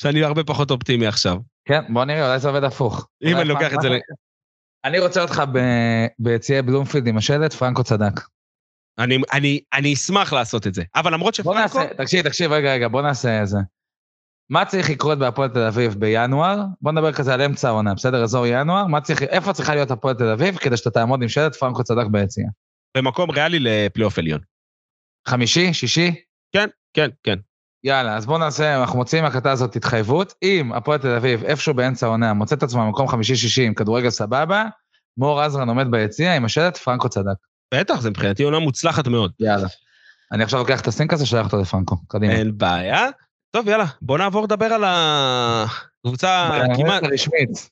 [0.00, 1.36] שאני הרבה פחות אופטימי עכשיו.
[1.64, 3.08] כן, בוא נראה, אולי זה עובד הפוך.
[3.22, 3.98] אם אני לוקח את זה ל...
[4.84, 8.20] אני רוצה אותך ב- ביציעי בלומפילד עם השלט, פרנקו צדק.
[8.98, 10.82] אני, אני, אני אשמח לעשות את זה.
[10.94, 11.78] אבל למרות בוא שפרנקו...
[11.78, 13.58] נעשה, תקשיב, תקשיב, רגע, רגע, בוא נעשה איזה.
[14.50, 16.62] מה צריך לקרות בהפועל תל אביב בינואר?
[16.80, 18.22] בוא נדבר כזה על אמצע העונה, בסדר?
[18.22, 21.54] אזור ינואר, מה צריך, איפה צריכה להיות הפועל תל אביב כדי שאתה תעמוד עם שלט
[21.54, 22.44] פרנקו צדק ביציע?
[22.96, 24.40] במקום ריאלי לפלייאוף עליון.
[25.28, 26.14] חמישי, שישי?
[26.52, 27.38] כן, כן, כן.
[27.84, 30.34] יאללה, אז בואו נעשה, אנחנו מוציאים מהקטע הזאת התחייבות.
[30.42, 34.64] אם הפועל תל אביב, איפשהו באמצע העונה, מוצא את עצמו במקום חמישי-שישי עם כדורגל סבבה,
[35.16, 37.36] מור עזרן עומד ביציע עם השלט, פרנקו צדק.
[37.74, 39.32] בטח, זה מבחינתי עונה מוצלחת מאוד.
[39.40, 39.68] יאללה.
[40.32, 41.96] אני עכשיו לוקח את הסינק הזה, שולח אותו לפרנקו.
[42.08, 42.32] קדימה.
[42.32, 43.06] אין בעיה.
[43.50, 47.02] טוב, יאללה, בוא נעבור לדבר על הקבוצה כמעט...
[47.02, 47.70] רשמית.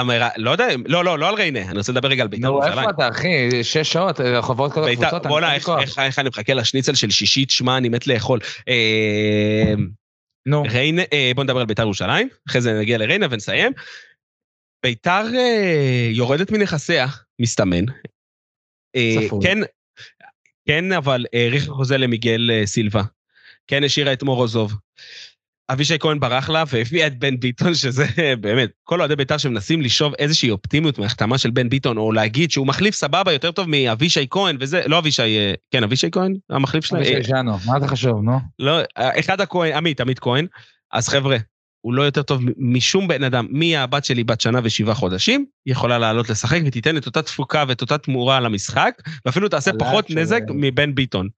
[0.00, 2.52] אמירה, לא יודע, לא, לא, לא על ריינה, אני רוצה לדבר רגע על בית"ר נו,
[2.54, 2.78] ירושלים.
[2.78, 3.64] איפה אתה, אחי?
[3.64, 5.26] שש שעות, אה, חוברות כל בית"ר, הקבוצות.
[5.26, 8.40] בוא'נה, איך- אני מחכה לשניצל של שישית, שמע, אני מת לאכול.
[8.68, 9.72] אה,
[10.46, 13.72] נו, ריינה, אה, בוא נדבר על בית"ר ירושלים, אחרי זה נגיע לריינה ונסיים.
[14.84, 17.06] בית"ר אה, יורדת מנכסיה,
[17.40, 17.84] מסתמן.
[18.96, 19.40] אה, צפוי.
[19.46, 19.58] כן,
[20.68, 23.02] כן, אבל האריך חוזה למיגל אה, סילבה.
[23.66, 24.74] כן השאירה את מורוזוב.
[25.70, 28.06] אבישי כהן ברח לה והביאה את בן ביטון, שזה
[28.40, 32.66] באמת, כל אוהדי בית"ר שמנסים לשאוב איזושהי אופטימיות מהחתמה של בן ביטון, או להגיד שהוא
[32.66, 37.02] מחליף סבבה יותר טוב מאבישי כהן וזה, לא אבישי, אה, כן, אבישי כהן, המחליף שלהם.
[37.02, 38.38] אבישי שלנו, מה זה חשוב, נו?
[38.58, 40.46] לא, אחד הכהן, עמית, עמית כהן.
[40.92, 41.36] אז חבר'ה,
[41.80, 43.46] הוא לא יותר טוב משום בן אדם.
[43.50, 47.80] מי הבת שלי בת שנה ושבעה חודשים, יכולה לעלות לשחק ותיתן את אותה תפוקה ואת
[47.80, 48.94] אותה תמורה למשחק,
[49.26, 51.28] ואפילו תעשה פחות נזק מבן ביטון.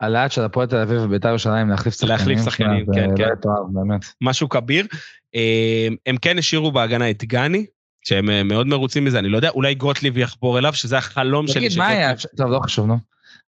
[0.00, 2.10] הלהט של הפועל תל אביב ובית"ר ירושלים להחליף שחקנים.
[2.10, 3.28] להחליף שחקנים, כן, כן.
[3.28, 4.04] לא יתואר, באמת.
[4.20, 4.86] משהו כביר.
[5.34, 7.66] אה, הם כן השאירו בהגנה את גני,
[8.04, 11.68] שהם אה, מאוד מרוצים מזה, אני לא יודע, אולי גוטליב יחבור אליו, שזה החלום שלי.
[11.68, 12.12] תגיד, מה היה?
[12.36, 12.98] טוב, לא חשוב, נו.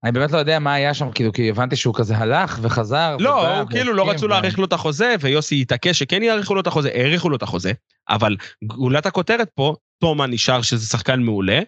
[0.03, 3.17] אני באמת לא יודע מה היה שם, כאילו, כי הבנתי שהוא כזה הלך וחזר.
[3.19, 6.67] לא, הוא כאילו לא רצו להאריך לו את החוזה, ויוסי התעקש שכן יאריכו לו את
[6.67, 7.71] החוזה, האריכו לו את החוזה,
[8.09, 11.59] אבל גולת הכותרת פה, תומה נשאר שזה שחקן מעולה,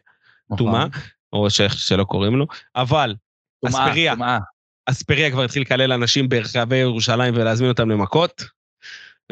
[0.49, 0.57] נכון.
[0.57, 0.85] טומאה,
[1.33, 3.15] או שלא קוראים לו, אבל
[3.67, 4.13] אספריה.
[4.89, 8.43] אספריה כבר התחיל לקלל אנשים ברחבי ירושלים ולהזמין אותם למכות,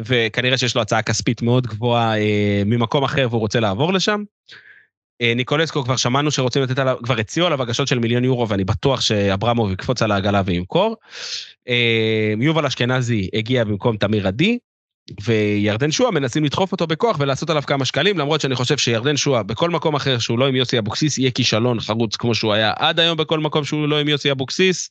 [0.00, 4.22] וכנראה שיש לו הצעה כספית מאוד גבוהה אה, ממקום אחר והוא רוצה לעבור לשם.
[5.22, 8.64] אה, ניקולסקו כבר שמענו שרוצים לתת עליו, כבר הציעו עליו הגשות של מיליון יורו ואני
[8.64, 10.96] בטוח שאברמוב יקפוץ על העגלה וימכור.
[11.68, 14.58] אה, יובל אשכנזי הגיע במקום תמיר עדי,
[15.24, 19.42] וירדן שועה מנסים לדחוף אותו בכוח ולעשות עליו כמה שקלים, למרות שאני חושב שירדן שועה
[19.42, 23.00] בכל מקום אחר שהוא לא עם יוסי אבוקסיס יהיה כישלון חרוץ כמו שהוא היה עד
[23.00, 24.90] היום בכל מקום שהוא לא עם יוסי אבוקסיס.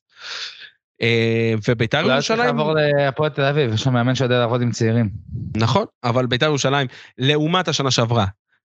[1.01, 4.71] אה, וביתר אולי צריך ירושלים, לעבור להפועל תל אביב, יש שם מאמן שיודע לעבוד עם
[4.71, 5.09] צעירים.
[5.57, 6.87] נכון, אבל ביתר ירושלים,
[7.17, 8.25] לעומת השנה שעברה,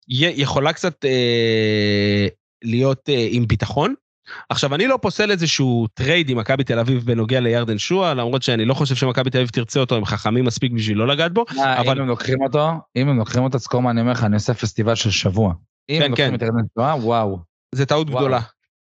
[0.10, 2.28] יכולה קצת אה,
[2.64, 3.94] להיות אה, עם ביטחון.
[4.50, 8.66] עכשיו, אני לא פוסל איזשהו trade עם מכבי תל אביב בנוגע לירדן שועה, למרות שאני
[8.66, 11.46] לא חושב שמכבי תל אביב תרצה אותו, הם חכמים מספיק בשביל לא לגעת בו.
[11.56, 14.36] מה, אבל- אם הם לוקחים אותו, אם הם לוקחים אותו, מה אני אומר לך, אני
[14.36, 15.54] עושה פסטיבל של שבוע.
[15.90, 16.36] אם כן, הם לוקחים כן.
[16.36, 17.40] את ירדן שואה, וואו.
[17.76, 18.20] זה טעות וואו.
[18.20, 18.40] גדולה.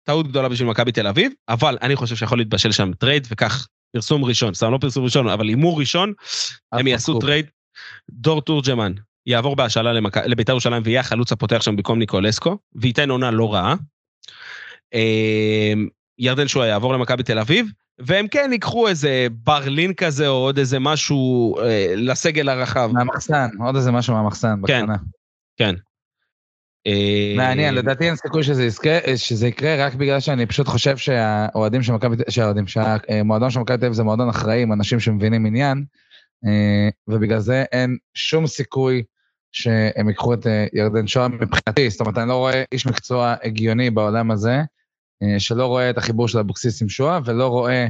[0.05, 4.25] טעות גדולה בשביל מכבי תל אביב, אבל אני חושב שיכול להתבשל שם trade, וכך פרסום
[4.25, 6.13] ראשון, סתם לא פרסום ראשון, אבל הימור ראשון,
[6.71, 7.19] הם יעשו.
[7.19, 7.45] טרייד.
[8.09, 8.93] דור תורג'מן
[9.25, 10.17] יעבור בהשאלה למק...
[10.17, 13.75] לביתר ירושלים ויהיה החלוץ הפותח שם במקום ניקולסקו, וייתן עונה לא רעה.
[14.93, 15.73] אה,
[16.19, 17.67] ירדן שועה יעבור למכבי תל אביב,
[17.99, 22.89] והם כן ייקחו איזה ברלין כזה, או עוד איזה משהו אה, לסגל הרחב.
[22.93, 24.81] מהמחסן, עוד איזה משהו מהמחסן, כן.
[24.81, 24.95] בקטנה.
[25.61, 25.71] אה,
[27.37, 31.93] מעניין, לדעתי אין סיכוי שזה יזכה- שזה יקרה, רק בגלל שאני פשוט חושב שהאוהדים של
[31.93, 35.83] מכבי, שהאוהדים, שהמועדון של מכבי תל אביב זה מועדון אחראי עם אנשים שמבינים עניין,
[36.45, 39.03] אה, ובגלל זה אין שום סיכוי
[39.51, 43.89] שהם ייקחו את אה, ירדן שוהם מבחינתי, זאת אומרת, אני לא רואה איש מקצוע הגיוני
[43.89, 44.61] בעולם הזה,
[45.23, 47.87] אה, שלא רואה את החיבור של אבוקסיס עם שועה, ולא רואה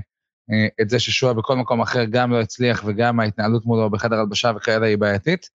[0.52, 4.52] אה, את זה ששועה בכל מקום אחר גם לא הצליח, וגם ההתנהלות מולו בחדר הלבשה
[4.56, 5.50] וכאלה היא בעייתית,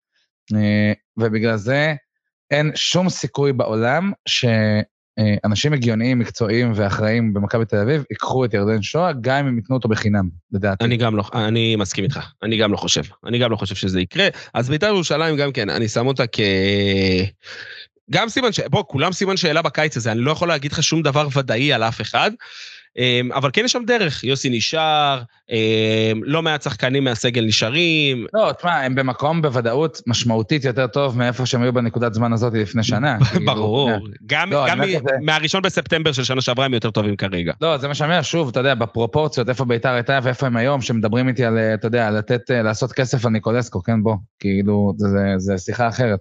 [0.55, 1.95] אה, ובגלל זה
[2.51, 9.13] אין שום סיכוי בעולם שאנשים הגיוניים, מקצועיים ואחראיים במכבי תל אביב ייקחו את ירדן שואה,
[9.21, 10.85] גם אם ייתנו אותו בחינם, לדעתי.
[10.85, 14.01] אני גם לא, אני מסכים איתך, אני גם לא חושב, אני גם לא חושב שזה
[14.01, 14.29] יקרה.
[14.55, 16.41] אז בית"ר ירושלים גם כן, אני שם אותה כ...
[18.11, 18.61] גם סימן ש...
[18.61, 21.83] בוא, כולם סימן שאלה בקיץ הזה, אני לא יכול להגיד לך שום דבר ודאי על
[21.83, 22.31] אף אחד,
[23.32, 28.80] אבל כן יש שם דרך, יוסי נשאר, אמ, לא מעט שחקנים מהסגל נשארים, לא, תשמע,
[28.80, 33.18] הם במקום בוודאות משמעותית יותר טוב מאיפה שהם היו בנקודת זמן הזאת לפני שנה.
[33.24, 34.05] כאילו, ברור, יודע.
[34.26, 34.66] גם, לא,
[35.22, 37.53] מהראשון בספטמבר של שנה שעברה הם יותר טובים כרגע.
[37.61, 40.80] לא, זה מה שאני אומר, שוב, אתה יודע, בפרופורציות, איפה ביתר הייתה ואיפה הם היום,
[40.80, 44.93] שמדברים איתי על, אה, אתה יודע, לתת, אה, לעשות כסף על ניקולסקו, כן, בוא, כאילו,
[45.38, 46.20] זה, שיחה אחרת.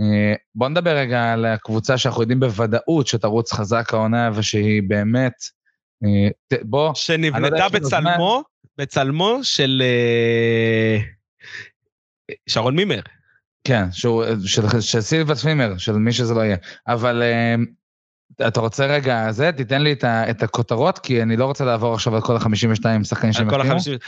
[0.00, 5.32] אה, בוא נדבר רגע על הקבוצה שאנחנו יודעים בוודאות שתרוץ חזק העונה ושהיא באמת,
[6.04, 6.88] אה, בוא...
[6.88, 8.42] לא שנבנתה בצלמו,
[8.78, 10.98] בצלמו של אה,
[12.46, 13.00] שרון מימר.
[13.64, 16.56] כן, שהוא, אה, של, של סילבס מימר, של מי שזה לא יהיה.
[16.88, 17.22] אבל
[18.48, 19.52] אתה רוצה רגע זה?
[19.52, 23.04] תיתן לי את, ה, את הכותרות, כי אני לא רוצה לעבור עכשיו על כל ה-52
[23.04, 23.98] שחקנים שהם כל 52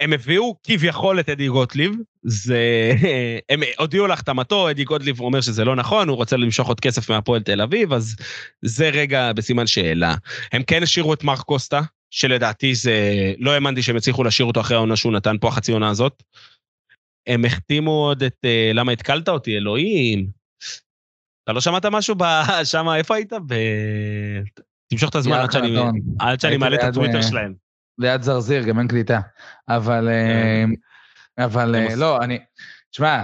[0.00, 2.92] הם הביאו כביכול את אדי גוטליב, זה...
[3.50, 7.42] הם הודיעו להחתמתו, אדי גוטליב אומר שזה לא נכון, הוא רוצה למשוך עוד כסף מהפועל
[7.42, 8.16] תל אביב, אז
[8.62, 10.14] זה רגע בסימן שאלה.
[10.52, 11.80] הם כן השאירו את מרק קוסטה,
[12.10, 12.94] שלדעתי זה...
[13.38, 16.22] לא האמנתי שהם הצליחו להשאיר אותו אחרי העונה שהוא נתן פה, החצי עונה הזאת.
[17.26, 18.36] הם החתימו עוד את...
[18.44, 20.26] אה, למה התקלת אותי, אלוהים?
[21.44, 22.24] אתה לא שמעת משהו ב...
[22.64, 23.32] שם, איפה היית?
[23.46, 23.54] ב...
[24.90, 25.76] תמשוך את הזמן עד שאני.
[26.18, 27.61] עד שאני מעלה את הטוויטר אה, שלהם.
[27.98, 29.20] ליד זרזיר, גם אין קליטה.
[29.68, 30.64] אבל, אה,
[31.44, 32.38] אבל אה, לא, אני,
[32.90, 33.22] תשמע,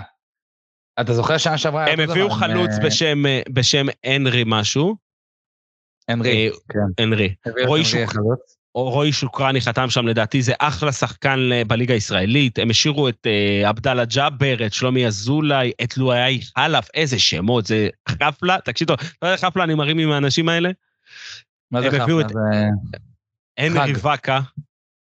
[1.00, 1.92] אתה זוכר שנה שעברה...
[1.92, 4.96] הם הביאו חלוץ אה, בשם, בשם הנרי משהו,
[6.08, 7.02] הנרי, אה, כן.
[7.04, 7.34] הנרי.
[7.48, 8.16] את רועי שוק-
[8.74, 12.58] רועי שוקרני חתם שם לדעתי, זה אחלה שחקן בליגה הישראלית.
[12.58, 13.26] הם השאירו את
[13.64, 19.26] עבדאללה ג'אבר, את שלומי אזולאי, את לואי חלף, איזה שמות, זה חפלה, תקשיב טוב, אתה
[19.26, 20.70] יודע חפלה אני מרים עם האנשים האלה?
[21.70, 22.26] מה זה חפלה?
[23.58, 23.92] הנרי.
[24.02, 24.40] ואקה,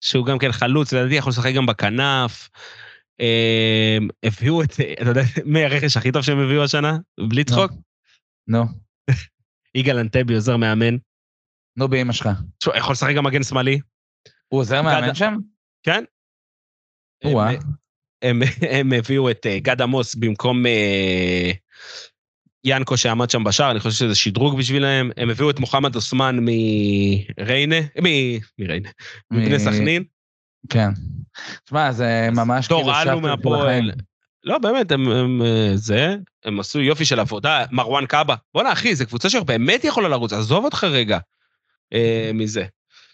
[0.01, 2.49] שהוא גם כן חלוץ, לדעתי יכול לשחק גם בכנף.
[3.21, 6.97] אה, הביאו את, אתה יודע, מי הרכש הכי טוב שהם הביאו השנה?
[7.29, 7.71] בלי צחוק?
[8.47, 8.63] נו,
[9.75, 10.97] יגאל אנטבי עוזר מאמן.
[11.77, 12.29] נו באמא שלך.
[12.75, 13.79] יכול לשחק גם מגן שמאלי.
[14.47, 15.37] הוא עוזר מאמן שם?
[15.83, 16.03] כן?
[18.69, 21.51] הם הביאו את אה, גד עמוס במקום אה,
[22.65, 25.11] ינקו שעמד שם בשער, אני חושב שזה שדרוג בשבילהם.
[25.17, 28.89] הם הביאו את מוחמד אוסמן מריינה, מ- מריינה,
[29.31, 30.03] מבני סכנין.
[30.69, 30.89] כן.
[31.65, 32.81] תשמע, זה ממש כאילו...
[32.81, 33.91] דור אלו מהפועל.
[34.43, 37.65] לא, באמת, הם, הם אה, זה, הם עשו יופי של עבודה.
[37.71, 38.35] מרואן קאבה.
[38.53, 41.17] בואנה, אחי, זו קבוצה שבאמת יכולה לרוץ, עזוב אותך רגע
[41.93, 42.65] אה, מזה.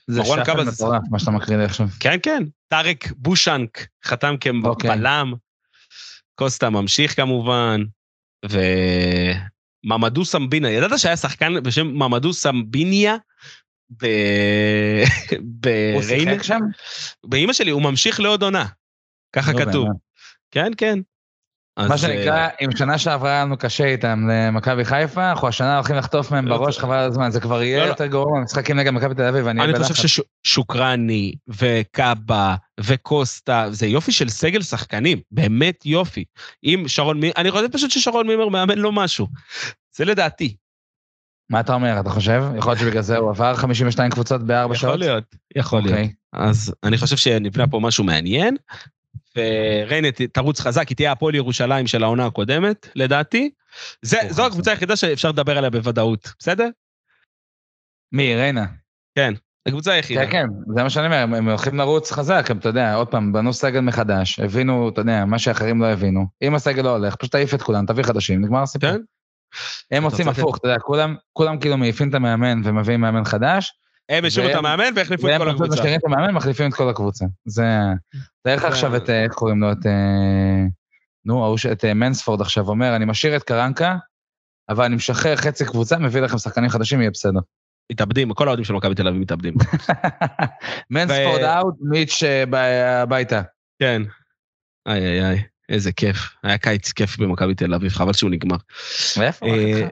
[0.08, 0.22] זה
[0.64, 1.88] זה- מטורף, מה שאתה מקריא לי עכשיו.
[2.00, 2.44] כן, כן.
[2.68, 4.90] טארק בושנק חתם אוקיי.
[4.90, 5.34] כבלם.
[6.36, 7.84] קוסטה ממשיך כמובן.
[8.46, 13.16] וממדו סמבינה, ידעת שהיה שחקן בשם ממדו סמביניה?
[13.90, 14.06] ב...
[15.96, 16.32] הוא בריינה?
[16.32, 16.60] שיחק שם?
[17.24, 18.66] באימא שלי, הוא ממשיך לעוד עונה.
[19.34, 19.88] ככה לא כתוב.
[20.52, 21.00] כן, כן.
[21.88, 25.96] מה שנקרא, אה, אם שנה שעברה היה לנו קשה איתם למכבי חיפה, אנחנו השנה הולכים
[25.96, 27.90] לחטוף מהם לא, בראש חבל על הזמן, זה כבר לא, יהיה לא.
[27.90, 30.22] יותר גרוע מהמשחקים נגד מכבי תל אביב, אני אהיה חושב.
[30.46, 36.24] ששוקרני וקאבה וקוסטה, זה יופי של סגל שחקנים, באמת יופי.
[36.64, 39.28] אם שרון מימר, אני חושב פשוט ששרון מימר מאמן לו משהו.
[39.96, 40.56] זה לדעתי.
[41.50, 42.44] מה אתה אומר, אתה חושב?
[42.58, 44.96] יכול להיות שבגלל זה הוא עבר 52 קבוצות בארבע שעות?
[44.96, 45.94] יכול להיות, יכול להיות.
[45.94, 46.14] אוקיי.
[46.34, 48.56] אז אני חושב שנבנה פה משהו מעניין,
[49.40, 53.50] וריינה תרוץ חזק, היא תהיה הפועל ירושלים של העונה הקודמת, לדעתי.
[54.02, 54.46] זה, זו.
[54.46, 56.68] הקבוצה היחידה שאפשר לדבר עליה בוודאות, בסדר?
[58.12, 58.66] מי, ריינה?
[59.68, 60.26] הקבוצה היחידה.
[60.26, 63.34] כן, כן, זה מה שאני אומר, הם- הולכים לרוץ חזק, הם, אתה יודע, עוד פעם,
[63.34, 66.26] בנו סגל מחדש, הבינו, אתה יודע, מה שאחרים לא הבינו.
[66.42, 68.90] אם הסגל לא הולך, פשוט תעיף את כולם, תביא חדשים, נגמר הסיפור.
[68.90, 68.98] כן.
[69.92, 70.28] הם עושים.
[70.30, 73.74] הפוך, אתה יודע, כולם, כולם כאילו מעיפים את המאמן ומביאים מאמן חדש,
[74.10, 75.74] הם השאירו את והם- המאמן והחליפו את והם כל הקבוצה.
[75.74, 77.26] משאירים את המאמן, מחליפים את כל הקבוצה.
[77.46, 77.64] זה...
[78.44, 79.86] תאר לך עכשיו את, אה, איך קוראים לו, את...
[79.86, 80.66] אה,
[81.26, 81.66] נו, ההוא ש...
[81.66, 83.96] את אה, מנספורד עכשיו אומר, אני משאיר את קרנקה,
[84.70, 87.40] אבל אני משחרר חצי קבוצה, מביא לכם שחקנים חדשים, יהיה בסדר.
[87.92, 89.54] מתאבדים, כל האוהדים של מכבי תל אביב מתאבדים.
[90.92, 92.56] מנספורד אאוט, מיץ' ב-
[93.02, 93.42] הביתה.
[93.82, 94.02] כן.
[94.88, 96.18] איי איי איי, איזה כיף.
[96.44, 98.58] היה קיץ כיף במכבי תל אביב, חבל שהוא נגמר.
[99.84, 99.86] אחי.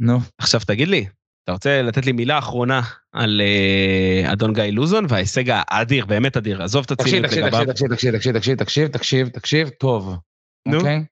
[0.00, 1.06] נו, עכשיו תגיד לי,
[1.46, 2.80] אתה רוצה לתת לי מילה אחרונה
[3.12, 7.64] על אה, אדון גיא לוזון וההישג האדיר, באמת אדיר, עזוב את תקשיב, הציניות תקשיב, לגביו.
[7.66, 10.16] תקשיב, תקשיב, תקשיב, תקשיב, תקשיב, תקשיב, תקשיב, טוב.
[10.68, 10.78] נו.
[10.78, 11.04] אוקיי?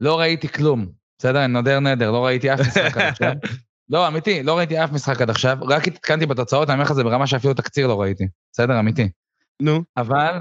[0.00, 0.86] לא ראיתי כלום,
[1.18, 1.46] בסדר?
[1.46, 3.32] נודר נדר, לא ראיתי אף משחק עד עכשיו.
[3.92, 7.04] לא, אמיתי, לא ראיתי אף משחק עד עכשיו, רק התעדכנתי בתוצאות, אני אומר לך, זה
[7.04, 8.24] ברמה שאפילו תקציר לא ראיתי.
[8.52, 9.08] בסדר, אמיתי.
[9.62, 10.40] נו, אבל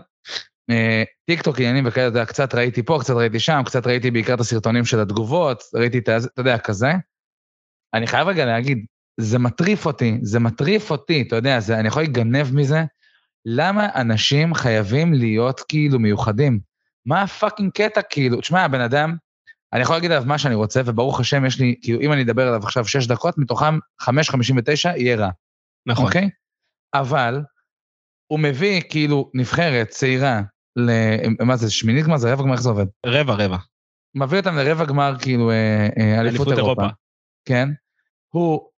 [0.70, 4.12] אה, טיק טוק עניינים וכאלה, אתה יודע, קצת ראיתי פה, קצת ראיתי שם, קצת ראיתי
[4.12, 6.18] בעיקר את הסרטונים של התגובות, ראיתי את ה...
[6.18, 6.92] אתה יודע, כזה.
[7.94, 8.86] אני חייב רגע להגיד,
[9.18, 12.84] זה מטריף אותי, זה מטריף אותי, אתה יודע, זה, אני יכול להיגנב מזה.
[13.46, 16.60] למה אנשים חייבים להיות כאילו מיוחדים?
[17.06, 18.42] מה הפאקינג קטע כאילו?
[18.42, 19.16] תשמע, הבן אדם,
[19.74, 22.48] אני יכול להגיד עליו מה שאני רוצה, וברוך השם יש לי, כאילו, אם אני אדבר
[22.48, 25.30] עליו עכשיו שש דקות, מתוכם 5.59 יהיה רע.
[25.86, 26.06] נכון.
[26.06, 26.30] אוקיי?
[26.94, 27.42] אבל
[28.28, 30.42] הוא מביא כאילו נבחרת צעירה,
[30.76, 30.92] ל...
[31.46, 32.18] מה זה, שמינית גמר?
[32.18, 32.86] זה רבע גמר, איך זה עובד?
[33.06, 33.58] רבע רבע.
[34.16, 36.82] מביא אותם לרבע גמר כאילו אה, אה, אליפות אליפות אירופה.
[36.82, 36.96] אירופה.
[37.46, 37.70] כן?
[38.30, 38.69] הוא,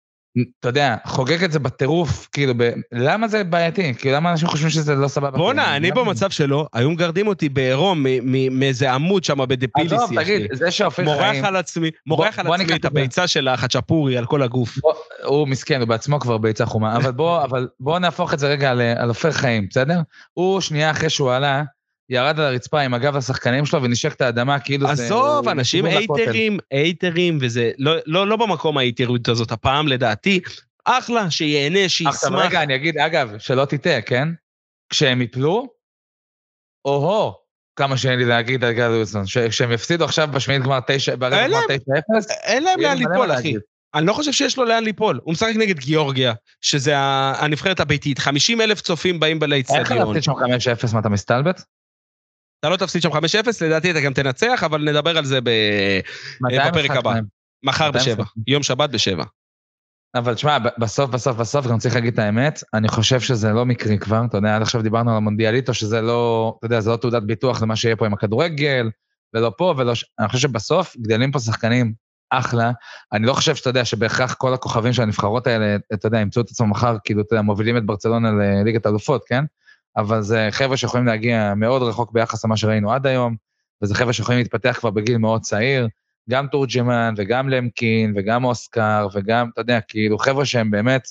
[0.59, 2.71] אתה יודע, חוגג את זה בטירוף, כאילו, ב...
[2.91, 3.93] למה זה בעייתי?
[3.93, 5.37] כאילו, למה אנשים חושבים שזה לא סבבה?
[5.37, 5.91] בואנה, כאילו, אני?
[5.91, 10.09] במצב שלו, היו מגרדים אותי בעירום מ- מ- מאיזה עמוד שם בדפיליס, עזוב.
[10.15, 12.85] תגיד, זה שאופיר מורח חיים, על עצמי, מורח על בוא עצמי את.
[12.85, 14.77] הביצה של החצ'פורי על כל הגוף.
[14.81, 18.47] בוא, הוא מסכן, הוא בעצמו כבר ביצה חומה, אבל בוא, אבל בוא נהפוך את זה
[18.47, 19.99] רגע על, על אופיר חיים, בסדר?
[20.33, 21.63] הוא, שנייה אחרי שהוא עלה,
[22.11, 25.03] ירד על הרצפה עם הגב לשחקנים שלו ונשק את האדמה כאילו זה...
[25.03, 25.85] עזוב, אנשים.
[25.85, 30.39] אייטרים, אייטרים, וזה לא- לא לא במקום האייטריות הזאת הפעם, לדעתי.
[30.85, 32.45] אחלה, שיהנה, עכשיו שישמח.
[32.45, 34.27] רגע, אני אגיד, אגב, שלא תטעה, כן?
[34.89, 35.67] כשהם יפלו,
[36.85, 37.33] או-הו,
[37.75, 38.91] כמה שאין לי להגיד על גל
[39.25, 41.79] ש- כשהם יפסידו עכשיו בשמינית גמר תשע, ברבע אין גמר להם.
[42.19, 43.27] 9-0, אין להם לאן ליפול, אחי.
[43.27, 43.59] להגיד.
[43.93, 45.19] אני לא חושב שיש לו לאן ליפול.
[45.23, 48.19] הוא משחק נגד גיאורגיה, שזה הנבחרת הביתית.
[48.19, 50.07] 50 אלף צופים באים איך לאיצטדיון.
[50.07, 50.31] להפסיד שם
[50.89, 51.61] 5-0, מה אתה מסתלבט?
[52.61, 53.13] אתה לא תפסיד שם 5-0,
[53.61, 55.49] לדעתי אתה גם תנצח, אבל נדבר על זה ב...
[56.41, 57.11] מתי בפרק הבא.
[57.11, 57.25] שלהם?
[57.63, 58.23] מחר בשבע.
[58.47, 59.23] יום שבת בשבע.
[60.15, 63.99] אבל תשמע, בסוף, בסוף, בסוף, גם צריך להגיד את האמת, אני חושב שזה לא מקרי
[63.99, 67.23] כבר, אתה יודע, עד עכשיו דיברנו על המונדיאליטו, שזה לא, אתה יודע, זה לא תעודת
[67.23, 68.89] ביטוח למה שיהיה פה עם הכדורגל,
[69.33, 69.93] ולא פה ולא...
[70.19, 71.93] אני חושב שבסוף גדלים פה שחקנים
[72.29, 72.71] אחלה.
[73.13, 76.49] אני לא חושב שאתה יודע שבהכרח כל הכוכבים של הנבחרות האלה, אתה יודע, ימצאו את
[76.49, 79.45] עצמם מחר, כאילו, אתה יודע, מובילים את ברצלונה לליגת אלופות, כן?
[79.97, 83.35] אבל זה חבר'ה שיכולים להגיע מאוד רחוק ביחס למה שראינו עד היום,
[83.83, 85.87] וזה חבר'ה שיכולים להתפתח כבר בגיל מאוד צעיר,
[86.29, 91.07] גם תורג'מן וגם למקין וגם אוסקר וגם, אתה יודע, כאילו, חבר'ה שהם באמת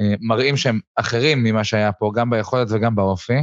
[0.00, 3.38] אה, מראים שהם אחרים ממה שהיה פה, גם ביכולת וגם באופי.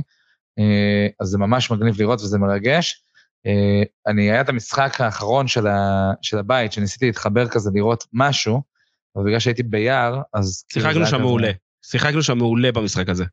[0.59, 3.03] אה, אז זה ממש מגניב לראות וזה מרגש.
[3.45, 8.61] אה, אני, היה את המשחק האחרון של, ה, של הבית, שניסיתי להתחבר כזה לראות משהו,
[9.15, 10.65] אבל בגלל שהייתי ביער, אז...
[10.69, 11.51] כאילו שיחקנו שם מעולה.
[11.86, 13.25] שיחקנו שם מעולה במשחק הזה.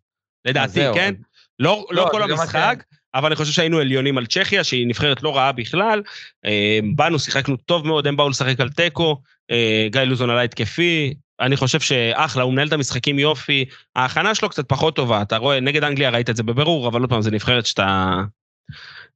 [0.45, 1.15] לדעתי, כן?
[1.59, 2.85] לא, לא, לא כל המשחק,
[3.15, 6.03] אבל אני חושב שהיינו עליונים על צ'כיה, שהיא נבחרת לא רעה בכלל.
[6.45, 11.15] אה, באנו, שיחקנו טוב מאוד, הם באו לשחק על תיקו, אה, גיא לוזון עלה התקפי,
[11.41, 13.65] אני חושב שאחלה, הוא מנהל את המשחקים יופי.
[13.97, 17.11] ההכנה שלו קצת פחות טובה, אתה רואה, נגד אנגליה ראית את זה בבירור, אבל עוד
[17.11, 18.17] פעם, זו נבחרת שאתה...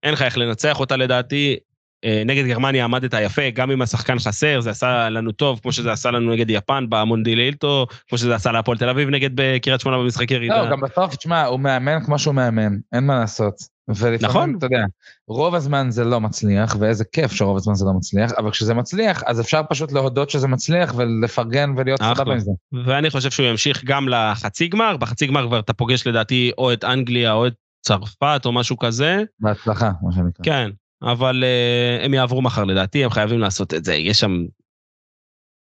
[0.02, 1.56] אין לך איך לנצח אותה לדעתי.
[2.04, 5.92] אה, נגד גרמניה עמדת יפה, גם אם השחקן חסר, זה עשה לנו טוב, כמו שזה
[5.92, 10.30] עשה לנו נגד יפן במונדילילטו, כמו שזה עשה להפועל תל אביב נגד בקריית שמונה במשחק
[10.30, 10.62] ירידה.
[10.62, 13.54] לא, גם בסוף, תשמע, הוא מאמן כמו שהוא מאמן, אין מה לעשות.
[13.88, 14.54] ולפעמים, נכון.
[14.58, 14.84] אתה יודע,
[15.28, 19.22] רוב הזמן זה לא מצליח, ואיזה כיף שרוב הזמן זה לא מצליח, אבל כשזה מצליח,
[19.26, 22.50] אז אפשר פשוט להודות שזה מצליח ולפרגן ולהיות סבבה עם זה.
[22.86, 26.84] ואני חושב שהוא ימשיך גם לחצי גמר, בחצי גמר כבר אתה פוגש לדעתי או את
[26.84, 29.22] אנגליה או את צרפת או משהו כזה.
[29.40, 30.44] בהצלחה, מה שנקרא.
[30.44, 30.70] כן,
[31.02, 34.44] אבל uh, הם יעברו מחר לדעתי, הם חייבים לעשות את זה, יש שם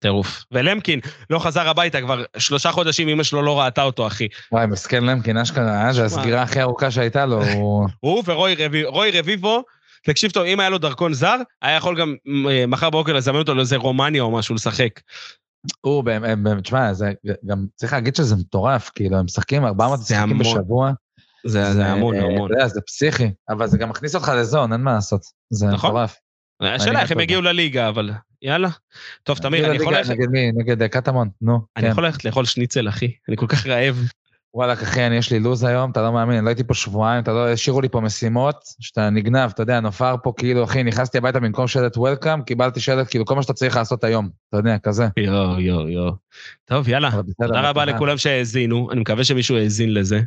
[0.00, 0.44] טירוף.
[0.52, 1.00] ולמקין
[1.30, 4.28] לא חזר הביתה כבר שלושה חודשים, אמא שלו לא ראתה אותו, אחי.
[4.52, 7.42] וואי, מסכן למקין, אשכרה, אה, זה הסגירה הכי ארוכה שהייתה לו.
[8.00, 9.62] הוא ורוי רביבו, רביבו,
[10.04, 12.14] תקשיב טוב, אם היה לו דרכון זר, היה יכול גם
[12.50, 15.00] אה, מחר בבוקר לזמן אותו לאיזה רומניה או משהו לשחק.
[15.80, 17.12] הוא באמת, תשמע, זה
[17.46, 20.92] גם, צריך להגיד שזה מטורף, כאילו, הם משחקים 400 משחקים בשבוע.
[21.46, 22.50] זה, זה המון, המון.
[22.60, 25.24] זה, זה פסיכי, אבל זה גם מכניס אותך לזון, אין מה לעשות.
[25.50, 25.90] זה נכון.
[25.90, 26.16] מטורף.
[26.60, 28.10] השאלה איך הם יגיעו לליגה, אבל
[28.42, 28.68] יאללה.
[29.22, 30.10] טוב, תמיר, אני יכול ללכת...
[30.10, 30.52] נגד מי?
[30.52, 31.60] נגד קטמון, נו.
[31.76, 31.90] אני כן.
[31.90, 33.12] יכול ללכת לאכול שניצל, אחי.
[33.28, 34.08] אני כל כך רעב.
[34.54, 37.32] וואלה, אחי, אני יש לי לו"ז היום, אתה לא מאמין, לא הייתי פה שבועיים, אתה
[37.32, 41.40] לא, השאירו לי פה משימות, שאתה נגנב, אתה יודע, נופר פה כאילו, אחי, נכנסתי הביתה
[41.40, 45.08] במקום שלט וולקאם, קיבלתי שלט, כאילו, כל מה שאתה צריך לעשות היום, אתה יודע, כזה.
[45.16, 46.12] יואו, יואו, יואו.
[46.64, 47.10] טוב, יאללה,
[47.42, 50.20] תודה רבה לכולם שהאזינו, אני מקווה שמישהו האזין לזה.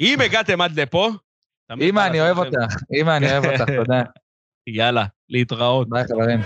[0.00, 1.10] אם הגעתם עד לפה...
[1.80, 4.02] אמא, אני אוהב אותך, אמא, אני אוהב אותך, תודה.
[4.66, 5.88] יאללה, להתראות.
[5.90, 6.40] ביי, חברים.